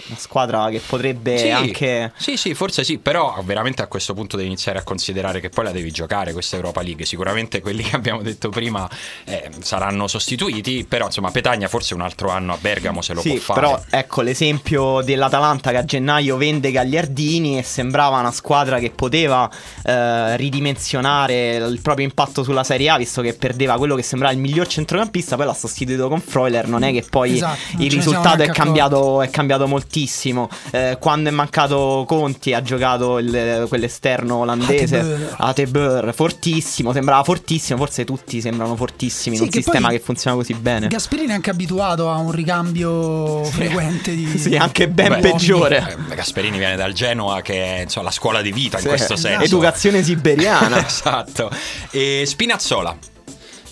una 0.08 0.16
squadra 0.18 0.68
che 0.68 0.80
potrebbe 0.86 1.38
Sì, 1.38 1.50
anche... 1.50 2.12
sì, 2.16 2.36
sì, 2.36 2.54
forse 2.54 2.84
sì, 2.84 2.98
però 2.98 3.40
veramente 3.44 3.82
a 3.82 3.86
questo 3.88 4.14
punto 4.14 4.36
devi 4.36 4.48
iniziare 4.48 4.78
a 4.78 4.82
considerare 4.82 5.40
che 5.40 5.48
poi 5.48 5.64
la 5.64 5.72
devi 5.72 5.90
giocare 5.90 6.32
questa 6.32 6.56
Europa 6.56 6.80
League. 6.82 7.04
Sicuramente 7.04 7.60
quelli 7.60 7.82
che 7.82 7.96
abbiamo 7.96 8.22
detto 8.22 8.48
prima 8.48 8.88
eh, 9.24 9.50
saranno 9.60 10.06
sostituiti, 10.06 10.84
però 10.88 11.06
insomma 11.06 11.30
Petagna 11.30 11.66
forse 11.68 11.94
un 11.94 12.00
altro 12.02 12.30
anno 12.30 12.52
a 12.52 12.58
Bergamo 12.60 13.02
se 13.02 13.14
lo 13.14 13.20
Sì, 13.20 13.30
può 13.30 13.54
fare. 13.54 13.60
però 13.60 13.82
ecco 13.90 14.22
l'esempio 14.22 15.00
dell'Atalanta 15.02 15.70
che 15.70 15.76
a 15.78 15.84
gennaio 15.84 16.36
vende 16.36 16.70
Gagliardini 16.70 17.58
e 17.58 17.62
sembrava 17.62 18.18
una 18.18 18.32
squadra 18.32 18.78
che 18.78 18.90
poteva 18.90 19.50
eh, 19.84 19.92
ridimensionare 20.36 21.56
il 21.56 21.80
proprio 21.80 22.06
impatto 22.06 22.42
sulla 22.42 22.64
Serie 22.64 22.88
A 22.90 22.96
visto 22.98 23.22
che 23.22 23.34
perdeva 23.34 23.76
quello 23.76 23.94
che 23.94 24.02
sembrava 24.02 24.32
il 24.34 24.40
miglior 24.40 24.66
centrocampista, 24.66 25.36
poi 25.36 25.46
l'ha 25.46 25.54
sostituito 25.54 26.08
con 26.08 26.20
Freuler, 26.20 26.68
non 26.68 26.82
è 26.82 26.92
che 26.92 27.04
poi 27.08 27.34
Esatto, 27.34 27.58
il 27.82 27.90
risultato 27.90 28.42
è 28.42 28.48
cambiato, 28.48 29.22
è 29.22 29.30
cambiato 29.30 29.66
moltissimo. 29.66 30.48
Eh, 30.70 30.96
quando 31.00 31.28
è 31.28 31.32
mancato 31.32 32.04
Conti 32.06 32.52
ha 32.54 32.62
giocato 32.62 33.18
il- 33.18 33.66
quell'esterno 33.68 34.36
olandese 34.36 35.34
Atebeur. 35.36 36.12
Fortissimo, 36.14 36.92
sembrava 36.92 37.22
fortissimo, 37.24 37.78
forse 37.78 38.04
tutti 38.04 38.40
sembrano 38.40 38.76
fortissimi 38.76 39.36
Sì, 39.36 39.42
in 39.42 39.48
un 39.48 39.52
che 39.54 39.62
sistema 39.62 39.88
che 39.90 39.98
funziona 40.00 40.36
così 40.36 40.54
bene. 40.54 40.86
Gasperini 40.88 41.30
è 41.30 41.34
anche 41.34 41.50
abituato 41.50 42.10
a 42.10 42.16
un 42.16 42.30
ricambio 42.32 43.44
frequente 43.44 44.14
di 44.14 44.26
Sì, 44.38 44.56
anche 44.56 44.88
ben 44.88 45.08
Beh, 45.14 45.20
peggiore. 45.20 45.96
eh, 46.10 46.14
Gasperini 46.14 46.58
viene 46.58 46.76
dal 46.76 46.92
Genoa 46.92 47.40
che 47.42 47.76
è 47.76 47.80
insomma, 47.82 48.06
la 48.06 48.12
scuola 48.12 48.42
di 48.42 48.52
vita 48.52 48.76
in 48.76 48.82
Sì. 48.82 48.88
questo 48.88 49.16
senso. 49.16 49.44
Educazione 49.44 49.95
siberiana. 50.02 50.78
esatto. 50.86 51.50
E 51.90 52.24
Spinazzola. 52.26 52.96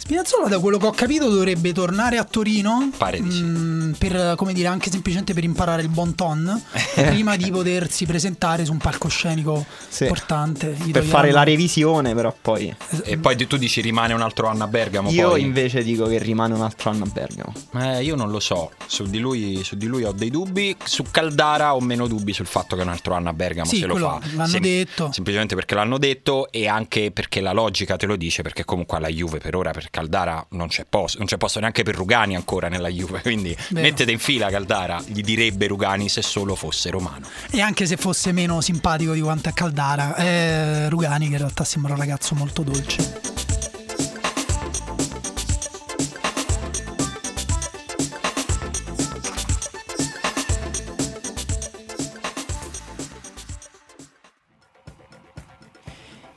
Spinazzola 0.04 0.48
da 0.48 0.58
quello 0.58 0.76
che 0.76 0.84
ho 0.84 0.90
capito 0.90 1.30
dovrebbe 1.30 1.72
tornare 1.72 2.18
a 2.18 2.24
Torino 2.24 2.90
Pare 2.98 3.22
di 3.22 3.30
sì. 3.30 3.42
mm, 3.42 3.92
per 3.92 4.34
come 4.36 4.52
dire 4.52 4.68
anche 4.68 4.90
semplicemente 4.90 5.32
per 5.32 5.44
imparare 5.44 5.80
il 5.80 5.88
bon 5.88 6.14
ton 6.14 6.62
prima 6.94 7.36
di 7.36 7.50
potersi 7.50 8.04
presentare 8.04 8.66
su 8.66 8.72
un 8.72 8.76
palcoscenico 8.78 9.64
Sì. 9.88 10.02
importante 10.02 10.76
Gli 10.84 10.90
per 10.90 11.04
fare 11.04 11.30
la 11.30 11.42
revisione, 11.42 12.14
però 12.14 12.34
poi. 12.38 12.74
E 13.04 13.16
poi 13.16 13.34
tu 13.46 13.56
dici 13.56 13.80
rimane 13.80 14.12
un 14.12 14.20
altro 14.20 14.46
anno 14.48 14.64
a 14.64 14.66
Bergamo. 14.66 15.10
Io 15.10 15.30
poi. 15.30 15.40
invece 15.40 15.82
dico 15.82 16.04
che 16.06 16.18
rimane 16.18 16.52
un 16.52 16.60
altro 16.60 16.90
anno 16.90 17.04
a 17.04 17.08
Bergamo. 17.10 17.54
Eh, 17.80 18.02
io 18.02 18.14
non 18.14 18.30
lo 18.30 18.40
so, 18.40 18.72
su 18.86 19.04
di, 19.04 19.18
lui, 19.18 19.62
su 19.64 19.74
di 19.76 19.86
lui 19.86 20.04
ho 20.04 20.12
dei 20.12 20.28
dubbi, 20.30 20.76
su 20.84 21.04
Caldara 21.10 21.74
ho 21.74 21.80
meno 21.80 22.06
dubbi 22.06 22.34
sul 22.34 22.46
fatto 22.46 22.76
che 22.76 22.82
un 22.82 22.88
altro 22.88 23.14
anno 23.14 23.30
a 23.30 23.32
Bergamo 23.32 23.68
Sì, 23.70 23.78
se 23.78 23.86
lo 23.86 23.92
quello 23.92 24.20
fa. 24.20 24.36
l'hanno 24.36 24.58
detto. 24.58 25.10
Semplicemente 25.12 25.54
perché 25.54 25.74
l'hanno 25.74 25.96
detto 25.96 26.50
e 26.52 26.68
anche 26.68 27.10
perché 27.10 27.40
la 27.40 27.52
logica 27.52 27.96
te 27.96 28.04
lo 28.04 28.16
dice, 28.16 28.42
perché 28.42 28.66
comunque 28.66 28.98
alla 28.98 29.08
Juve 29.08 29.38
per 29.38 29.56
ora 29.56 29.70
per 29.70 29.90
Caldara 29.94 30.44
non 30.50 30.66
c'è 30.66 30.84
posto, 30.88 31.18
non 31.18 31.28
c'è 31.28 31.36
posto 31.36 31.60
neanche 31.60 31.84
per 31.84 31.94
Rugani 31.94 32.34
ancora 32.34 32.66
nella 32.68 32.88
Juve, 32.88 33.20
quindi 33.22 33.56
Vero. 33.68 33.86
mettete 33.86 34.10
in 34.10 34.18
fila 34.18 34.50
Caldara, 34.50 35.00
gli 35.06 35.20
direbbe 35.20 35.68
Rugani 35.68 36.08
se 36.08 36.20
solo 36.20 36.56
fosse 36.56 36.90
romano. 36.90 37.28
e 37.52 37.60
anche 37.60 37.86
se 37.86 37.96
fosse 37.96 38.32
meno 38.32 38.60
simpatico 38.60 39.12
di 39.12 39.20
quanto 39.20 39.50
è 39.50 39.52
Caldara 39.52 40.16
è 40.16 40.86
Rugani 40.88 41.26
che 41.28 41.32
in 41.34 41.38
realtà 41.38 41.62
sembra 41.62 41.92
un 41.92 42.00
ragazzo 42.00 42.34
molto 42.34 42.62
dolce 42.64 43.32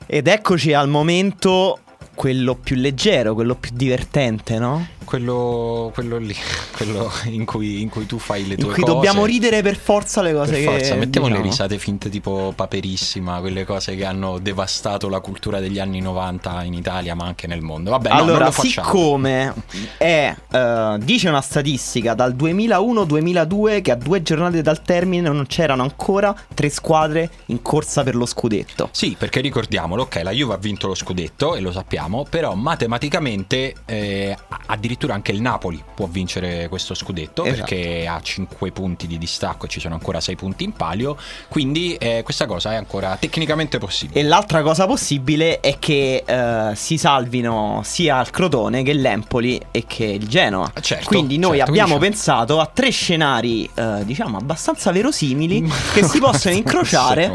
Ed 0.06 0.26
eccoci 0.26 0.72
al 0.72 0.88
momento 0.88 1.80
quello 2.18 2.56
più 2.56 2.74
leggero, 2.74 3.32
quello 3.32 3.54
più 3.54 3.70
divertente, 3.72 4.58
no? 4.58 4.84
Quello, 5.08 5.90
quello 5.94 6.18
lì, 6.18 6.34
quello 6.76 7.10
in 7.30 7.46
cui, 7.46 7.80
in 7.80 7.88
cui 7.88 8.04
tu 8.04 8.18
fai 8.18 8.46
le 8.46 8.54
In 8.54 8.60
tue 8.60 8.74
cui 8.74 8.82
cose. 8.82 8.92
dobbiamo 8.94 9.24
ridere 9.24 9.62
per 9.62 9.76
forza 9.76 10.20
le 10.20 10.34
cose 10.34 10.52
Per 10.52 10.60
che 10.60 10.66
forza, 10.66 10.94
mettiamo 10.96 11.28
le 11.28 11.32
diciamo. 11.36 11.50
risate 11.50 11.78
finte 11.78 12.10
tipo 12.10 12.52
paperissima, 12.54 13.40
quelle 13.40 13.64
cose 13.64 13.96
che 13.96 14.04
hanno 14.04 14.38
devastato 14.38 15.08
la 15.08 15.20
cultura 15.20 15.60
degli 15.60 15.78
anni 15.78 16.00
90 16.02 16.62
in 16.64 16.74
Italia, 16.74 17.14
ma 17.14 17.24
anche 17.24 17.46
nel 17.46 17.62
mondo. 17.62 17.88
Vabbè, 17.90 18.10
no, 18.10 18.14
non 18.16 18.24
allora, 18.28 18.44
lo 18.44 18.50
facciamo. 18.50 18.86
siccome 18.86 19.54
è, 19.96 20.34
eh, 20.50 20.96
dice 21.00 21.28
una 21.30 21.40
statistica 21.40 22.12
dal 22.12 22.34
2001-2002 22.34 23.80
che 23.80 23.90
a 23.92 23.96
due 23.96 24.22
giornate 24.22 24.60
dal 24.60 24.82
termine 24.82 25.28
non 25.30 25.46
c'erano 25.46 25.82
ancora 25.82 26.36
tre 26.52 26.68
squadre 26.68 27.30
in 27.46 27.62
corsa 27.62 28.02
per 28.02 28.14
lo 28.14 28.26
scudetto. 28.26 28.90
Sì, 28.92 29.16
perché 29.18 29.40
ricordiamolo, 29.40 30.02
ok, 30.02 30.20
la 30.22 30.32
Juve 30.32 30.52
ha 30.52 30.58
vinto 30.58 30.86
lo 30.86 30.94
scudetto 30.94 31.54
e 31.54 31.60
lo 31.60 31.72
sappiamo, 31.72 32.26
però 32.28 32.54
matematicamente 32.54 33.72
eh, 33.86 34.36
addirittura 34.66 34.96
anche 35.08 35.32
il 35.32 35.40
Napoli 35.40 35.82
può 35.94 36.06
vincere 36.06 36.68
questo 36.68 36.94
scudetto 36.94 37.44
Esatto. 37.44 37.60
perché 37.64 38.06
ha 38.06 38.20
5 38.20 38.70
punti 38.72 39.06
di 39.06 39.18
distacco 39.18 39.66
e 39.66 39.68
ci 39.68 39.80
sono 39.80 39.94
ancora 39.94 40.20
6 40.20 40.36
punti 40.36 40.64
in 40.64 40.72
palio, 40.72 41.16
quindi 41.48 41.94
eh, 41.94 42.22
questa 42.24 42.46
cosa 42.46 42.72
è 42.72 42.76
ancora 42.76 43.16
tecnicamente 43.18 43.78
possibile. 43.78 44.20
E 44.20 44.22
l'altra 44.24 44.62
cosa 44.62 44.86
possibile 44.86 45.60
è 45.60 45.78
che 45.78 46.24
eh, 46.26 46.74
si 46.74 46.98
salvino 46.98 47.80
sia 47.84 48.20
il 48.20 48.30
Crotone 48.30 48.82
che 48.82 48.92
l'Empoli 48.92 49.60
e 49.70 49.84
che 49.86 50.04
il 50.04 50.26
Genoa. 50.28 50.70
Certo, 50.80 51.06
quindi 51.06 51.38
noi 51.38 51.56
certo, 51.56 51.70
abbiamo 51.70 51.96
quindi 51.96 52.08
pensato 52.16 52.60
a 52.60 52.70
tre 52.72 52.90
scenari, 52.90 53.68
eh, 53.74 54.04
diciamo, 54.04 54.36
abbastanza 54.36 54.90
verosimili 54.92 55.62
che 55.92 56.02
si 56.04 56.18
possono 56.18 56.54
incrociare. 56.56 57.24
Sì, 57.24 57.30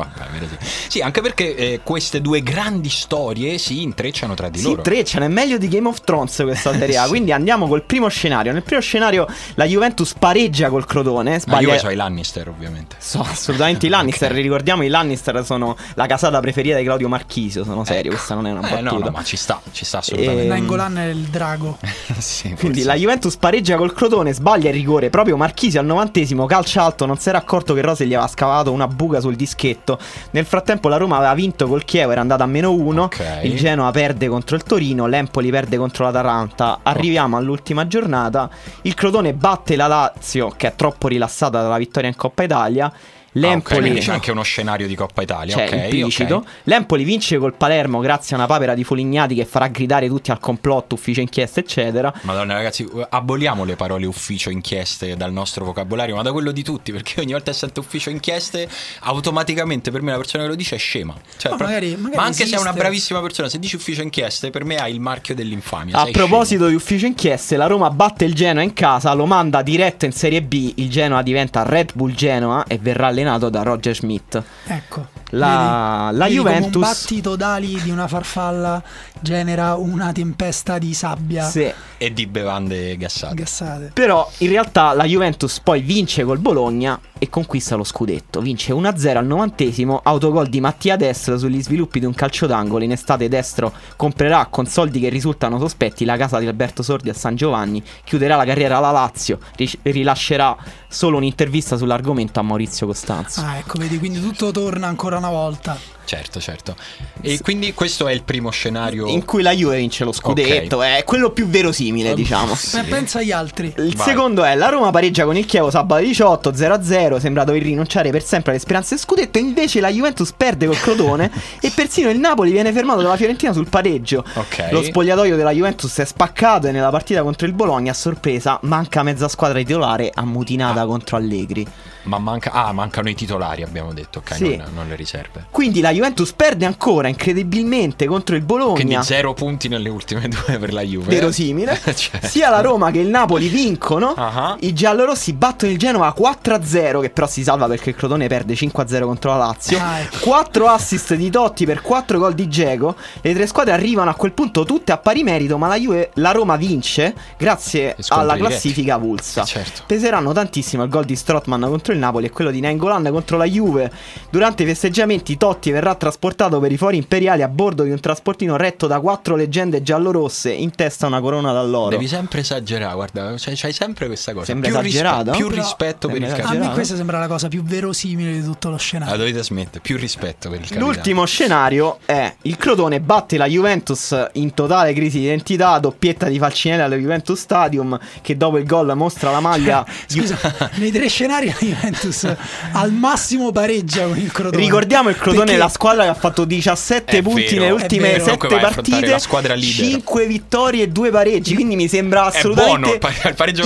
vabbè, 1.00 1.06
anche 1.06 1.22
perché 1.22 1.56
eh, 1.56 1.80
queste 1.84 2.22
due 2.22 2.42
grandi 2.42 2.90
storie 2.90 3.58
si 3.58 3.82
intrecciano 3.82 4.34
tra 4.34 4.50
di 4.50 4.58
Si 4.58 4.66
loro. 4.66 4.78
intrecciano, 4.78 5.26
è 5.26 5.30
meglio 5.30 5.58
di 5.58 5.68
Game 5.68 5.88
of 5.88 6.02
Thrones 6.04 6.36
questa 6.44 6.72
Serie. 6.72 6.92
Sì. 7.04 7.10
Quindi 7.10 7.32
andiamo 7.32 7.53
col 7.68 7.84
primo 7.84 8.08
scenario. 8.08 8.52
Nel 8.52 8.64
primo 8.64 8.82
scenario 8.82 9.28
la 9.56 9.66
Juventus 9.66 10.14
pareggia 10.18 10.70
col 10.70 10.86
Crotone. 10.86 11.32
Ma 11.32 11.40
Sbaglia... 11.40 11.74
io 11.74 11.80
so 11.80 11.90
i 11.90 11.96
Lannister, 11.96 12.48
ovviamente. 12.50 12.96
So 13.00 13.22
assolutamente 13.22 13.86
i 13.86 13.90
Lannister. 13.90 14.32
Ok. 14.32 14.38
Ricordiamo 14.38 14.84
i 14.84 14.88
Lannister 14.88 15.44
sono 15.46 15.76
la 15.96 16.06
casata 16.06 16.40
preferita 16.40 16.78
di 16.78 16.84
Claudio 16.84 17.08
Marchisio. 17.08 17.64
Sono 17.64 17.84
serio, 17.86 18.12
questa 18.12 18.34
non 18.36 18.48
è 18.48 18.52
una 18.52 18.68
Eh, 18.68 18.70
battuta. 18.82 18.92
no, 18.92 19.00
no, 19.00 19.10
ma 19.12 19.24
ci 19.24 19.38
sta, 19.38 19.62
ci 19.72 19.86
sta 19.86 20.00
assolutamente. 20.00 20.44
Eh, 20.46 20.48
Nangolan 20.48 20.98
è 20.98 21.06
il 21.08 21.24
drago. 21.24 21.78
Sì, 22.24 22.54
Quindi 22.54 22.80
forse. 22.82 22.84
la 22.86 22.96
Juventus 22.96 23.36
pareggia 23.36 23.76
col 23.76 23.92
Crotone, 23.94 24.34
sbaglia 24.34 24.70
il 24.70 24.76
rigore 24.76 25.10
proprio 25.10 25.36
Marchisi 25.36 25.78
al 25.78 25.86
novantesimo, 25.86 26.46
calcia 26.46 26.84
alto, 26.84 27.06
non 27.06 27.18
si 27.18 27.28
era 27.30 27.38
accorto 27.38 27.74
che 27.74 27.82
Rose 27.82 28.06
gli 28.06 28.14
aveva 28.14 28.28
scavato 28.30 28.72
una 28.72 28.88
buca 28.88 29.20
sul 29.20 29.36
dischetto. 29.36 29.98
Nel 30.32 30.46
frattempo 30.46 30.88
la 30.90 30.98
Roma 30.98 31.18
aveva 31.18 31.34
vinto 31.34 31.68
col 31.68 31.84
Chievo, 31.84 32.12
era 32.12 32.22
andata 32.22 32.44
a 32.44 32.48
meno 32.48 32.72
uno. 32.72 33.04
Ok. 33.04 33.40
Il 33.44 33.56
Genoa 33.58 33.92
perde 33.92 34.28
contro 34.28 34.56
il 34.56 34.64
Torino, 34.64 35.06
l'Empoli 35.08 35.50
perde 35.50 35.78
contro 35.78 36.06
l'Atalanta. 36.06 36.80
Arriviamo 36.84 37.36
all'ultima 37.44 37.86
giornata. 37.86 38.50
Il 38.82 38.96
Crotone 38.96 39.34
batte 39.34 39.76
la 39.76 39.88
Lazio, 39.88 40.50
che 40.58 40.70
è 40.70 40.76
troppo 40.76 41.08
rilassata 41.08 41.62
dalla 41.62 41.78
vittoria 41.78 42.10
in 42.10 42.16
Coppa 42.16 42.44
Italia. 42.44 42.92
Ah, 43.36 43.40
L'Empoli 43.40 43.80
quindi 43.80 44.00
c'è 44.00 44.12
anche 44.12 44.30
uno 44.32 44.44
scenario 44.44 44.88
di 44.88 44.96
Coppa 44.96 45.22
Italia, 45.24 45.54
cioè, 45.56 45.66
ok, 45.66 45.72
implicito. 45.94 46.36
ok. 46.36 46.48
L'Empoli 46.64 47.04
vince 47.04 47.38
col 47.40 47.54
Palermo 47.56 48.00
grazie 48.00 48.36
a 48.36 48.40
una 48.40 48.48
papera 48.48 48.76
di 48.76 48.84
Folignati 48.84 49.34
che 49.36 49.46
farà 49.46 49.68
gridare 49.68 50.08
tutti 50.08 50.30
al 50.32 50.40
complotto, 50.40 50.96
ufficio 50.96 51.20
inchiesta, 51.22 51.60
eccetera. 51.60 52.14
Madonna 52.22 52.54
ragazzi, 52.54 52.88
aboliamo 53.10 53.64
le 53.64 53.76
parole 53.76 54.06
ufficio 54.06 54.50
inchieste 54.52 55.16
dal 55.18 55.32
nostro 55.34 55.66
vocabolario, 55.66 56.16
ma 56.16 56.22
da 56.22 56.32
quello 56.32 56.52
di 56.52 56.62
tutti, 56.64 56.92
perché 56.92 57.22
ogni 57.22 57.32
volta 57.32 57.52
che 57.52 57.58
sento 57.58 57.80
ufficio 57.80 58.10
inchieste, 58.12 58.68
automaticamente 59.00 59.90
per 59.92 60.02
me 60.02 60.12
la 60.12 60.18
persona 60.18 60.44
che 60.44 60.50
lo 60.50 60.56
dice 60.56 60.76
è 60.76 60.78
scema. 60.80 61.16
Cioè, 61.38 61.52
Ma 61.54 61.58
magari- 61.60 61.96
magari 61.96 62.16
ma 62.16 62.24
anche 62.24 62.46
se 62.46 62.56
è 62.56 62.60
una 62.60 62.70
esiste. 62.70 62.78
bravissima 62.80 63.22
persona, 63.22 63.50
se 63.50 63.60
dici 63.60 63.76
ufficio 63.76 64.02
inchieste, 64.02 64.50
per 64.50 64.64
me 64.64 64.76
hai 64.76 64.94
il 64.94 65.00
marchio 65.00 65.34
dell'infamia. 65.36 65.98
A 65.98 66.08
proposito 66.12 66.68
di 66.68 66.76
ufficio 66.76 67.06
inchieste, 67.06 67.56
la 67.58 67.66
Roma 67.68 67.90
batte 67.90 68.26
il 68.26 68.34
Genoa 68.36 68.64
in 68.64 68.74
casa, 68.74 69.14
lo 69.14 69.26
manda 69.26 69.62
diretto 69.62 70.06
in 70.06 70.12
Serie 70.12 70.42
B, 70.42 70.74
il 70.76 70.90
Genoa 70.90 71.22
diventa 71.22 71.64
Red 71.64 71.92
Bull 71.94 72.14
Genoa 72.14 72.66
e 72.68 72.78
verrà 72.78 73.08
allenato 73.08 73.22
da 73.24 73.64
Roger 73.64 73.96
Schmidt. 73.96 74.42
Ecco. 74.68 75.08
La- 75.32 76.08
Vedi? 76.10 76.18
la 76.18 76.26
Vedi 76.26 76.38
come 76.38 76.52
Juventus- 76.54 76.76
un 76.76 76.82
battito 76.82 77.36
d'ali 77.36 77.82
di 77.82 77.90
una 77.90 78.08
farfalla 78.08 78.84
genera 79.20 79.76
una 79.76 80.12
tempesta 80.12 80.78
di 80.78 80.94
sabbia 80.94 81.46
Sì. 81.46 81.72
E 81.98 82.14
di 82.14 82.28
bevande 82.28 82.96
gassate. 82.98 83.34
gassate. 83.36 83.92
Però 83.94 84.30
in 84.40 84.50
realtà 84.50 84.94
la 84.94 85.06
Juventus 85.06 85.60
poi 85.62 85.82
vince 85.82 86.24
col 86.24 86.38
Bologna 86.40 87.00
e 87.18 87.30
conquista 87.30 87.76
lo 87.76 87.84
scudetto. 87.86 88.42
Vince 88.42 88.74
1-0 88.74 89.18
al 89.18 89.26
novantesimo, 89.26 90.02
autogol 90.04 90.48
di 90.50 90.60
Mattia 90.60 90.98
Destro 90.98 91.38
sugli 91.38 91.62
sviluppi 91.64 92.00
di 92.00 92.06
un 92.06 92.14
calcio 92.14 92.46
d'angolo. 92.46 92.84
In 92.84 92.92
estate 92.92 93.30
Destro 93.30 93.72
comprerà 93.96 94.48
con 94.50 94.66
soldi 94.68 95.00
che 95.00 95.08
risultano 95.10 95.58
sospetti 95.58 96.04
la 96.06 96.18
casa 96.18 96.38
di 96.40 96.48
Alberto 96.48 96.84
Sordi 96.84 97.10
a 97.10 97.14
San 97.14 97.36
Giovanni, 97.36 97.82
chiuderà 98.04 98.36
la 98.36 98.46
carriera 98.46 98.78
alla 98.78 98.92
Lazio, 98.92 99.40
ri- 99.56 99.80
rilascerà 99.84 100.56
solo 100.90 101.16
un'intervista 101.18 101.78
sull'argomento 101.78 102.40
a 102.40 102.44
Maurizio 102.44 102.86
Costanzo. 102.86 103.13
Ah, 103.42 103.58
ecco, 103.58 103.78
vedi, 103.78 104.00
quindi 104.00 104.20
tutto 104.22 104.52
torna 104.52 104.88
ancora 104.88 105.18
una 105.18 105.30
volta. 105.30 105.78
Certo, 106.06 106.42
certo. 106.42 106.76
E 107.22 107.40
quindi 107.42 107.74
questo 107.74 108.08
è 108.10 108.14
il 108.14 108.24
primo 108.24 108.50
scenario. 108.50 109.08
In 109.08 109.24
cui 109.24 109.42
la 109.42 109.52
Juve 109.52 109.78
vince 109.78 110.04
lo 110.04 110.12
scudetto, 110.12 110.82
è 110.82 111.04
quello 111.06 111.32
più 111.32 111.48
verosimile, 111.48 112.14
diciamo. 112.14 112.54
Sì. 112.56 112.76
Ma 112.76 112.84
pensa 112.84 113.20
agli 113.20 113.32
altri. 113.32 113.74
Il 113.78 113.96
Vai. 113.96 114.08
secondo 114.08 114.44
è 114.44 114.54
la 114.56 114.68
Roma 114.68 114.92
pareggia 114.92 115.24
con 115.24 115.38
il 115.38 115.46
Chievo 115.46 115.70
sabato 115.70 116.04
18 116.04 116.52
0-0, 116.52 117.20
sembra 117.20 117.46
dover 117.46 117.62
rinunciare 117.64 118.12
per 118.12 118.22
sempre 118.22 118.52
alle 118.52 118.60
speranze 118.60 118.98
scudetto, 118.98 119.38
invece 119.40 119.80
la 119.80 119.90
Juventus 119.90 120.34
perde 120.36 120.66
col 120.66 120.78
Crotone 120.80 121.32
e 121.62 121.72
persino 121.74 122.10
il 122.10 122.20
Napoli 122.20 122.52
viene 122.52 122.74
fermato 122.74 123.02
dalla 123.02 123.16
Fiorentina 123.18 123.54
sul 123.54 123.70
pareggio. 123.70 124.26
Ok. 124.34 124.68
Lo 124.72 124.84
spogliatoio 124.84 125.38
della 125.38 125.52
Juventus 125.52 125.98
è 126.00 126.06
spaccato 126.06 126.68
e 126.68 126.72
nella 126.72 126.90
partita 126.90 127.24
contro 127.24 127.48
il 127.48 127.54
Bologna 127.54 127.92
a 127.92 127.96
sorpresa 127.96 128.60
manca 128.64 129.04
mezza 129.04 129.30
squadra 129.30 129.58
titolare 129.60 130.12
ammutinata 130.14 130.82
Ah. 130.82 130.86
contro 130.86 131.16
Allegri. 131.16 131.66
Ma 132.04 132.20
manca... 132.20 132.52
Ah, 132.52 132.74
mancano 133.04 133.10
i 133.10 133.16
titolari, 133.16 133.64
abbiamo 133.64 133.94
detto, 133.94 134.20
ok, 134.20 134.36
Sì. 134.36 134.56
non, 134.56 134.72
non 134.74 134.88
le 134.88 134.96
riserve. 134.96 135.46
Quindi 135.52 135.82
la 135.82 135.92
Juventus 135.92 136.32
perde 136.34 136.66
ancora 136.66 137.08
incredibilmente 137.08 138.06
contro 138.06 138.36
il 138.36 138.42
Bologna. 138.42 138.74
Quindi 138.74 138.98
zero 139.02 139.34
punti 139.34 139.68
nelle 139.68 139.90
ultime 139.90 140.28
due 140.30 140.58
per 140.58 140.74
la 140.74 140.82
Juve. 140.82 141.08
verosimile. 141.14 141.80
Certo. 141.94 142.28
Sia 142.28 142.50
la 142.50 142.62
Roma 142.62 142.92
che 142.92 143.00
il 143.00 143.08
Napoli 143.08 143.48
vincono. 143.48 144.14
Ah. 144.16 144.56
I 144.62 144.74
giallorossi 144.74 145.34
battono 145.34 145.72
il 145.72 145.78
Genova 145.78 146.14
4-0, 146.18 147.02
che 147.02 147.10
però 147.10 147.28
si 147.28 147.44
salva 147.44 147.68
perché 147.68 147.90
il 147.92 147.96
Crotone 147.96 148.28
perde 148.28 148.54
5-0 148.56 149.04
contro 149.04 149.32
la 149.32 149.38
Lazio. 149.38 149.78
Ah, 149.80 150.00
ecco. 150.00 150.18
4 150.22 150.68
assist 150.68 151.14
di 151.16 151.30
Totti 151.30 151.66
per 151.66 151.82
4 151.82 152.18
gol 152.20 152.34
di 152.34 152.48
Geco. 152.48 152.96
Le 153.22 153.34
tre 153.34 153.48
squadre 153.48 153.74
arrivano 153.74 154.10
a 154.10 154.16
quel 154.16 154.32
punto 154.34 154.64
tutte 154.66 154.92
a 154.92 154.98
pari 154.98 155.24
merito, 155.24 155.58
ma 155.58 155.68
la, 155.68 155.78
Juve, 155.78 156.12
la 156.16 156.32
Roma 156.32 156.56
vince 156.56 157.14
grazie 157.38 157.96
alla 158.10 158.36
classifica 158.36 158.96
avulsa. 158.96 159.44
Eh, 159.44 159.46
certo. 159.46 159.84
Peseranno 159.86 160.32
tantissimo 160.34 160.84
il 160.84 160.90
gol 160.90 161.06
di 161.06 161.16
Strotman 161.16 161.62
contro 161.62 161.94
il 161.94 162.00
Napoli 162.00 162.26
e 162.26 162.30
quello 162.32 162.52
di 162.52 162.60
Nengolan 162.94 163.12
contro 163.12 163.38
la 163.38 163.46
Juve. 163.46 163.92
Durante 164.30 164.64
i 164.64 164.66
festeggiamenti 164.66 165.38
Totti 165.38 165.72
verrà 165.72 165.96
trasportato 165.96 166.60
per 166.60 166.72
i 166.72 166.78
fori 166.78 166.98
imperiali 166.98 167.42
a 167.42 167.48
bordo 167.48 167.84
di 167.84 167.92
un 167.92 168.00
trasportino 168.00 168.56
retto 168.58 168.88
da 168.88 169.00
quattro 169.00 169.36
leggende 169.36 169.82
giallorosse 169.84 170.52
in 170.52 170.72
testa 170.76 171.08
una 171.08 171.22
corona 171.22 171.52
d'alloro. 171.52 171.90
Devi 171.90 172.08
sempre 172.08 172.40
esagerare, 172.42 172.94
guarda, 172.96 173.38
cioè, 173.38 173.54
c'hai 173.56 173.74
sempre 173.74 174.08
questa 174.08 174.34
cosa. 174.34 174.46
Sembra 174.46 174.70
più 174.70 174.80
esagerato? 174.80 175.32
più 175.32 175.48
Però- 175.50 175.62
rispetto 175.62 176.08
per 176.08 176.18
il 176.18 176.24
Sembra 176.24 176.42
A 176.44 176.46
capitano. 176.46 176.68
me 176.70 176.74
questa 176.74 176.96
sembra 176.96 177.20
la 177.20 177.28
cosa 177.28 177.48
più 177.48 177.64
verosimile 177.64 178.32
di 178.34 178.44
tutto 178.44 178.70
lo 178.70 178.76
Ah, 178.76 178.80
scenario. 178.80 179.18
dovete 179.18 179.44
smettere, 179.44 179.80
più 179.82 179.98
rispetto 179.98 180.50
per 180.50 180.60
il 180.60 180.68
capitano. 180.68 180.86
L'ultimo 180.92 181.26
scenario 181.26 182.00
è 182.06 182.34
il 182.44 182.58
Crotone 182.58 183.00
batte 183.00 183.38
la 183.38 183.46
Juventus 183.48 184.16
in 184.34 184.54
totale 184.54 184.94
crisi 184.94 185.20
di 185.20 185.26
identità, 185.26 185.78
doppietta 185.80 186.28
di 186.28 186.38
Falcinelli 186.38 186.82
allo 186.82 186.96
Juventus 186.96 187.40
Stadium 187.40 187.98
che 188.22 188.36
dopo 188.38 188.58
il 188.58 188.66
gol 188.66 188.92
mostra 188.96 189.32
la 189.32 189.40
maglia. 189.40 189.86
Scusa, 190.08 190.38
nei 190.76 190.92
tre 190.92 191.08
scenari 191.08 191.48
la 191.48 191.56
Juventus 191.60 192.28
al 192.84 192.92
massimo 192.92 193.52
pareggia 193.52 194.06
con 194.06 194.18
il 194.18 194.32
Crotone. 194.32 194.62
Ricordiamo 194.64 195.10
il 195.10 195.16
Crotone 195.16 195.38
Perché 195.46 195.54
è 195.54 195.58
la 195.58 195.70
squadra 195.70 196.04
che 196.04 196.10
ha 196.10 196.14
fatto 196.14 196.44
17 196.46 197.18
È 197.18 197.22
punti 197.22 197.42
vero, 197.44 197.60
nelle 197.62 197.72
ultime 197.72 198.02
vero. 198.10 198.24
7 198.24 198.24
Comunque 198.24 198.48
vai 198.50 198.58
a 198.64 198.68
affrontare 198.68 198.92
partite, 198.92 199.12
la 199.12 199.20
squadra 199.20 199.54
leader. 199.56 199.86
5 199.86 200.26
vittorie 200.28 200.84
e 200.84 200.88
2 200.90 201.10
pareggi, 201.12 201.54
quindi 201.56 201.76
mi 201.76 201.88
sembra 201.88 202.26
assolutamente 202.26 203.00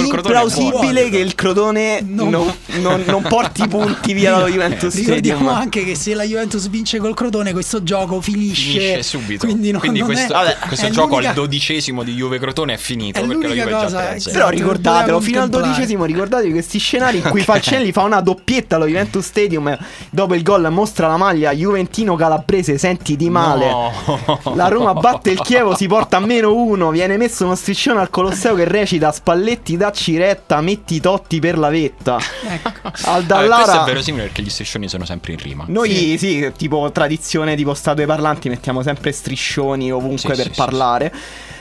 implausibile 0.06 0.70
buono. 0.94 1.10
che 1.10 1.18
il 1.18 1.36
Crotone 1.36 2.02
Non- 2.06 2.30
non, 2.30 2.54
non- 2.82 3.04
non 3.06 3.22
porti 3.24 3.68
punti 3.70 4.14
via 4.14 4.32
dallo 4.32 4.48
Juventus 4.48 4.94
Ricordiamo 4.96 5.40
Stadium. 5.42 5.48
anche 5.62 5.84
che 5.84 5.96
se 5.96 6.14
la 6.14 6.24
Juventus 6.24 6.68
vince 6.70 7.00
col 7.00 7.14
Crotone 7.14 7.52
questo 7.54 7.84
gioco 7.84 8.22
finisce, 8.22 8.72
Finisce 8.80 9.04
subito. 9.04 9.46
Quindi, 9.46 9.72
non, 9.72 9.82
non 9.84 10.00
questo, 10.06 10.34
è, 10.42 10.56
questo 10.68 10.86
è 10.86 10.90
gioco 10.90 11.10
l'unica- 11.16 11.30
al 11.30 11.36
dodicesimo 11.36 12.04
di 12.04 12.14
Juve 12.14 12.40
Crotone 12.40 12.74
è 12.74 12.78
finito 12.78 13.20
È 13.20 13.26
perché 13.26 13.48
la 13.48 13.54
Juve 13.54 13.66
è 13.66 13.70
già 13.72 13.84
cosa, 13.84 14.00
3. 14.16 14.32
Però 14.32 14.50
ricordatelo, 14.50 15.20
fino 15.20 15.42
al 15.42 15.50
dodicesimo 15.50 16.06
ricordatevi 16.06 16.52
questi 16.52 16.78
scenari 16.80 17.18
in 17.18 17.24
cui 17.30 17.42
Falcinelli 17.42 17.92
fa 17.92 18.04
una 18.04 18.22
doppietta 18.22 18.76
allo 18.76 18.86
Juventus 18.86 18.97
Stadium 19.22 19.68
e 19.70 19.78
dopo 20.10 20.34
il 20.34 20.44
gol 20.44 20.68
mostra 20.72 21.08
la 21.08 21.18
maglia 21.18 21.52
Juventino 21.52 22.16
Calabrese, 22.16 22.78
senti 22.78 23.16
di 23.16 23.30
male. 23.30 23.70
No. 23.70 24.56
La 24.56 24.68
Roma 24.68 24.94
batte 25.00 25.32
il 25.32 25.40
Chievo, 25.42 25.76
si 25.76 25.88
porta 25.88 26.18
a 26.18 26.20
meno 26.20 26.54
uno, 26.54 26.90
viene 26.90 27.18
messo 27.18 27.46
uno 27.46 27.56
striscione 27.56 28.00
al 28.00 28.10
Colosseo 28.10 28.56
che 28.56 28.66
recita 28.66 29.12
Spalletti 29.12 29.78
dacci 29.78 30.18
retta, 30.18 30.62
metti 30.62 31.00
Totti 31.00 31.40
per 31.40 31.58
la 31.58 31.70
vetta. 31.70 32.18
Ecco. 32.48 32.92
Al 33.04 33.18
Ah, 33.18 33.24
questo 33.24 33.26
Dallara 33.26 33.82
è 33.82 33.86
verosimile 33.86 34.24
perché 34.24 34.42
gli 34.42 34.50
striscioni 34.50 34.88
sono 34.88 35.06
sempre 35.06 35.34
in 35.34 35.40
rima. 35.40 35.66
noi 35.68 36.18
sì. 36.18 36.52
tipo 36.56 36.90
tradizione 36.92 37.56
tipo 37.56 37.74
statue 37.74 38.06
parlanti 38.06 38.50
mettiamo 38.50 38.82
sempre 38.82 39.12
striscioni 39.12 39.92
ovunque 39.92 40.20
Sì, 40.20 40.28
per 40.28 40.38
sì, 40.38 40.50
sì, 40.50 40.56
parlare. 40.56 41.14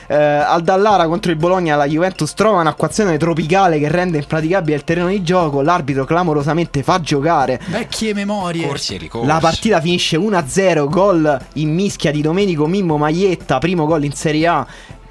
Eh, 0.07 0.15
al 0.15 0.61
Dallara 0.61 1.05
contro 1.07 1.31
il 1.31 1.37
Bologna 1.37 1.75
la 1.75 1.85
Juventus 1.85 2.33
trova 2.33 2.61
un'acquazione 2.61 3.17
tropicale 3.17 3.77
che 3.77 3.89
rende 3.89 4.17
impraticabile 4.17 4.75
il 4.77 4.83
terreno 4.83 5.09
di 5.09 5.21
gioco, 5.21 5.61
l'arbitro 5.61 6.05
clamorosamente 6.05 6.81
fa 6.81 7.01
giocare. 7.01 7.59
Vecchie 7.67 8.13
memorie. 8.13 8.65
Corsi 8.65 8.95
e 8.95 8.97
ricorsi. 8.97 9.27
La 9.27 9.39
partita 9.39 9.81
finisce 9.81 10.17
1-0, 10.17 10.87
gol 10.87 11.39
in 11.53 11.73
mischia 11.73 12.11
di 12.11 12.21
Domenico 12.21 12.67
Mimmo 12.67 12.97
Maietta, 12.97 13.57
primo 13.59 13.85
gol 13.85 14.05
in 14.05 14.13
Serie 14.13 14.47
A. 14.47 14.67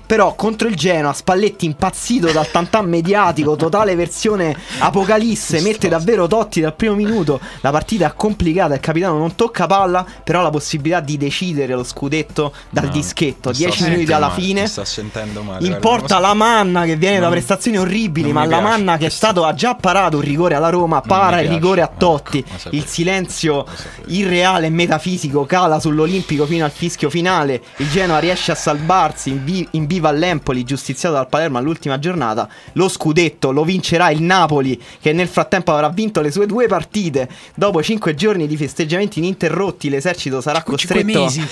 Però 0.07 0.35
contro 0.35 0.69
il 0.69 0.77
Genoa, 0.77 1.13
Spalletti 1.13 1.67
impazzito 1.67 2.31
dal 2.31 2.49
tantan 2.51 2.89
mediatico, 2.89 3.57
totale 3.57 3.95
versione 3.97 4.57
apocalisse, 4.79 5.61
mette 5.61 5.89
davvero 5.89 6.27
Totti 6.29 6.61
dal 6.61 6.75
primo 6.75 6.95
minuto. 6.95 7.41
La 7.61 7.71
partita 7.71 8.07
è 8.07 8.13
complicata, 8.15 8.75
il 8.75 8.81
capitano 8.81 9.19
non 9.19 9.35
tocca 9.35 9.67
palla, 9.67 10.07
però 10.25 10.41
ha 10.41 10.43
la 10.45 10.51
possibilità 10.51 11.01
di 11.01 11.17
decidere 11.17 11.75
lo 11.75 11.83
scudetto 11.85 12.53
dal 12.71 12.85
No, 12.85 12.91
dischetto. 12.91 13.49
mi 13.51 13.55
sto 13.57 13.65
10 13.67 13.89
minuti 13.91 14.13
alla 14.13 14.29
male, 14.29 14.41
fine. 14.41 14.67
Sta 14.67 14.85
sentendo 14.85 15.43
male. 15.43 15.67
Importa 15.67 16.19
guarda, 16.19 16.19
la 16.29 16.35
manna 16.35 16.85
che 16.85 16.97
viene 16.97 17.17
da 17.17 17.23
Non- 17.23 17.33
prestazioni 17.33 17.77
orribili, 17.79 18.33
ma 18.33 18.45
la 18.47 18.61
manna 18.61 18.97
che 18.97 19.07
è 19.07 19.11
stato 19.11 19.45
ha 19.45 19.55
già 19.55 19.75
parato 19.75 20.17
un 20.19 20.23
rigore 20.23 20.55
alla 20.55 20.71
Roma, 20.71 21.01
para 21.01 21.41
il 21.41 21.49
rigore 21.49 21.81
a 21.83 21.85
Ecco, 21.87 21.95
Totti. 21.99 22.45
sapevo. 22.57 22.77
Il 22.77 22.85
silenzio 22.87 23.65
irreale 24.07 24.67
e 24.67 24.71
metafisico 24.71 25.45
cala 25.47 25.81
sull'Olimpico 25.81 26.47
fino 26.47 26.65
al 26.65 26.71
fischio 26.71 27.11
finale. 27.11 27.63
Il 27.79 27.91
Genoa 27.91 28.19
riesce 28.19 28.53
a 28.53 28.55
salvarsi 28.55 29.31
in, 29.31 29.45
vi- 29.45 29.67
in 29.73 29.87
viva 29.97 30.09
all'Empoli, 30.09 30.65
giustiziato 30.65 31.15
dal 31.15 31.29
Palermo 31.29 31.59
all'ultima 31.59 31.99
giornata. 31.99 32.49
Lo 32.73 32.89
scudetto 32.89 33.51
lo 33.51 33.65
vincerà 33.65 34.11
il 34.11 34.23
Napoli, 34.23 34.81
che 35.01 35.13
nel 35.13 35.29
frattempo 35.29 35.73
avrà 35.73 35.89
vinto 35.89 36.21
le 36.21 36.31
sue 36.31 36.47
due 36.47 36.67
partite. 36.67 37.29
Dopo 37.55 37.83
cinque 37.83 38.15
giorni 38.15 38.47
di 38.47 38.57
festeggiamenti 38.57 39.19
ininterrotti, 39.19 39.89
l'esercito 39.89 40.41
sarà 40.41 40.63
costretto 40.63 41.05
mesi. 41.05 41.47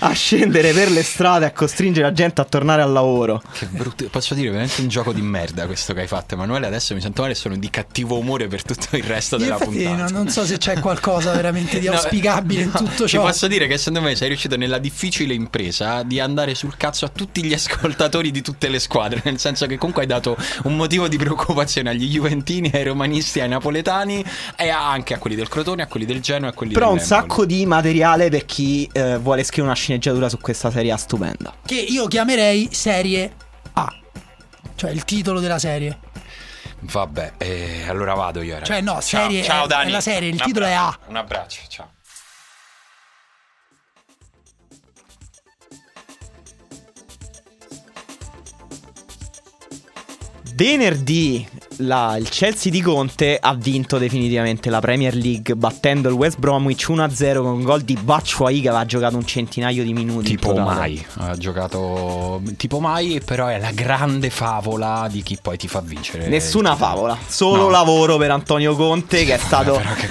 A 0.00 0.12
scendere 0.12 0.72
per 0.72 0.90
le 0.90 1.02
strade 1.02 1.46
a 1.46 1.52
costringere 1.52 2.06
la 2.06 2.12
gente 2.12 2.40
a 2.40 2.44
tornare 2.44 2.82
al 2.82 2.92
lavoro. 2.92 3.42
Che 3.52 3.66
brutto, 3.66 4.06
posso 4.10 4.34
dire 4.34 4.48
veramente 4.50 4.80
un 4.80 4.88
gioco 4.88 5.12
di 5.12 5.22
merda 5.22 5.66
questo 5.66 5.94
che 5.94 6.00
hai 6.02 6.06
fatto, 6.06 6.34
Emanuele. 6.34 6.66
Adesso 6.66 6.94
mi 6.94 7.00
sento 7.00 7.22
male 7.22 7.34
sono 7.34 7.56
di 7.56 7.70
cattivo 7.70 8.18
umore 8.18 8.46
per 8.48 8.62
tutto 8.62 8.96
il 8.96 9.04
resto 9.04 9.36
della 9.36 9.52
Infatti, 9.54 9.70
puntata. 9.84 10.02
no, 10.02 10.08
non 10.10 10.28
so 10.28 10.44
se 10.44 10.58
c'è 10.58 10.78
qualcosa 10.80 11.32
veramente 11.32 11.78
di 11.78 11.86
No, 11.94 11.94
auspicabile 11.94 12.64
no, 12.64 12.66
in 12.66 12.72
tutto 12.72 13.04
Ti 13.04 13.10
ciò. 13.10 13.22
posso 13.22 13.46
dire 13.46 13.66
che 13.66 13.78
secondo 13.78 14.00
me 14.02 14.14
sei 14.16 14.28
riuscito 14.28 14.56
nella 14.56 14.78
difficile 14.78 15.32
impresa 15.34 16.02
di 16.02 16.18
andare 16.20 16.54
sul 16.54 16.76
cazzo 16.76 17.04
a 17.04 17.08
tutti 17.08 17.44
gli 17.44 17.52
ascoltatori 17.54 18.30
di 18.30 18.42
tutte 18.42 18.68
le 18.68 18.78
squadre, 18.78 19.20
nel 19.24 19.38
senso 19.38 19.66
che 19.66 19.76
comunque 19.78 20.02
hai 20.02 20.08
dato 20.08 20.36
un 20.64 20.74
motivo 20.76 21.08
di 21.08 21.16
preoccupazione 21.16 21.90
agli 21.90 22.08
juventini, 22.08 22.70
ai 22.74 22.84
romanisti, 22.84 23.40
ai 23.40 23.48
napoletani 23.48 24.24
e 24.56 24.68
anche 24.70 25.14
a 25.14 25.18
quelli 25.18 25.36
del 25.36 25.48
Crotone, 25.48 25.82
a 25.82 25.86
quelli 25.86 26.06
del 26.06 26.20
Genoa 26.20 26.48
e 26.48 26.50
a 26.52 26.54
quelli 26.54 26.72
Però 26.72 26.90
un 26.90 26.96
dell'Empoli. 26.96 27.20
sacco 27.28 27.44
di 27.46 27.64
materiale 27.66 28.28
per 28.30 28.44
chi 28.44 28.88
eh, 28.92 29.18
vuole 29.18 29.42
scrivere 29.44 29.66
una 29.68 29.74
sceneggiatura 29.84 30.28
su 30.30 30.38
questa 30.38 30.70
serie 30.70 30.92
A 30.92 30.96
stupenda. 30.96 31.52
Che 31.64 31.74
io 31.74 32.06
chiamerei 32.06 32.68
serie 32.72 33.34
A. 33.74 33.94
Cioè 34.76 34.90
il 34.90 35.04
titolo 35.04 35.40
della 35.40 35.58
serie. 35.58 35.98
Vabbè, 36.80 37.34
eh, 37.38 37.84
allora 37.88 38.14
vado 38.14 38.40
io. 38.42 38.54
ragazzi. 38.54 38.72
Cioè, 38.72 38.80
no, 38.80 38.92
Ciao, 38.92 39.00
serie- 39.00 39.42
ciao 39.42 39.64
è- 39.64 39.68
Dani. 39.68 39.88
è 39.88 39.92
la 39.92 40.00
serie, 40.00 40.28
il 40.30 40.36
Un 40.40 40.46
titolo 40.46 40.64
è 40.66 40.72
abbraccio, 40.72 41.04
A. 41.04 41.08
Un 41.10 41.16
abbraccio, 41.16 41.60
ciao. 41.68 41.92
Venerdì 50.54 51.46
la- 51.78 52.16
il 52.18 52.28
Chelsea 52.28 52.70
di 52.72 52.80
Conte 52.80 53.38
ha 53.40 53.54
vinto 53.54 53.98
definitivamente 53.98 54.70
la 54.70 54.80
Premier 54.80 55.14
League 55.14 55.54
battendo 55.56 56.08
il 56.08 56.14
West 56.14 56.38
Bromwich 56.38 56.86
1-0 56.88 57.42
con 57.42 57.52
un 57.52 57.62
gol 57.62 57.82
di 57.82 57.96
Batshuayi 58.00 58.60
che 58.60 58.68
aveva 58.68 58.84
giocato 58.84 59.16
un 59.16 59.26
centinaio 59.26 59.82
di 59.84 59.92
minuti. 59.92 60.30
in 60.32 60.36
Tipo 60.38 60.54
mai, 60.58 61.04
ha 61.18 61.36
giocato 61.36 62.40
tipo 62.56 62.80
mai, 62.80 63.20
però 63.24 63.46
è 63.46 63.58
la 63.58 63.70
grande 63.72 64.30
favola 64.30 65.06
di 65.10 65.22
chi 65.22 65.38
poi 65.40 65.56
ti 65.56 65.68
fa 65.68 65.80
vincere. 65.80 66.28
Nessuna 66.28 66.76
favola, 66.76 67.16
solo 67.26 67.62
No. 67.64 67.70
lavoro 67.70 68.16
per 68.16 68.30
Antonio 68.30 68.74
Conte 68.76 69.24
che 69.24 69.34
è 69.34 69.38
stato 69.38 69.80
che 69.96 70.08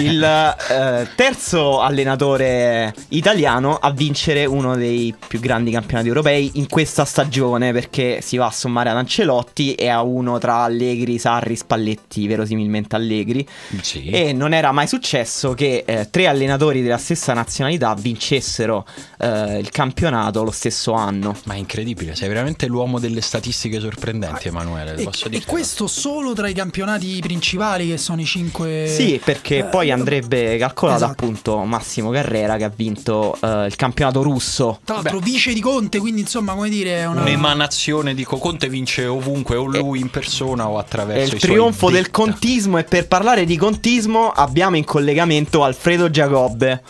il 0.00 0.22
eh, 0.22 1.08
terzo 1.14 1.80
allenatore 1.80 2.94
italiano 3.08 3.76
a 3.76 3.90
vincere 3.90 4.44
uno 4.46 4.74
dei 4.76 5.14
più 5.26 5.38
grandi 5.40 5.70
campionati 5.70 6.08
europei 6.08 6.52
in 6.54 6.66
questa 6.68 7.04
stagione 7.04 7.72
perché 7.72 8.20
si 8.22 8.36
va 8.36 8.46
a 8.46 8.50
sommare 8.50 8.90
ad 8.90 8.96
Ancelotti 8.96 9.74
e 9.74 9.88
a 9.88 10.02
uno 10.02 10.38
tra 10.38 10.66
Allegri, 10.90 11.18
Sarri, 11.18 11.56
Spalletti, 11.56 12.26
verosimilmente 12.26 12.96
Allegri 12.96 13.46
Sì. 13.80 14.06
e 14.08 14.32
non 14.32 14.52
era 14.52 14.72
mai 14.72 14.86
successo 14.86 15.54
che 15.54 15.84
eh, 15.86 16.08
tre 16.10 16.26
allenatori 16.26 16.82
della 16.82 16.98
stessa 16.98 17.32
nazionalità 17.32 17.94
vincessero 17.94 18.84
eh, 19.18 19.58
il 19.58 19.70
campionato 19.70 20.42
lo 20.42 20.50
stesso 20.50 20.92
anno. 20.92 21.36
Ma 21.44 21.54
è 21.54 21.58
incredibile, 21.58 22.14
sei 22.16 22.28
veramente 22.28 22.66
l'uomo 22.66 22.98
delle 22.98 23.20
statistiche 23.20 23.78
sorprendenti, 23.80 24.48
Emanuele. 24.48 24.94
E, 24.96 25.04
posso 25.04 25.28
e 25.30 25.44
questo 25.44 25.86
solo 25.86 26.32
tra 26.32 26.48
i 26.48 26.54
campionati 26.54 27.18
principali 27.20 27.88
che 27.88 27.96
sono 27.98 28.20
i 28.20 28.26
cinque. 28.26 28.86
Sì, 28.88 29.20
perché 29.22 29.58
Eh, 29.58 29.64
poi 29.64 29.90
andrebbe 29.90 30.56
calcolato 30.58 31.04
esatto. 31.04 31.12
appunto 31.24 31.56
Massimo 31.64 32.10
Carrera 32.10 32.56
che 32.56 32.64
ha 32.64 32.72
vinto 32.74 33.36
eh, 33.40 33.66
il 33.66 33.76
campionato 33.76 34.22
russo 34.22 34.80
Tra 34.84 34.96
l'altro, 34.96 35.18
vice 35.20 35.52
di 35.52 35.60
Conte, 35.60 35.98
quindi 35.98 36.22
insomma, 36.22 36.54
come 36.54 36.68
dire, 36.68 36.98
è 36.98 37.06
una. 37.06 37.20
Un'emanazione 37.20 38.14
di 38.14 38.24
Conte 38.24 38.68
vince 38.68 39.06
ovunque, 39.06 39.56
o 39.56 39.64
lui 39.64 40.00
in 40.00 40.10
persona 40.10 40.68
o 40.68 40.78
attraverso 40.80 41.34
il 41.34 41.40
trionfo 41.40 41.90
del 41.90 42.10
contismo 42.10 42.78
e 42.78 42.84
per 42.84 43.06
parlare 43.06 43.44
di 43.44 43.56
contismo 43.56 44.30
abbiamo 44.30 44.76
in 44.76 44.84
collegamento 44.84 45.62
Alfredo 45.62 46.10
Giacobbe. 46.10 46.82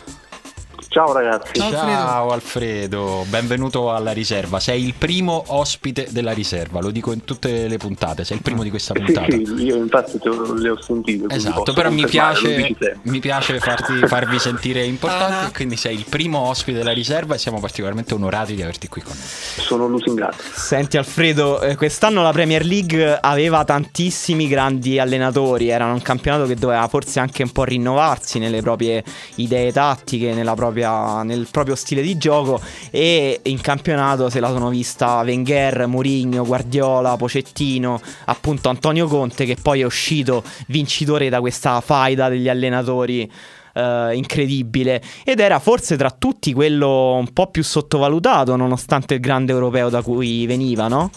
Ciao 0.93 1.12
ragazzi. 1.12 1.53
Ciao, 1.53 1.68
Alfredo. 1.68 1.86
Ciao 1.86 2.30
Alfredo, 2.30 3.24
benvenuto 3.28 3.93
alla 3.95 4.11
riserva. 4.11 4.59
Sei 4.59 4.84
il 4.84 4.95
primo 4.99 5.45
ospite 5.47 6.09
della 6.11 6.32
riserva, 6.32 6.80
lo 6.80 6.91
dico 6.91 7.12
in 7.12 7.22
tutte 7.22 7.68
le 7.68 7.76
puntate, 7.76 8.24
sei 8.24 8.38
il 8.38 8.43
primo 8.43 8.64
di 8.64 8.70
questa 8.70 8.93
Sì, 8.97 9.05
puntata. 9.05 9.30
sì, 9.30 9.43
io 9.62 9.76
infatti 9.76 10.18
te 10.18 10.28
lo- 10.28 10.53
le 10.53 10.70
ho 10.70 10.82
sentite. 10.82 11.32
Esatto, 11.32 11.72
però 11.74 11.93
mi 11.93 12.05
piace, 12.07 12.74
mi 13.03 13.20
piace 13.20 13.61
farti- 13.61 14.05
farvi 14.09 14.41
sentire 14.41 14.82
importanti, 14.84 15.45
Ah. 15.47 15.51
quindi 15.55 15.76
sei 15.76 15.95
il 15.95 16.07
primo 16.09 16.38
ospite 16.41 16.78
della 16.78 16.91
riserva 16.93 17.36
e 17.36 17.38
siamo 17.38 17.61
particolarmente 17.61 18.12
onorati 18.14 18.57
di 18.57 18.62
averti 18.62 18.88
qui 18.88 19.01
con 19.03 19.12
noi. 19.14 19.64
Sono 19.64 19.86
lusingato. 19.86 20.38
Senti 20.55 20.97
Alfredo, 20.97 21.61
eh, 21.61 21.76
quest'anno 21.76 22.20
la 22.20 22.32
Premier 22.32 22.64
League 22.64 23.16
aveva 23.20 23.62
tantissimi 23.62 24.49
grandi 24.49 24.99
allenatori, 24.99 25.68
era 25.68 25.84
un 25.86 26.03
campionato 26.03 26.47
che 26.47 26.57
doveva 26.57 26.88
forse 26.88 27.20
anche 27.20 27.45
un 27.45 27.53
po' 27.53 27.62
rinnovarsi 27.62 28.41
nelle 28.41 28.61
proprie 28.61 29.05
idee 29.36 29.70
tattiche, 29.70 30.34
nella 30.34 30.55
propria- 30.55 30.78
nel 30.81 31.49
proprio 31.51 31.74
stile 31.74 32.03
di 32.03 32.16
gioco 32.16 32.61
e 32.91 33.41
in 33.45 33.61
campionato 33.61 34.28
se 34.28 34.41
la 34.41 34.49
sono 34.49 34.68
vista 34.68 35.20
Wenger, 35.20 35.87
Mourinho, 35.87 36.45
Guardiola, 36.45 37.16
Pocettino, 37.16 38.01
appunto 38.26 38.68
Antonio 38.68 39.07
Conte 39.07 39.45
che 39.45 39.57
poi 39.61 39.81
è 39.81 39.85
uscito 39.85 40.43
vincitore 40.68 41.28
da 41.28 41.41
questa 41.41 41.81
faida 41.81 42.28
degli 42.28 42.49
allenatori 42.49 43.31
eh, 43.72 44.11
incredibile 44.14 45.03
ed 45.24 45.41
era 45.41 45.59
forse 45.59 45.97
tra 45.97 46.11
tutti 46.11 46.53
quello 46.53 47.14
un 47.14 47.33
po' 47.33 47.49
più 47.49 47.62
sottovalutato 47.62 48.57
nonostante 48.57 49.14
il 49.14 49.20
grande 49.20 49.53
europeo 49.53 49.89
da 49.89 50.03
cui 50.03 50.47
veniva, 50.47 50.89
no? 50.89 51.11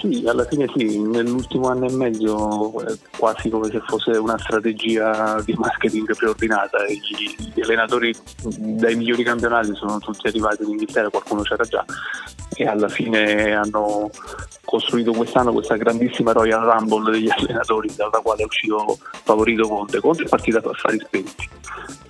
Sì, 0.00 0.24
alla 0.28 0.44
fine 0.44 0.66
sì, 0.76 1.00
nell'ultimo 1.00 1.68
anno 1.68 1.86
e 1.86 1.92
mezzo 1.92 2.80
è 2.84 2.96
quasi 3.16 3.50
come 3.50 3.68
se 3.68 3.80
fosse 3.84 4.12
una 4.12 4.38
strategia 4.38 5.40
di 5.44 5.54
marketing 5.54 6.14
preordinata. 6.14 6.84
Gli, 6.86 7.52
gli 7.52 7.60
allenatori 7.60 8.14
dai 8.58 8.94
migliori 8.94 9.24
campionati 9.24 9.74
sono 9.74 9.98
tutti 9.98 10.28
arrivati 10.28 10.62
in 10.62 10.70
Inghilterra, 10.70 11.10
qualcuno 11.10 11.42
c'era 11.42 11.64
già, 11.64 11.84
e 12.54 12.64
alla 12.64 12.88
fine 12.88 13.54
hanno 13.54 14.08
costruito 14.64 15.12
quest'anno 15.12 15.52
questa 15.52 15.76
grandissima 15.76 16.30
Royal 16.30 16.64
Rumble 16.64 17.10
degli 17.10 17.30
allenatori 17.36 17.92
dalla 17.96 18.20
quale 18.22 18.42
è 18.42 18.46
uscito 18.46 18.98
favorito 19.24 19.66
Conte. 19.66 19.98
Conte 19.98 20.22
è 20.22 20.28
partito 20.28 20.58
a 20.58 20.74
fare 20.74 20.98
spenti. 20.98 21.48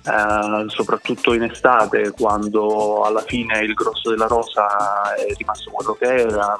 Eh, 0.03 0.65
soprattutto 0.67 1.33
in 1.33 1.43
estate 1.43 2.11
quando 2.11 3.01
alla 3.01 3.21
fine 3.21 3.59
il 3.59 3.73
grosso 3.73 4.11
della 4.11 4.27
rosa 4.27 5.15
è 5.15 5.33
rimasto 5.35 5.71
quello 5.71 5.93
che 5.93 6.05
era 6.05 6.57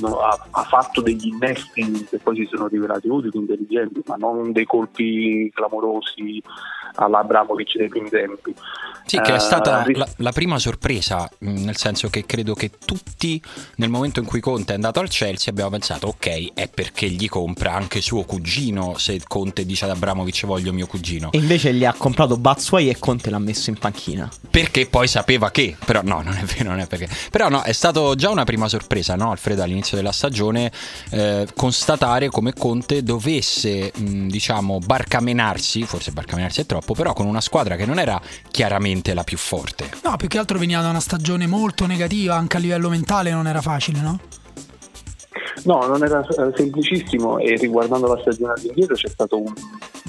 no, 0.00 0.18
ha, 0.18 0.46
ha 0.50 0.62
fatto 0.62 1.00
degli 1.00 1.28
innesti 1.28 2.06
che 2.08 2.18
poi 2.18 2.36
si 2.36 2.46
sono 2.46 2.68
rivelati 2.68 3.08
utili, 3.08 3.38
intelligenti, 3.38 4.02
ma 4.06 4.16
non 4.16 4.52
dei 4.52 4.64
colpi 4.64 5.50
clamorosi 5.54 6.42
all'Abramovic 6.94 7.76
dei 7.76 7.88
primi 7.88 8.08
tempi. 8.08 8.54
Sì, 9.06 9.20
che 9.20 9.32
è 9.32 9.36
Eh, 9.36 9.38
stata 9.38 9.84
ri- 9.84 9.94
la, 9.94 10.06
la 10.16 10.32
prima 10.32 10.58
sorpresa, 10.58 11.30
mh, 11.38 11.62
nel 11.64 11.76
senso 11.76 12.08
che 12.08 12.26
credo 12.26 12.54
che 12.54 12.72
tutti 12.84 13.40
nel 13.76 13.88
momento 13.88 14.18
in 14.18 14.26
cui 14.26 14.40
Conte 14.40 14.72
è 14.72 14.74
andato 14.74 14.98
al 14.98 15.08
Chelsea 15.08 15.50
abbiamo 15.52 15.70
pensato 15.70 16.08
ok, 16.08 16.54
è 16.54 16.68
perché 16.68 17.08
gli 17.08 17.28
compra 17.28 17.72
anche 17.72 18.00
suo 18.00 18.24
cugino 18.24 18.98
se 18.98 19.20
Conte 19.26 19.64
dice 19.64 19.84
ad 19.84 19.92
Abramovic 19.92 20.44
voglio 20.44 20.72
mio 20.72 20.86
cugino. 20.88 21.30
E 21.30 21.38
invece 21.38 21.72
gli 21.72 21.84
ha 21.84 21.94
comprato 21.94 22.36
Bazzuai 22.36 22.88
e 22.88 22.98
Conte 22.98 23.30
l'ha 23.30 23.38
messo 23.38 23.70
in 23.70 23.78
panchina. 23.78 24.28
Perché 24.50 24.86
poi 24.86 25.06
sapeva 25.06 25.50
che, 25.52 25.76
però 25.84 26.00
no, 26.02 26.22
non 26.22 26.34
è 26.36 26.42
vero, 26.42 26.70
non 26.70 26.80
è 26.80 26.86
perché. 26.88 27.08
Però 27.30 27.48
no, 27.48 27.62
è 27.62 27.72
stato 27.72 28.14
già 28.16 28.30
una 28.30 28.44
prima 28.44 28.68
sorpresa, 28.68 29.14
no, 29.14 29.30
Alfredo, 29.30 29.62
all'inizio 29.62 29.96
della 29.96 30.12
stagione, 30.12 30.72
eh, 31.10 31.46
constatare 31.54 32.28
come 32.28 32.52
Conte 32.54 33.02
dovesse, 33.04 33.92
mh, 33.94 34.26
diciamo, 34.28 34.78
barcamenarsi, 34.80 35.84
forse 35.84 36.10
barcamenarsi 36.10 36.62
è 36.62 36.66
troppo, 36.66 36.94
però 36.94 37.12
con 37.12 37.26
una 37.26 37.40
squadra 37.40 37.76
che 37.76 37.86
non 37.86 37.98
era 38.00 38.20
chiaramente 38.50 38.94
la 39.14 39.24
più 39.24 39.36
forte. 39.36 39.90
No, 40.02 40.16
più 40.16 40.28
che 40.28 40.38
altro 40.38 40.58
veniva 40.58 40.80
da 40.80 40.90
una 40.90 41.00
stagione 41.00 41.46
molto 41.46 41.86
negativa, 41.86 42.34
anche 42.34 42.56
a 42.56 42.60
livello 42.60 42.88
mentale 42.88 43.30
non 43.30 43.46
era 43.46 43.60
facile, 43.60 44.00
no? 44.00 44.20
No, 45.64 45.86
non 45.86 46.04
era 46.04 46.20
eh, 46.20 46.52
semplicissimo 46.54 47.38
e 47.38 47.56
riguardando 47.56 48.06
la 48.06 48.20
stagione 48.20 48.52
all'indietro 48.52 48.94
c'è 48.94 49.08
stato 49.08 49.40
un, 49.40 49.52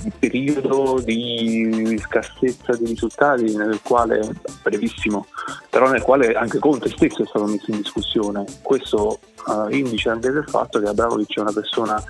un 0.03 0.11
periodo 0.19 1.01
di 1.03 1.99
scarsezza 1.99 2.75
di 2.75 2.85
risultati 2.85 3.55
nel 3.55 3.79
quale, 3.83 4.19
brevissimo, 4.61 5.25
però 5.69 5.89
nel 5.89 6.03
quale 6.03 6.33
anche 6.33 6.59
Conte 6.59 6.89
stesso 6.89 7.23
è 7.23 7.25
stato 7.25 7.45
messo 7.45 7.71
in 7.71 7.77
discussione. 7.77 8.45
Questo 8.61 9.19
eh, 9.47 9.77
indice 9.77 10.09
anche 10.09 10.31
del 10.31 10.45
fatto 10.47 10.79
che 10.79 10.87
Abramovic 10.87 11.37
è 11.37 11.41
una 11.41 11.53
persona 11.53 12.03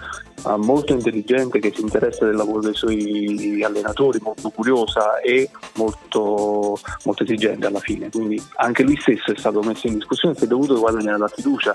eh, 0.45 0.55
molto 0.57 0.93
intelligente 0.93 1.59
che 1.59 1.71
si 1.73 1.81
interessa 1.81 2.25
del 2.25 2.35
lavoro 2.35 2.61
dei 2.61 2.73
suoi 2.73 3.63
allenatori, 3.63 4.19
molto 4.21 4.49
curiosa 4.49 5.19
e 5.19 5.49
molto, 5.75 6.79
molto 7.03 7.23
esigente 7.23 7.67
alla 7.67 7.79
fine. 7.79 8.09
Quindi 8.09 8.41
anche 8.55 8.83
lui 8.83 8.97
stesso 8.99 9.31
è 9.31 9.37
stato 9.37 9.61
messo 9.61 9.87
in 9.87 9.95
discussione 9.95 10.35
e 10.35 10.37
si 10.37 10.43
è 10.45 10.47
dovuto 10.47 10.79
guadagnare 10.79 11.17
la 11.17 11.27
fiducia 11.27 11.73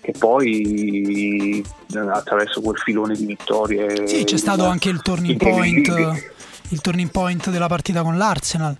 che 0.00 0.12
poi 0.18 1.64
eh, 1.94 1.98
attraverso 1.98 2.60
quel 2.60 2.78
filone 2.78 3.14
di 3.14 3.26
vittorie 3.26 4.06
Sì, 4.06 4.24
c'è 4.24 4.36
stato 4.36 4.64
anche 4.64 4.88
il 4.88 5.00
turning 5.02 5.38
point, 5.38 5.88
il 6.68 6.80
turning 6.80 7.10
point 7.10 7.50
della 7.50 7.68
partita 7.68 8.02
con 8.02 8.16
l'Arsenal. 8.16 8.76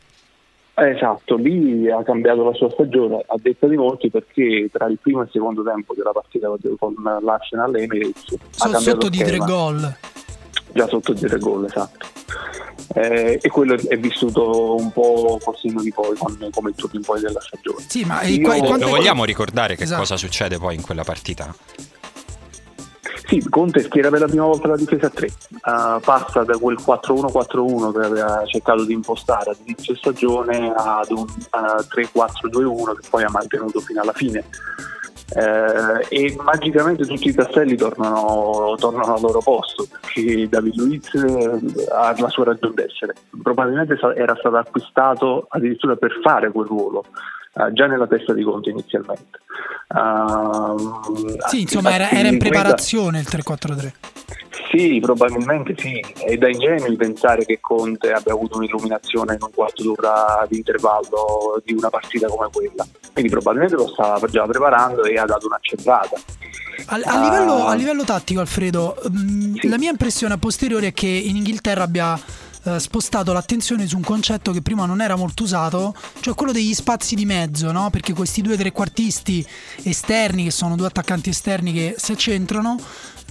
Eh, 0.77 0.91
Esatto, 0.91 1.37
lì 1.37 1.89
ha 1.91 2.03
cambiato 2.03 2.43
la 2.45 2.53
sua 2.53 2.69
stagione, 2.71 3.23
a 3.27 3.35
detta 3.41 3.67
di 3.69 3.77
molti, 3.77 4.11
perché 4.11 4.69
tra 4.73 4.87
il 4.87 4.99
primo 5.01 5.21
e 5.21 5.25
il 5.25 5.31
secondo 5.33 5.63
tempo 5.63 5.95
della 5.95 6.11
partita 6.13 6.49
con 6.79 6.95
l'Arsenal 7.23 7.77
e 7.77 7.83
Emirates 7.83 8.25
ha 8.35 8.39
So- 8.51 8.71
cambiato 8.71 8.81
sotto 8.83 9.09
di 9.09 9.19
tre 9.19 9.39
gol. 9.39 9.97
già 10.73 10.89
sotto 10.89 11.13
di 11.13 11.21
tre 11.21 11.39
gol, 11.39 11.65
esatto. 11.67 12.07
eh, 12.95 13.39
e 13.41 13.49
quello 13.51 13.75
è 13.89 13.97
vissuto 13.99 14.75
un 14.75 14.91
po' 14.91 15.39
col 15.45 15.55
di 15.63 15.93
poi 15.93 16.17
con, 16.17 16.49
come 16.51 16.71
il 16.71 16.75
turno 16.75 16.99
in 16.99 17.05
poi 17.05 17.21
della 17.21 17.41
stagione. 17.41 17.85
Sì, 17.87 18.05
ma 18.05 18.23
Io, 18.23 18.41
quante... 18.41 18.85
vogliamo 18.85 19.25
ricordare 19.25 19.77
che 19.77 19.85
esatto. 19.85 20.01
cosa 20.01 20.17
succede 20.17 20.59
poi 20.59 20.75
in 20.75 20.83
quella 20.83 21.05
partita? 21.05 21.55
Sì, 23.35 23.49
Conte 23.49 23.83
schiera 23.83 24.11
per 24.11 24.21
la 24.21 24.27
prima 24.27 24.45
volta 24.45 24.69
la 24.69 24.77
difesa 24.77 25.07
a 25.07 25.11
3, 25.11 25.27
uh, 25.27 26.01
passa 26.01 26.45
da 26.45 26.57
quel 26.57 26.79
4-1-4-1 26.81 27.93
che 27.93 28.07
aveva 28.07 28.45
cercato 28.47 28.85
di 28.85 28.93
impostare 28.93 29.51
all'inizio 29.51 29.97
stagione 29.97 30.73
ad 30.73 31.11
un 31.11 31.27
uh, 31.27 31.83
3-4-2-1 31.83 32.95
che 32.95 33.09
poi 33.11 33.25
ha 33.25 33.31
mantenuto 33.31 33.81
fino 33.81 34.03
alla 34.03 34.13
fine. 34.13 34.45
Uh, 35.35 36.07
e 36.11 36.37
magicamente 36.45 37.07
tutti 37.07 37.31
i 37.31 37.35
tasselli 37.35 37.75
tornano, 37.75 38.77
tornano, 38.79 39.15
al 39.15 39.21
loro 39.21 39.41
posto 39.41 39.89
perché 39.91 40.49
David 40.49 40.77
Luiz 40.77 41.13
eh, 41.15 41.89
ha 41.93 42.15
la 42.17 42.29
sua 42.29 42.45
ragione 42.45 42.75
d'essere. 42.75 43.15
Probabilmente 43.43 43.99
era 44.15 44.37
stato 44.37 44.57
acquistato 44.59 45.47
addirittura 45.49 45.97
per 45.97 46.21
fare 46.23 46.53
quel 46.53 46.67
ruolo 46.69 47.05
uh, 47.55 47.73
già 47.73 47.87
nella 47.87 48.07
testa 48.07 48.33
di 48.33 48.43
Conte 48.43 48.71
inizialmente. 48.71 49.39
Uh, 49.89 51.39
sì, 51.49 51.63
insomma, 51.63 51.93
era, 51.93 52.11
era 52.11 52.29
in 52.29 52.39
preparazione 52.39 53.21
il 53.21 53.27
3-4-3. 53.29 53.93
Sì, 54.71 54.99
probabilmente 55.01 55.75
sì, 55.79 56.05
è 56.27 56.37
da 56.37 56.49
ingenui 56.49 56.97
pensare 56.97 57.45
che 57.45 57.59
Conte 57.61 58.13
abbia 58.13 58.33
avuto 58.33 58.57
un'illuminazione 58.57 59.35
in 59.35 59.39
un 59.41 59.51
quarto 59.55 59.85
d'ora 59.85 60.45
di 60.49 60.57
intervallo 60.57 61.63
di 61.65 61.75
una 61.75 61.91
partita 61.91 62.27
come 62.27 62.49
quella, 62.53 62.85
quindi 63.13 63.31
probabilmente 63.31 63.77
lo 63.77 63.87
stava 63.87 64.27
già 64.27 64.45
preparando 64.45 65.05
e 65.05 65.17
ha 65.17 65.25
dato 65.25 65.47
un'accelerata. 65.47 66.17
A, 66.87 67.01
a, 67.05 67.23
livello, 67.23 67.67
a 67.67 67.75
livello 67.75 68.03
tattico, 68.03 68.41
Alfredo, 68.41 68.97
mh, 69.09 69.19
mm, 69.19 69.55
sì. 69.55 69.69
la 69.69 69.79
mia 69.79 69.91
impressione 69.91 70.35
a 70.35 70.39
posteriori 70.39 70.87
è 70.87 70.93
che 70.93 71.07
in 71.07 71.37
Inghilterra 71.37 71.85
abbia 71.85 72.19
eh, 72.65 72.81
spostato 72.81 73.33
l'attenzione 73.33 73.87
su 73.87 73.97
un 73.97 74.03
concetto 74.03 74.53
che 74.53 74.63
prima 74.63 74.87
non 74.87 75.01
era 75.01 75.17
molto 75.17 75.43
usato, 75.43 75.95
cioè 76.21 76.35
quello 76.35 76.53
degli 76.53 76.75
spazi 76.75 77.15
di 77.15 77.25
mezzo, 77.25 77.71
no? 77.73 77.91
perché 77.91 78.13
questi 78.13 78.43
due 78.43 78.57
trequartisti 78.57 79.47
esterni, 79.83 80.45
che 80.45 80.51
sono 80.51 80.77
due 80.77 80.87
attaccanti 80.87 81.31
esterni 81.31 81.73
che 81.73 81.95
si 81.99 82.13
accentrano, 82.13 82.79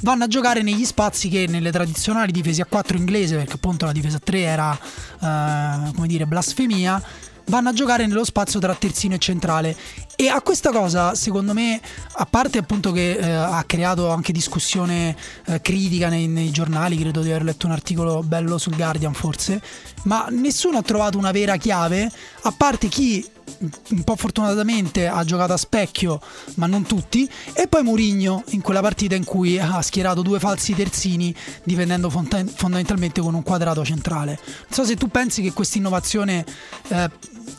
vanno 0.01 0.25
a 0.25 0.27
giocare 0.27 0.61
negli 0.61 0.85
spazi 0.85 1.29
che 1.29 1.47
nelle 1.47 1.71
tradizionali 1.71 2.31
difese 2.31 2.61
a 2.61 2.65
4 2.65 2.97
inglese, 2.97 3.35
perché 3.35 3.53
appunto 3.53 3.85
la 3.85 3.91
difesa 3.91 4.17
a 4.17 4.21
3 4.23 4.39
era, 4.39 4.77
eh, 4.77 5.91
come 5.93 6.07
dire, 6.07 6.25
blasfemia, 6.25 7.01
vanno 7.45 7.69
a 7.69 7.73
giocare 7.73 8.05
nello 8.05 8.23
spazio 8.23 8.59
tra 8.59 8.75
terzino 8.75 9.15
e 9.15 9.19
centrale. 9.19 9.75
E 10.15 10.27
a 10.29 10.41
questa 10.41 10.71
cosa, 10.71 11.15
secondo 11.15 11.53
me, 11.53 11.81
a 12.13 12.25
parte 12.25 12.59
appunto 12.59 12.91
che 12.91 13.13
eh, 13.13 13.31
ha 13.31 13.63
creato 13.65 14.09
anche 14.09 14.31
discussione 14.31 15.15
eh, 15.47 15.59
critica 15.61 16.07
nei, 16.09 16.27
nei, 16.27 16.51
giornali, 16.51 16.97
credo 16.97 17.21
di 17.21 17.29
aver 17.29 17.43
letto 17.43 17.65
un 17.65 17.71
articolo 17.71 18.21
bello 18.21 18.57
sul 18.57 18.75
Guardian 18.75 19.13
forse, 19.13 19.61
ma 20.03 20.27
nessuno 20.29 20.77
ha 20.77 20.83
trovato 20.83 21.17
una 21.17 21.31
vera 21.31 21.57
chiave, 21.57 22.11
a 22.43 22.51
parte 22.55 22.87
chi 22.87 23.27
un 23.63 24.03
po' 24.03 24.15
fortunatamente 24.15 25.07
ha 25.07 25.23
giocato 25.23 25.53
a 25.53 25.57
specchio, 25.57 26.19
ma 26.55 26.67
non 26.67 26.83
tutti, 26.85 27.27
e 27.55 27.67
poi 27.67 27.83
Murigno 27.83 28.43
in 28.51 28.61
quella 28.61 28.81
partita 28.81 29.15
in 29.15 29.23
cui 29.23 29.59
ha 29.59 29.81
schierato 29.81 30.21
due 30.21 30.39
falsi 30.39 30.73
terzini, 30.73 31.33
difendendo 31.63 32.09
fondamentalmente 32.09 33.21
con 33.21 33.33
un 33.33 33.43
quadrato 33.43 33.83
centrale. 33.83 34.37
Non 34.43 34.71
so 34.71 34.83
se 34.83 34.95
tu 34.95 35.07
pensi 35.07 35.41
che 35.41 35.53
questa 35.53 35.77
innovazione 35.77 36.45
eh, 36.89 37.09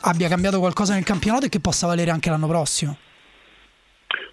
abbia 0.03 0.29
cambiato 0.29 0.59
qualcosa 0.59 0.95
nel 0.95 1.05
campionato 1.05 1.47
e 1.47 1.49
che 1.49 1.61
possa 1.61 1.87
valere 1.87 2.11
anche 2.11 2.31
l'anno 2.31 2.47
prossimo. 2.47 2.97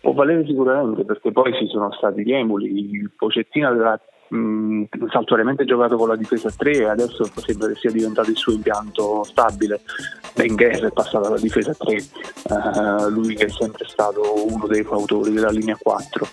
Può 0.01 0.13
valere 0.13 0.45
sicuramente 0.45 1.05
perché 1.05 1.31
poi 1.31 1.53
ci 1.53 1.67
sono 1.67 1.91
stati 1.93 2.23
gli 2.23 2.33
emuli, 2.33 2.91
il 2.91 3.11
Pocettino 3.15 3.67
aveva 3.67 3.99
mh, 4.31 4.83
saltuariamente 5.11 5.65
giocato 5.65 5.97
con 5.97 6.07
la 6.07 6.15
difesa 6.15 6.49
3 6.55 6.71
e 6.71 6.85
adesso 6.85 7.29
sembra 7.35 7.67
che 7.67 7.75
sia 7.75 7.91
diventato 7.91 8.29
il 8.29 8.37
suo 8.37 8.53
impianto 8.53 9.23
stabile. 9.23 9.81
Wenger 10.35 10.85
è 10.85 10.91
passato 10.91 11.27
alla 11.27 11.39
difesa 11.39 11.73
3, 11.73 12.05
uh, 12.49 13.09
lui 13.09 13.35
che 13.35 13.45
è 13.45 13.49
sempre 13.49 13.85
stato 13.87 14.47
uno 14.47 14.65
dei 14.67 14.83
fautori 14.83 15.31
della 15.31 15.49
linea 15.49 15.77
4. 15.79 16.27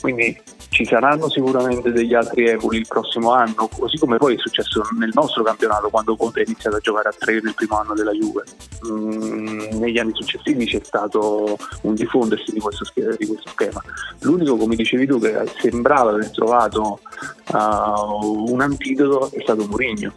Quindi 0.00 0.36
ci 0.74 0.84
saranno 0.84 1.28
sicuramente 1.28 1.92
degli 1.92 2.14
altri 2.14 2.48
evoli 2.48 2.78
il 2.78 2.86
prossimo 2.88 3.32
anno, 3.32 3.68
così 3.68 3.96
come 3.96 4.16
poi 4.16 4.34
è 4.34 4.38
successo 4.38 4.82
nel 4.98 5.12
nostro 5.14 5.44
campionato 5.44 5.88
quando 5.88 6.16
Conte 6.16 6.40
ha 6.40 6.44
iniziato 6.44 6.76
a 6.76 6.80
giocare 6.80 7.10
a 7.10 7.14
3 7.16 7.40
nel 7.42 7.54
primo 7.54 7.78
anno 7.78 7.94
della 7.94 8.10
Juve. 8.10 8.42
Mm, 8.88 9.78
negli 9.78 9.98
anni 9.98 10.10
successivi 10.14 10.66
c'è 10.66 10.80
stato 10.82 11.56
un 11.82 11.94
diffondersi 11.94 12.52
di 12.52 12.58
questo, 12.58 12.84
di 12.92 13.26
questo 13.26 13.50
schema. 13.50 13.80
L'unico, 14.22 14.56
come 14.56 14.74
dicevi 14.74 15.06
tu, 15.06 15.20
che 15.20 15.32
sembrava 15.60 16.10
aver 16.10 16.30
trovato 16.30 16.98
uh, 17.52 18.52
un 18.52 18.60
antidoto 18.60 19.30
è 19.36 19.40
stato 19.42 19.66
Mourinho. 19.66 20.12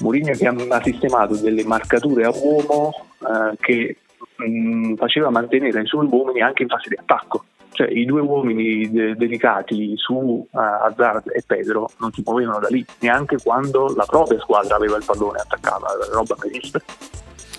Mourinho 0.00 0.32
che 0.32 0.46
ha 0.46 0.82
sistemato 0.82 1.36
delle 1.36 1.64
marcature 1.64 2.24
a 2.24 2.30
uomo 2.30 3.06
uh, 3.18 3.56
che 3.58 3.96
mh, 4.36 4.44
mm, 4.44 4.94
faceva 4.94 5.30
mantenere 5.30 5.82
i 5.82 5.86
suoi 5.86 6.06
uomini 6.10 6.40
anche 6.40 6.62
in 6.62 6.68
fase 6.68 6.88
di 6.88 6.96
attacco. 6.96 7.44
Cioè, 7.70 7.88
i 7.90 8.06
due 8.06 8.22
uomini 8.22 8.90
de- 8.90 9.14
dedicati 9.16 9.92
su 9.96 10.14
uh, 10.14 10.48
Hazard 10.50 11.30
e 11.34 11.42
Pedro 11.46 11.90
non 11.98 12.10
si 12.12 12.22
muovevano 12.24 12.58
da 12.58 12.68
lì, 12.68 12.84
neanche 13.00 13.36
quando 13.42 13.92
la 13.94 14.06
propria 14.06 14.38
squadra 14.40 14.76
aveva 14.76 14.96
il 14.96 15.04
pallone 15.04 15.40
attaccato, 15.40 15.84
roba 16.12 16.36
mai 16.38 16.50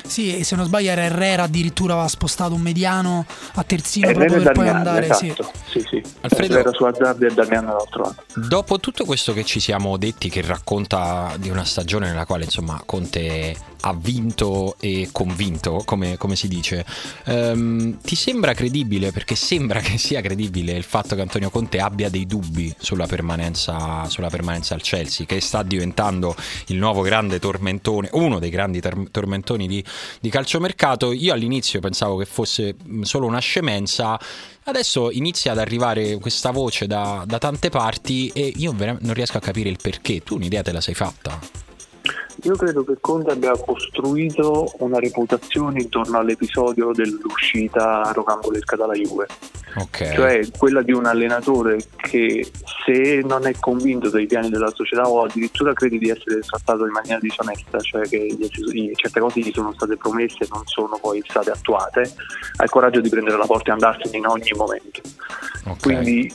Sì, 0.08 0.44
se 0.44 0.56
non 0.56 0.66
sbaglio 0.66 0.92
era 0.92 1.04
Herrera 1.04 1.44
addirittura 1.44 1.94
aveva 1.94 2.08
spostato 2.08 2.54
un 2.54 2.62
mediano 2.62 3.26
a 3.54 3.64
terzino 3.64 4.08
Herrera 4.08 4.26
proprio 4.26 4.44
per 4.44 4.52
poi 4.54 4.70
andare. 4.70 5.10
Esatto. 5.10 5.52
Sì, 5.70 5.80
sì. 5.80 5.88
sì. 5.90 6.04
Alfredo, 6.22 6.58
era 6.58 6.72
su 6.72 6.84
Azzardi 6.84 7.26
e 7.26 7.34
Damiano 7.34 7.68
dall'altro 7.68 8.04
lato. 8.04 8.24
Dopo 8.36 8.80
tutto 8.80 9.06
questo 9.06 9.34
che 9.34 9.44
ci 9.44 9.60
siamo 9.60 9.98
detti, 9.98 10.30
che 10.30 10.42
racconta 10.42 11.34
di 11.38 11.50
una 11.50 11.66
stagione 11.66 12.08
nella 12.08 12.26
quale 12.26 12.46
insomma 12.46 12.82
Conte 12.86 13.56
ha 13.82 13.94
vinto 13.94 14.76
e 14.80 15.10
convinto, 15.12 15.84
come, 15.86 16.18
come 16.18 16.36
si 16.36 16.48
dice, 16.48 16.86
um, 17.26 18.00
ti 18.02 18.16
sembra 18.16 18.54
credibile, 18.54 19.12
perché 19.12 19.36
sembra 19.36 19.80
che 19.80 19.98
sia 19.98 20.22
credibile 20.22 20.74
il 20.74 20.84
fatto 20.84 21.16
che 21.16 21.22
Antonio 21.22 21.50
Conte 21.50 21.80
abbia 21.80 22.10
dei 22.10 22.26
dubbi 22.26 22.74
sulla 22.78 23.06
permanenza, 23.06 24.06
sulla 24.10 24.30
permanenza 24.30 24.74
al 24.74 24.82
Chelsea, 24.82 25.26
che 25.26 25.40
sta 25.42 25.64
diventando 25.64 26.36
il 26.68 26.78
nuovo 26.78 27.02
grande 27.02 27.40
tormentone, 27.40 28.10
uno 28.14 28.40
dei 28.40 28.50
grandi 28.50 28.82
tor- 28.82 29.10
tormentoni 29.12 29.68
di, 29.68 29.84
di 30.20 30.30
calciomercato. 30.30 31.12
Io 31.12 31.34
all'inizio 31.34 31.80
pensavo 31.80 32.18
che 32.18 32.26
fosse 32.26 32.76
solo 33.02 33.26
una 33.26 33.40
scemenza. 33.40 34.20
Adesso 34.64 35.12
inizia 35.12 35.54
ad 35.54 35.60
arrivare 35.60 36.18
questa 36.18 36.52
voce 36.52 36.88
da, 36.88 37.24
da 37.26 37.38
tante 37.38 37.70
parti 37.70 38.30
e 38.34 38.52
io 38.56 38.74
non 38.74 39.14
riesco 39.14 39.38
a 39.38 39.42
capire 39.42 39.70
il 39.70 39.78
perché. 39.82 40.22
Tu 40.24 40.36
un'idea 40.36 40.62
te 40.62 40.72
la 40.72 40.82
sei 40.82 40.94
fatta? 40.94 41.67
Io 42.44 42.56
credo 42.56 42.84
che 42.84 42.98
Conte 43.00 43.32
abbia 43.32 43.52
costruito 43.58 44.72
una 44.80 45.00
reputazione 45.00 45.82
intorno 45.82 46.20
all'episodio 46.20 46.92
dell'uscita 46.92 48.12
rocambolesca 48.14 48.76
dalla 48.76 48.94
Juve. 48.94 49.28
Okay. 49.76 50.14
Cioè 50.14 50.48
quella 50.58 50.82
di 50.82 50.92
un 50.92 51.06
allenatore 51.06 51.78
che 51.98 52.50
se 52.86 53.22
non 53.24 53.46
è 53.46 53.54
convinto 53.60 54.10
dei 54.10 54.26
piani 54.26 54.50
della 54.50 54.72
società 54.74 55.08
o 55.08 55.24
addirittura 55.24 55.74
crede 55.74 55.98
di 55.98 56.10
essere 56.10 56.40
trattato 56.40 56.86
in 56.86 56.92
maniera 56.92 57.20
disonesta, 57.20 57.80
cioè 57.80 58.08
che 58.08 58.36
certe 58.96 59.20
cose 59.20 59.40
gli 59.40 59.52
sono 59.54 59.74
state 59.74 59.98
promesse 59.98 60.46
e 60.46 60.48
non 60.52 60.64
sono 60.66 60.98
poi 61.00 61.22
state 61.28 61.52
attuate, 61.52 62.12
ha 62.56 62.64
il 62.64 62.70
coraggio 62.70 63.02
di 63.02 63.10
prendere 63.10 63.38
la 63.38 63.46
porta 63.46 63.70
e 63.70 63.74
andarsene 63.74 64.18
in 64.18 64.26
ogni 64.26 64.52
momento. 64.56 65.02
Okay. 65.66 65.78
Quindi 65.82 66.34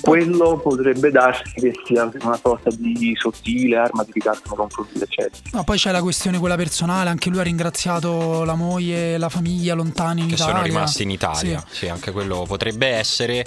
quello 0.00 0.58
potrebbe 0.58 1.10
darsi 1.10 1.52
che 1.54 1.72
sia 1.84 2.10
una 2.22 2.38
sorta 2.40 2.70
di 2.70 3.14
sottile 3.18 3.76
arma 3.76 4.04
di 4.04 4.12
ricatto 4.12 4.42
nei 4.46 4.56
confronti 4.56 4.98
del 4.98 5.08
Chelsea. 5.08 5.42
No, 5.52 5.64
poi 5.64 5.78
c'è 5.78 5.90
la 5.90 6.02
questione 6.02 6.38
quella 6.38 6.56
personale, 6.56 7.10
anche 7.10 7.30
lui 7.30 7.40
ha 7.40 7.42
ringraziato 7.42 8.44
la 8.44 8.54
moglie 8.54 9.14
e 9.14 9.18
la 9.18 9.28
famiglia 9.28 9.74
lontani 9.74 10.22
in 10.22 10.28
che 10.28 10.34
Italia. 10.34 10.52
Che 10.52 10.58
sono 10.58 10.66
rimasti 10.66 11.02
in 11.02 11.10
Italia, 11.10 11.64
sì. 11.68 11.76
sì, 11.76 11.88
anche 11.88 12.10
quello 12.10 12.44
potrebbe 12.46 12.86
essere. 12.86 13.44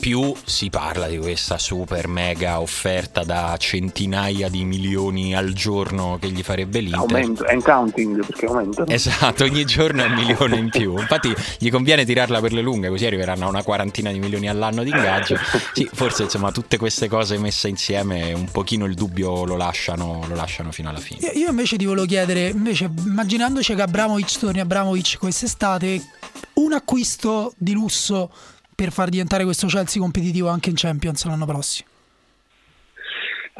Più 0.00 0.34
si 0.46 0.70
parla 0.70 1.08
di 1.08 1.18
questa 1.18 1.58
super 1.58 2.08
mega 2.08 2.62
offerta 2.62 3.22
da 3.22 3.54
centinaia 3.58 4.48
di 4.48 4.64
milioni 4.64 5.34
al 5.34 5.52
giorno 5.52 6.16
che 6.18 6.30
gli 6.30 6.42
farebbe 6.42 6.80
l'Inter. 6.80 7.00
Aumento, 7.00 7.44
and 7.44 7.62
counting 7.62 8.24
perché 8.24 8.46
aumenta. 8.46 8.84
Esatto, 8.86 9.44
ogni 9.44 9.66
giorno 9.66 10.02
è 10.02 10.06
un 10.06 10.14
milione 10.14 10.56
in 10.56 10.70
più. 10.70 10.98
Infatti 10.98 11.34
gli 11.58 11.70
conviene 11.70 12.06
tirarla 12.06 12.40
per 12.40 12.54
le 12.54 12.62
lunghe, 12.62 12.88
così 12.88 13.04
arriveranno 13.04 13.44
a 13.44 13.48
una 13.48 13.62
quarantina 13.62 14.10
di 14.10 14.18
milioni 14.18 14.48
all'anno 14.48 14.82
di 14.82 14.88
ingaggio. 14.88 15.36
Sì, 15.74 15.86
forse 15.92 16.22
insomma 16.22 16.50
tutte 16.50 16.78
queste 16.78 17.06
cose 17.06 17.36
messe 17.36 17.68
insieme 17.68 18.32
un 18.32 18.46
pochino 18.50 18.86
il 18.86 18.94
dubbio 18.94 19.44
lo 19.44 19.56
lasciano, 19.56 20.24
lo 20.26 20.34
lasciano 20.34 20.72
fino 20.72 20.88
alla 20.88 20.98
fine. 20.98 21.26
Io, 21.26 21.40
io 21.40 21.50
invece 21.50 21.76
ti 21.76 21.84
volevo 21.84 22.06
chiedere, 22.06 22.48
invece 22.48 22.90
immaginandoci 23.04 23.74
che 23.74 23.82
Abramovic 23.82 24.38
torni 24.38 24.60
Abramovic 24.60 25.18
quest'estate, 25.18 26.02
un 26.54 26.72
acquisto 26.72 27.52
di 27.58 27.72
lusso 27.72 28.30
per 28.80 28.92
far 28.92 29.10
diventare 29.10 29.44
questo 29.44 29.66
Chelsea 29.66 30.00
competitivo 30.00 30.48
anche 30.48 30.70
in 30.70 30.74
Champions 30.74 31.24
l'anno 31.24 31.44
prossimo? 31.44 31.89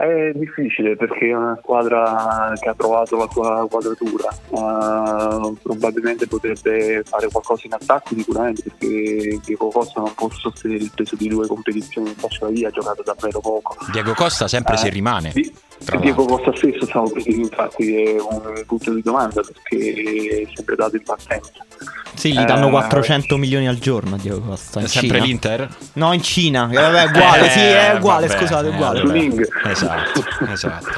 È 0.01 0.33
difficile 0.35 0.97
perché 0.97 1.29
è 1.29 1.35
una 1.35 1.59
squadra 1.61 2.55
che 2.59 2.71
ha 2.71 2.75
trovato 2.75 3.19
la 3.19 3.29
sua 3.31 3.67
quadratura, 3.69 4.31
uh, 4.49 5.55
probabilmente 5.61 6.27
potrebbe 6.27 7.03
fare 7.05 7.29
qualcosa 7.29 7.67
in 7.67 7.75
attacco 7.75 8.15
sicuramente 8.15 8.63
perché 8.63 9.39
Diego 9.45 9.69
Costa 9.69 10.01
non 10.01 10.15
può 10.15 10.31
sostenere 10.31 10.85
il 10.85 10.93
peso 10.95 11.17
di 11.17 11.29
due 11.29 11.47
competizioni 11.47 12.09
in 12.09 12.15
fascia 12.15 12.47
via, 12.47 12.69
ha 12.69 12.71
giocato 12.71 13.03
davvero 13.05 13.41
poco. 13.41 13.77
Diego 13.93 14.15
Costa 14.15 14.49
sempre 14.49 14.73
eh, 14.73 14.79
se 14.79 14.89
rimane. 14.89 15.33
Sì. 15.33 15.55
Diego 15.99 16.25
Costa 16.25 16.57
stesso 16.57 16.87
stavo 16.87 17.11
per 17.11 17.27
infatti 17.27 18.03
è 18.03 18.17
un 18.21 18.63
punto 18.67 18.95
di 18.95 19.03
domanda 19.03 19.43
perché 19.43 20.45
è 20.45 20.51
sempre 20.55 20.77
dato 20.77 20.97
in 20.97 21.03
partenza. 21.03 21.53
Sì, 22.15 22.33
gli 22.33 22.45
danno 22.45 22.69
400 22.69 23.35
eh, 23.35 23.39
milioni 23.39 23.67
al 23.67 23.79
giorno 23.79 24.17
a 24.17 24.19
Diego 24.19 24.41
Costa. 24.41 24.81
È 24.81 24.87
sempre 24.87 25.17
Cina. 25.17 25.25
l'Inter? 25.25 25.77
No, 25.95 26.13
in 26.13 26.23
Cina. 26.23 26.69
Eh, 26.71 26.75
vabbè, 26.75 27.05
è 27.05 27.07
uguale, 27.17 27.47
eh, 27.47 27.51
sì, 27.51 27.61
è 27.61 27.95
uguale, 27.97 28.27
vabbè, 28.27 28.39
scusate, 28.39 28.69
è 28.69 28.75
uguale. 28.75 29.01
Eh, 29.01 29.75
esatto, 29.97 30.91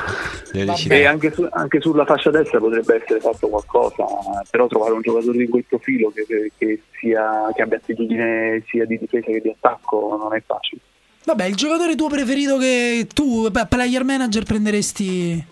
esatto. 0.53 0.93
E 0.93 1.07
anche, 1.07 1.33
su, 1.33 1.47
anche, 1.51 1.81
sulla 1.81 2.05
fascia 2.05 2.31
destra 2.31 2.59
potrebbe 2.59 3.03
essere 3.03 3.21
fatto 3.21 3.49
qualcosa, 3.49 4.05
però 4.51 4.67
trovare 4.67 4.93
un 4.93 5.01
giocatore 5.01 5.39
di 5.39 5.49
quel 5.49 5.65
profilo 5.65 6.13
che, 6.15 6.53
che, 6.57 6.83
sia, 6.99 7.51
che 7.55 7.63
abbia 7.63 7.79
attitudine 7.79 8.63
sia 8.67 8.85
di 8.85 8.99
difesa 8.99 9.27
che 9.27 9.41
di 9.41 9.49
attacco 9.49 10.17
non 10.21 10.35
è 10.35 10.43
facile. 10.45 10.81
Vabbè, 11.25 11.45
il 11.45 11.55
giocatore 11.55 11.95
tuo 11.95 12.09
preferito 12.09 12.59
che 12.59 13.07
tu, 13.13 13.49
beh, 13.49 13.67
player 13.67 14.05
manager, 14.05 14.43
prenderesti 14.43 15.45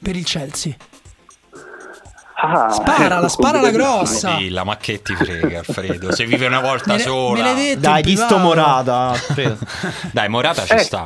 per 0.00 0.16
il 0.16 0.24
Chelsea? 0.24 0.74
Ah, 2.36 2.70
spara, 2.70 3.20
la 3.20 3.28
spara 3.28 3.60
la 3.60 3.70
grossa. 3.70 4.36
Sì, 4.36 4.50
la 4.50 4.64
macchetti 4.64 5.14
frega, 5.14 5.60
Alfredo. 5.60 6.12
Se 6.12 6.26
vive 6.26 6.46
una 6.46 6.60
volta 6.60 6.92
me 6.92 6.98
sola. 6.98 7.34
Me 7.34 7.42
l'hai 7.42 7.54
detto 7.54 7.80
Dai, 7.80 8.02
di 8.02 8.16
sto 8.16 8.36
Morata. 8.38 9.14
Dai, 10.12 10.28
Morata 10.28 10.64
ci 10.64 10.74
eh, 10.74 10.78
sta. 10.78 11.04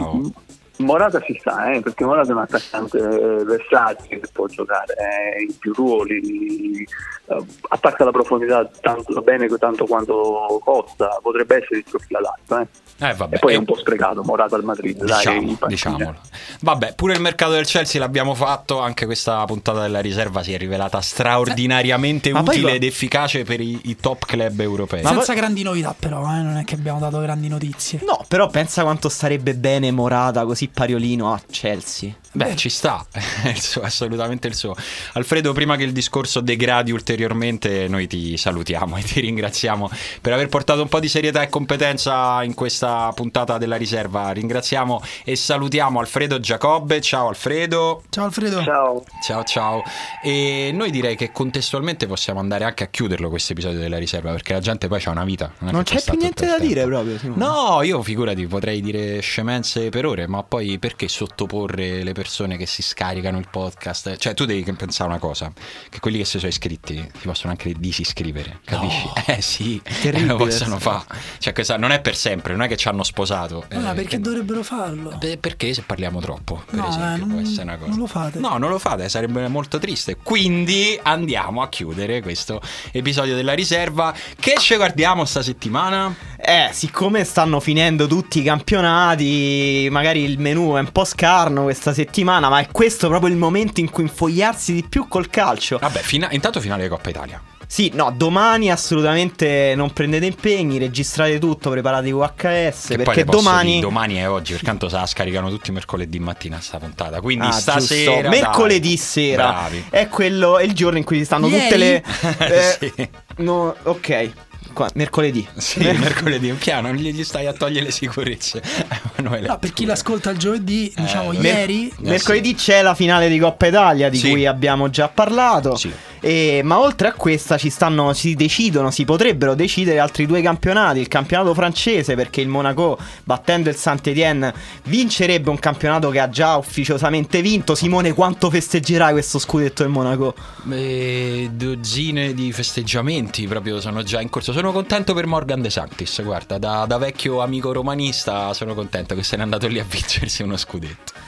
Morata 0.79 1.21
ci 1.21 1.37
sta, 1.41 1.73
eh, 1.73 1.81
perché 1.81 2.05
Morata 2.05 2.31
è 2.31 2.33
un 2.33 2.41
attaccante 2.41 2.99
versatile 2.99 4.21
che 4.21 4.29
può 4.33 4.47
giocare 4.47 4.95
eh, 4.95 5.43
in 5.43 5.59
più 5.59 5.73
ruoli, 5.73 6.87
eh, 7.27 7.45
attacca 7.69 8.05
la 8.05 8.11
profondità 8.11 8.69
tanto 8.81 9.21
bene 9.23 9.49
tanto 9.59 9.87
quanto 9.87 10.61
Costa, 10.63 11.19
potrebbe 11.21 11.57
essere 11.57 11.79
il 11.79 11.85
profilo 11.89 12.19
adatto. 12.19 12.59
Eh. 12.59 12.67
Eh, 13.01 13.15
vabbè, 13.15 13.37
e 13.37 13.39
poi 13.39 13.55
è 13.55 13.57
un 13.57 13.65
po' 13.65 13.77
sprecato 13.77 14.23
Morata 14.25 14.57
al 14.57 14.65
Madrid. 14.65 15.01
Diciamo, 15.05 15.41
dai, 15.41 15.69
diciamolo. 15.69 16.17
Vabbè, 16.61 16.95
pure 16.95 17.15
il 17.15 17.21
mercato 17.21 17.53
del 17.53 17.65
Chelsea 17.65 18.01
l'abbiamo 18.01 18.35
fatto. 18.35 18.81
Anche 18.81 19.07
questa 19.07 19.45
puntata 19.45 19.81
della 19.83 20.01
riserva 20.01 20.43
si 20.43 20.53
è 20.53 20.59
rivelata 20.59 21.01
straordinariamente 21.01 22.31
utile 22.31 22.73
ed 22.73 22.83
efficace 22.83 23.45
per 23.45 23.61
i, 23.61 23.79
i, 23.85 23.97
top 23.97 24.27
club 24.27 24.59
europei. 24.61 25.03
Ma 25.03 25.11
Senza 25.11 25.27
poi... 25.27 25.37
grandi 25.37 25.63
novità, 25.63 25.95
però, 25.97 26.23
eh? 26.25 26.43
non 26.43 26.57
è 26.57 26.65
che 26.65 26.75
abbiamo 26.75 26.99
dato 26.99 27.21
grandi 27.21 27.47
notizie. 27.49 28.01
No, 28.05 28.25
però 28.27 28.49
pensa 28.49 28.83
quanto 28.83 29.09
starebbe 29.09 29.55
bene 29.55 29.93
Morata 29.93 30.45
così 30.45 30.68
pariolino 30.73 31.33
a 31.33 31.41
Chelsea. 31.51 32.15
Beh, 32.39 32.55
ci 32.55 32.69
sta, 32.69 33.05
è 33.11 33.49
il 33.49 33.61
suo, 33.61 33.83
assolutamente 33.83 34.47
il 34.47 34.55
suo. 34.55 34.73
Alfredo, 35.15 35.53
prima 35.53 35.75
che 35.75 35.83
il 35.83 35.91
discorso 35.91 36.39
degradi 36.39 36.93
ulteriormente, 36.93 37.89
noi 37.89 38.07
ti 38.07 38.37
salutiamo 38.37 38.97
e 38.97 39.03
ti 39.03 39.19
ringraziamo 39.19 39.91
per 40.21 40.35
aver 40.35 40.47
portato 40.47 40.81
un 40.81 40.87
po' 40.87 41.01
di 41.01 41.09
serietà 41.09 41.43
e 41.43 41.49
competenza 41.49 42.45
in 42.45 42.55
questa 42.55 43.11
puntata 43.13 43.59
della 43.59 43.75
riserva. 43.75 44.31
Ringraziamo 44.31 45.03
e 45.25 45.35
salutiamo 45.35 45.99
Alfredo 45.99 46.39
Giacobbe. 46.39 47.01
Ciao 47.01 47.27
Alfredo. 47.27 48.05
Ciao 48.09 48.27
Alfredo. 48.27 48.63
Ciao. 48.63 49.05
Ciao 49.21 49.43
ciao. 49.43 49.83
E 50.23 50.71
noi 50.73 50.93
direi 50.93 51.17
che 51.17 51.33
contestualmente 51.33 52.07
possiamo 52.07 52.39
andare 52.39 52.63
anche 52.63 52.85
a 52.85 52.87
chiuderlo 52.87 53.31
questo 53.31 53.51
episodio 53.51 53.81
della 53.81 53.99
riserva 53.99 54.31
perché 54.31 54.53
la 54.53 54.61
gente 54.61 54.87
poi 54.87 55.03
ha 55.05 55.11
una 55.11 55.25
vita. 55.25 55.51
Non, 55.59 55.73
non 55.73 55.83
c'è 55.83 56.01
più 56.01 56.17
niente 56.17 56.47
da 56.47 56.53
tempo. 56.53 56.69
dire 56.69 56.85
proprio. 56.85 57.19
Simone. 57.19 57.45
No, 57.45 57.83
io 57.83 58.01
figurati, 58.01 58.47
potrei 58.47 58.81
dire 58.81 59.19
scemenze 59.19 59.89
per 59.89 60.07
ore, 60.07 60.29
ma 60.29 60.45
poi 60.45 60.79
perché 60.79 61.09
sottoporre 61.09 62.05
le 62.05 62.13
persone 62.13 62.27
che 62.57 62.67
si 62.67 62.83
scaricano 62.83 63.39
il 63.39 63.49
podcast. 63.51 64.17
Cioè, 64.17 64.35
tu 64.35 64.45
devi 64.45 64.63
pensare 64.73 65.09
una 65.09 65.19
cosa: 65.19 65.53
che 65.89 66.01
quelli 66.01 66.19
che 66.19 66.25
si 66.25 66.39
sono 66.39 66.51
iscritti 66.51 66.95
si 66.97 67.27
possono 67.27 67.51
anche 67.51 67.75
disiscrivere, 67.77 68.61
capisci? 68.65 69.07
No. 69.07 69.13
Eh 69.29 69.43
sì, 69.43 69.81
Terribile, 69.85 70.27
lo 70.27 70.37
possono 70.37 70.79
fare. 70.79 71.05
Cioè, 71.39 71.53
questa 71.53 71.77
non 71.77 71.93
è 71.93 72.01
per 72.01 72.17
sempre, 72.17 72.53
non 72.53 72.63
è 72.63 72.69
che 72.69 72.77
ci 72.77 72.89
hanno 72.89 73.03
sposato. 73.03 73.67
Ma 73.73 73.91
eh, 73.91 73.95
perché 73.95 74.17
che... 74.17 74.21
dovrebbero 74.21 74.63
farlo? 74.63 75.17
Beh, 75.17 75.37
perché 75.39 75.75
se 75.75 75.83
parliamo 75.83 76.21
troppo, 76.21 76.63
per 76.65 76.79
no, 76.79 76.89
esempio, 76.89 77.25
eh, 77.25 77.29
può 77.29 77.41
essere 77.41 77.63
una 77.63 77.77
cosa. 77.77 77.91
Non 77.91 77.99
lo 77.99 78.07
fate. 78.07 78.39
No, 78.39 78.57
non 78.57 78.71
lo 78.71 78.79
fate, 78.79 79.09
sarebbe 79.09 79.47
molto 79.49 79.79
triste. 79.79 80.17
Quindi 80.23 80.99
andiamo 81.03 81.63
a 81.63 81.69
chiudere 81.69 82.23
questo 82.23 82.61
episodio 82.93 83.35
della 83.35 83.53
riserva. 83.53 84.15
Che 84.39 84.55
ci 84.59 84.77
guardiamo 84.77 85.25
sta 85.25 85.43
settimana? 85.43 86.15
Eh, 86.41 86.71
siccome 86.73 87.25
stanno 87.25 87.61
finendo 87.61 88.07
tutti 88.07 88.39
i 88.39 88.43
campionati, 88.43 89.89
magari 89.91 90.23
il 90.23 90.39
menù 90.39 90.75
è 90.75 90.81
un 90.81 90.93
po' 90.93 91.05
scarno 91.05 91.65
questa 91.65 91.93
settimana, 91.93 92.08
ma 92.25 92.61
è 92.61 92.69
questo 92.71 93.09
proprio 93.09 93.31
il 93.31 93.37
momento 93.37 93.81
in 93.81 93.91
cui 93.91 94.05
infogliarsi 94.05 94.73
di 94.73 94.85
più 94.89 95.09
col 95.09 95.29
calcio. 95.29 95.79
Vabbè, 95.79 96.01
fina- 96.01 96.31
intanto 96.31 96.61
finale 96.61 96.83
di 96.83 96.89
Coppa 96.89 97.11
Italia. 97.11 97.41
Sì, 97.71 97.91
no, 97.93 98.11
domani 98.17 98.71
assolutamente 98.71 99.75
non 99.77 99.93
prendete 99.93 100.25
impegni, 100.25 100.79
registrate 100.79 101.39
tutto, 101.39 101.69
preparate 101.69 102.11
VHS. 102.11 102.87
Che 102.89 102.97
perché 102.97 103.25
domani. 103.25 103.73
Dire, 103.73 103.81
domani 103.83 104.15
è 104.17 104.29
oggi, 104.29 104.53
perché 104.53 104.67
tanto 104.67 104.89
se 104.89 104.97
la 104.97 105.05
scaricano 105.05 105.51
tutti 105.51 105.71
mercoledì 105.71 106.19
mattina 106.19 106.61
sta 106.61 106.79
puntata. 106.79 107.21
Quindi 107.21 107.45
ah, 107.45 107.51
stasera. 107.51 108.23
Giusto. 108.23 108.29
Mercoledì 108.31 108.97
sera. 108.97 109.51
Bravi. 109.51 109.85
È 109.91 110.09
quello, 110.09 110.57
è 110.57 110.65
il 110.65 110.73
giorno 110.73 110.97
in 110.97 111.05
cui 111.05 111.23
stanno 111.27 111.47
Ieri? 111.49 111.63
tutte 111.63 111.77
le. 111.77 112.05
Eh, 112.39 112.79
sì. 112.79 113.09
no, 113.43 113.75
ok. 113.83 114.31
Qua, 114.79 114.89
mercoledì. 114.95 115.45
Sì, 115.57 115.81
mercoledì, 115.81 116.51
un 116.51 116.57
piano, 116.57 116.87
non 116.93 116.95
gli 116.95 117.25
stai 117.25 117.47
a 117.49 117.53
togliere 117.53 117.87
le 117.87 117.91
sicurezze. 117.91 118.63
Emanuele. 119.17 119.49
No, 119.49 119.59
per 119.59 119.73
chi 119.73 119.85
l'ascolta 119.85 120.31
il 120.31 120.39
giovedì, 120.39 120.93
diciamo 120.95 121.33
Eh, 121.33 121.41
ieri. 121.41 121.89
Eh, 121.89 121.93
Mercoledì 121.99 122.55
c'è 122.55 122.81
la 122.83 122.95
finale 122.95 123.29
di 123.29 123.41
Coppa 123.41 123.67
Italia 123.67 124.09
di 124.09 124.19
Sì. 124.19 124.31
cui 124.31 124.47
abbiamo 124.47 124.89
già 124.89 125.09
parlato. 125.09 125.75
Sì. 125.75 125.93
E- 126.21 126.61
ma 126.65 126.79
oltre 126.79 127.09
a 127.09 127.13
questa 127.13 127.59
ci 127.59 127.71
stanno, 127.71 128.13
si 128.13 128.35
decidono, 128.35 128.91
si 128.91 129.05
potrebbero 129.05 129.55
decidere 129.55 129.99
altri 129.99 130.27
due 130.27 130.43
campionati. 130.43 131.01
Il 131.01 131.09
campionato 131.09 131.55
francese 131.55 132.15
perché 132.15 132.41
il 132.41 132.49
Monaco 132.49 132.99
battendo 133.25 133.69
il 133.69 133.77
Saint-Étienne 133.77 134.53
vincerebbe 134.85 135.51
un 135.51 135.59
campionato 135.59 136.11
che 136.11 136.21
ha 136.21 136.29
già 136.29 136.57
ufficiosamente 136.57 137.43
vinto. 137.43 137.75
Simone 137.75 138.13
quanto 138.13 138.51
festeggerai 138.51 139.13
questo 139.13 139.39
scudetto 139.39 139.83
del 139.83 139.93
Monaco? 139.93 140.35
Eh, 140.71 141.51
dozzine 141.53 142.35
di 142.35 142.53
festeggiamenti 142.53 143.47
proprio 143.47 143.81
sono 143.81 144.03
già 144.03 144.21
in 144.21 144.29
corso. 144.29 144.53
Sono 144.53 144.73
contento 144.73 145.15
per 145.15 145.27
Morgan 145.27 145.63
De 145.63 145.71
Santis. 145.71 146.23
Guarda, 146.23 146.59
da, 146.59 146.85
da 146.87 146.99
vecchio 146.99 147.41
amico 147.41 147.73
romanista 147.73 148.53
sono 148.55 148.75
contento 148.75 149.15
che 149.15 149.23
se 149.23 149.37
n'è 149.37 149.43
andato 149.43 149.67
lì 149.69 149.79
a 149.79 149.85
vincersi 149.89 150.43
uno 150.43 150.57
scudetto. 150.57 151.28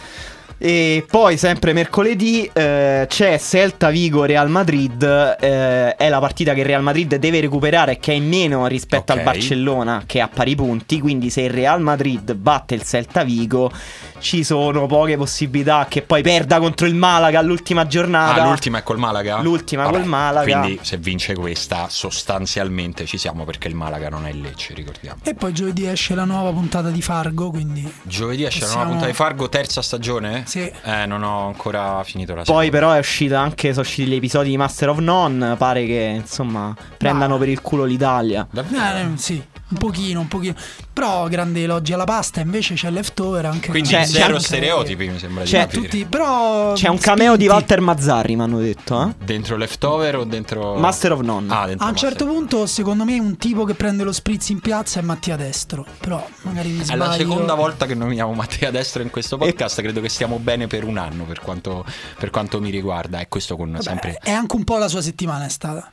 E 0.63 1.07
poi 1.11 1.39
sempre 1.39 1.73
mercoledì 1.73 2.45
eh, 2.53 3.07
c'è 3.09 3.39
Celta 3.39 3.89
Vigo 3.89 4.25
Real 4.25 4.51
Madrid, 4.51 5.03
eh, 5.41 5.95
è 5.97 6.09
la 6.11 6.19
partita 6.19 6.53
che 6.53 6.61
il 6.61 6.67
Real 6.67 6.83
Madrid 6.83 7.15
deve 7.17 7.41
recuperare 7.41 7.99
che 7.99 8.13
è 8.13 8.15
in 8.17 8.29
meno 8.29 8.67
rispetto 8.67 9.13
Ok. 9.13 9.19
al 9.19 9.25
Barcellona 9.25 10.03
che 10.05 10.21
ha 10.21 10.29
pari 10.29 10.55
punti, 10.57 11.01
quindi 11.01 11.31
se 11.31 11.41
il 11.41 11.51
Real 11.51 11.81
Madrid 11.81 12.35
batte 12.35 12.75
il 12.75 12.83
Celta 12.83 13.25
Vigo 13.25 13.73
ci 14.19 14.45
sono 14.45 14.85
poche 14.87 15.17
possibilità 15.17 15.87
che 15.89 16.03
poi 16.03 16.21
perda 16.21 16.59
contro 16.59 16.87
il 16.87 16.95
Malaga 16.95 17.39
all'ultima 17.39 17.87
giornata. 17.87 18.43
Ah, 18.43 18.47
l'ultima 18.47 18.81
è 18.81 18.83
col 18.83 18.99
Malaga? 18.99 19.41
L'ultima 19.41 19.85
Vabbè, 19.85 19.97
col 19.97 20.07
Malaga. 20.07 20.59
Quindi 20.61 20.79
se 20.83 20.99
vince 20.99 21.35
questa, 21.35 21.87
sostanzialmente 21.89 23.07
ci 23.07 23.17
siamo 23.17 23.45
perché 23.45 23.67
il 23.69 23.75
Malaga 23.75 24.11
non 24.11 24.27
è 24.27 24.31
il 24.31 24.43
Lecce, 24.43 24.75
ricordiamo. 24.75 25.21
E 25.25 25.33
poi 25.33 25.55
giovedì 25.55 25.87
esce 25.87 26.15
la 26.15 26.25
nuova 26.25 26.51
puntata 26.51 26.91
di 26.91 27.01
Fargo, 27.01 27.49
quindi 27.49 27.91
Giovedì 28.03 28.45
esce 28.45 28.59
la 28.61 28.67
Possiamo- 28.67 28.85
nuova 28.85 28.99
puntata 28.99 29.11
di 29.11 29.17
Fargo, 29.17 29.49
terza 29.49 29.81
stagione? 29.81 30.45
Sì. 30.51 30.69
Eh, 30.83 31.07
non 31.07 31.23
ho 31.23 31.47
ancora 31.47 32.03
finito 32.03 32.35
la 32.35 32.43
Poi 32.43 32.65
seconda. 32.67 32.71
però 32.71 32.93
è 32.93 32.99
uscita 32.99 33.39
anche, 33.39 33.69
sono 33.71 33.83
usciti 33.83 34.11
gli 34.11 34.15
episodi 34.17 34.49
di 34.51 34.57
Master 34.57 34.89
of 34.89 34.99
None, 34.99 35.55
pare 35.55 35.87
che 35.87 36.13
insomma 36.17 36.75
prendano 36.97 37.39
per 37.39 37.49
il 37.49 37.61
culo 37.61 37.85
l'Italia. 37.85 38.45
Davvero? 38.51 39.13
Eh, 39.13 39.17
sì, 39.17 39.41
un 39.71 39.77
pochino, 39.79 40.21
un 40.21 40.29
pochino. 40.29 40.55
Però 40.93 41.27
grandi 41.29 41.63
elogi 41.63 41.93
alla 41.93 42.05
pasta, 42.05 42.41
invece 42.41 42.75
c'è 42.75 42.91
leftover 42.91 43.47
anche 43.47 43.71
Quindi 43.71 43.89
C'è- 43.89 44.05
zero 44.05 44.35
c'è- 44.37 44.41
stereotipi 44.43 45.09
mi 45.09 45.19
sembra 45.19 45.45
di 45.45 45.51
C'è 45.51 45.61
capire. 45.61 45.83
tutti, 45.83 46.05
però 46.05 46.73
C'è 46.75 46.89
un 46.89 46.99
cameo 46.99 47.37
di 47.37 47.45
spinti. 47.45 47.53
Walter 47.53 47.81
Mazzarri, 47.81 48.37
mi 48.37 48.43
hanno 48.43 48.59
detto, 48.59 49.03
eh? 49.19 49.25
Dentro 49.25 49.57
leftover 49.57 50.17
o 50.17 50.25
dentro... 50.25 50.77
Master 50.77 51.13
of 51.13 51.21
None. 51.21 51.47
Ah, 51.53 51.67
dentro 51.67 51.85
A 51.85 51.89
un 51.89 51.93
Master. 51.95 52.09
certo 52.11 52.27
punto, 52.27 52.67
secondo 52.67 53.05
me, 53.05 53.19
un 53.19 53.37
tipo 53.37 53.65
che 53.65 53.75
prende 53.75 54.05
lo 54.05 54.13
spritz 54.13 54.49
in 54.51 54.61
piazza 54.61 55.01
è 55.01 55.03
Mattia 55.03 55.37
Destro. 55.37 55.87
Però 56.01 56.25
magari 56.43 56.69
mi 56.71 56.81
È 56.81 56.85
sbaglio. 56.85 57.05
la 57.05 57.13
seconda 57.13 57.55
volta 57.55 57.87
che 57.87 57.95
nominiamo 57.95 58.33
Matteo 58.35 58.71
Destro 58.71 59.03
in 59.03 59.11
questo 59.11 59.39
podcast. 59.39 59.81
Credo 59.81 60.01
che 60.01 60.09
stiamo 60.09 60.39
bene 60.39 60.67
per 60.67 60.85
un 60.85 60.99
anno 60.99 61.25
per 61.25 61.41
quanto, 61.41 61.85
per 62.19 62.31
quanto 62.31 62.61
mi 62.61 62.71
riguarda. 62.71 63.21
E 63.21 63.29
questo 63.29 63.57
con 63.57 63.71
Vabbè, 63.71 63.83
sempre. 63.83 64.19
È 64.23 64.31
anche 64.31 64.57
un 64.57 64.65
po' 64.65 64.77
la 64.79 64.89
sua 64.89 65.01
settimana, 65.03 65.45
è 65.47 65.49
stata. 65.49 65.89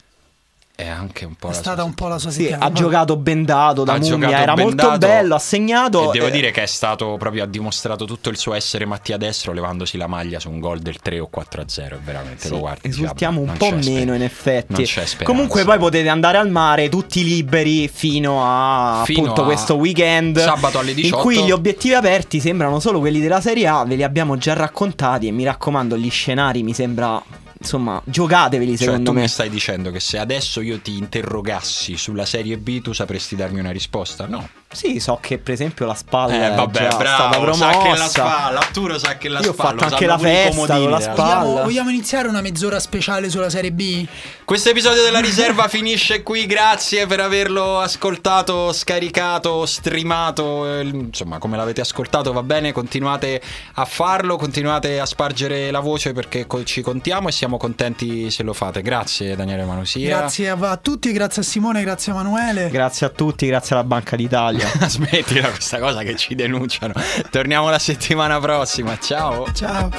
È 0.80 0.88
anche 0.88 1.26
un 1.26 1.34
po' 1.34 1.48
È 1.48 1.54
la 1.54 1.58
stata 1.58 1.78
sua 1.78 1.86
un 1.86 1.94
po' 1.96 2.08
la 2.08 2.20
sua 2.20 2.30
Sì, 2.30 2.42
settimana. 2.44 2.66
ha 2.66 2.72
giocato 2.72 3.16
bendato 3.18 3.84
da 3.84 3.94
Ha 3.94 3.98
mummia, 3.98 4.10
giocato 4.28 4.42
era 4.44 4.54
bendato 4.54 4.90
molto 4.90 5.08
bello, 5.08 5.34
ha 5.34 5.40
segnato. 5.40 6.10
E 6.10 6.12
devo 6.12 6.28
eh, 6.28 6.32
dire 6.32 6.52
che 6.52 6.62
è 6.62 6.66
stato 6.68 7.16
proprio, 7.18 7.44
ha 7.44 7.46
dimostrato 7.48 8.06
tutto 8.06 8.30
il 8.30 8.38
suo 8.38 8.54
essere 8.54 8.86
Mattia 8.86 9.18
Destro 9.18 9.54
levandosi 9.54 9.98
la 9.98 10.06
maglia 10.06 10.40
su 10.40 10.52
un 10.52 10.60
gol 10.60 10.78
del 10.78 11.00
3 11.00 11.20
o 11.20 11.28
4 11.32 11.62
a 11.62 11.66
0. 11.68 12.00
Veramente 12.04 12.46
sì, 12.46 12.50
lo 12.52 12.60
guardi. 12.60 12.90
esultiamo 12.90 13.42
un 13.42 13.50
"Ah, 13.50 13.54
po' 13.58 13.72
meno 13.72 13.82
sper- 13.82 14.16
in 14.16 14.22
effetti. 14.22 14.74
non 14.74 14.82
c'è 14.84 14.86
speranza. 15.06 15.24
Comunque 15.24 15.64
poi 15.64 15.80
potete 15.80 16.10
andare 16.10 16.38
al 16.38 16.50
mare 16.52 16.90
tutti 16.90 17.24
liberi 17.24 17.88
fino 17.88 18.44
a 18.46 19.02
Fino 19.04 19.22
appunto 19.24 19.42
a 19.42 19.46
questo 19.46 19.78
weekend 19.78 20.38
sabato 20.38 20.78
alle 20.78 20.94
18. 20.94 21.16
in 21.16 21.22
cui 21.24 21.44
gli 21.44 21.50
obiettivi 21.52 21.96
aperti 21.96 22.40
sembrano 22.40 22.80
solo 22.80 23.00
quelli 23.00 23.20
della 23.20 23.42
Serie 23.42 23.66
A, 23.66 23.84
ve 23.84 23.96
li 23.96 24.04
abbiamo 24.04 24.38
già 24.38 24.54
raccontati 24.54 25.26
e 25.26 25.32
mi 25.32 25.44
raccomando 25.44 25.98
gli 25.98 26.12
scenari 26.12 26.62
mi 26.62 26.74
sembra 26.76 27.20
insomma 27.60 28.02
giocateveli 28.06 28.78
Cioè, 28.78 28.88
secondo 28.88 29.10
tu 29.12 29.16
me. 29.16 29.22
mi 29.22 29.28
stai 29.28 29.50
dicendo 29.50 29.92
che 29.92 30.00
se 30.00 30.18
adesso 30.18 30.62
io 30.62 30.80
ti 30.80 30.98
interrogassi 30.98 31.98
sulla 31.98 32.26
Serie 32.26 32.58
B, 32.58 32.82
tu 32.82 32.94
sapresti 32.94 33.36
darmi 33.36 33.60
una 33.60 33.72
risposta? 33.72 34.28
No. 34.28 34.48
Sì, 34.70 35.00
so 35.00 35.18
che 35.22 35.38
per 35.38 35.54
esempio 35.54 35.86
la 35.86 35.96
spalla 35.96 36.34
Eh, 36.34 36.52
è 36.52 36.56
vabbè, 36.56 36.78
stata 36.92 36.98
bravo. 36.98 37.40
promossa. 37.42 37.72
Sa 37.72 37.78
che 37.80 37.90
la 37.98 38.08
spalla, 38.08 38.60
Arturo 38.60 39.00
sa 39.00 39.18
che 39.18 39.30
la 39.30 39.40
Io 39.40 39.50
ho 39.50 39.54
spalla. 39.54 39.70
fatto 39.70 39.76
lo 39.80 39.84
anche 39.86 40.06
sanno 40.06 40.12
la 40.12 40.18
festa 40.18 40.56
con 40.58 40.68
la 40.68 40.80
della- 40.98 41.00
spalla. 41.00 41.40
Vogliamo, 41.44 41.64
vogliamo 41.64 41.90
iniziare 41.90 42.28
una 42.28 42.42
mezz'ora 42.42 42.80
speciale 42.80 43.30
sulla 43.30 43.50
Serie 43.50 43.72
B? 43.72 44.06
Questo 44.44 44.70
episodio 44.70 45.02
della 45.04 45.20
riserva 45.20 45.68
finisce 45.70 46.22
qui, 46.22 46.46
grazie 46.46 47.08
per 47.08 47.22
averlo 47.22 47.80
ascoltato, 47.80 48.72
scaricato, 48.74 49.66
streamato, 49.66 50.68
eh, 50.80 50.82
insomma 50.84 51.38
come 51.40 51.56
l'avete 51.58 51.82
ascoltato 51.82 52.34
va 52.34 52.44
bene, 52.44 52.72
continuate 52.74 53.42
a 53.76 53.86
farlo, 53.86 54.36
continuate 54.36 55.00
a 55.00 55.06
spargere 55.06 55.72
la 55.72 55.80
voce 55.80 56.12
perché 56.14 56.46
ci 56.66 56.82
contiamo 56.82 57.30
e 57.30 57.32
siamo 57.32 57.58
contenti 57.58 58.30
se 58.30 58.44
lo 58.44 58.54
fate. 58.54 58.82
Grazie 58.82 59.36
Daniele 59.36 59.64
Manusia. 59.64 60.18
Grazie 60.18 60.50
a, 60.50 60.58
a 60.60 60.78
tutti, 60.78 61.12
grazie 61.14 61.42
a 61.42 61.46
Simone, 61.46 61.82
grazie 61.84 62.12
a 62.12 62.16
Emanuele. 62.20 62.70
Grazie 62.70 63.06
a 63.08 63.10
tutti, 63.10 63.48
grazie 63.48 63.76
alla 63.76 63.86
Banca 63.86 64.16
d'Italia. 64.16 64.57
Italia. 64.58 64.70
Smettila 64.90 65.50
questa 65.50 65.80
cosa 65.80 66.02
che 66.02 66.16
ci 66.16 66.36
denunciano. 66.36 66.94
Torniamo 67.30 67.70
la 67.70 67.80
settimana 67.80 68.40
prossima. 68.40 68.98
Ciao. 68.98 69.52
Ciao. 69.54 69.90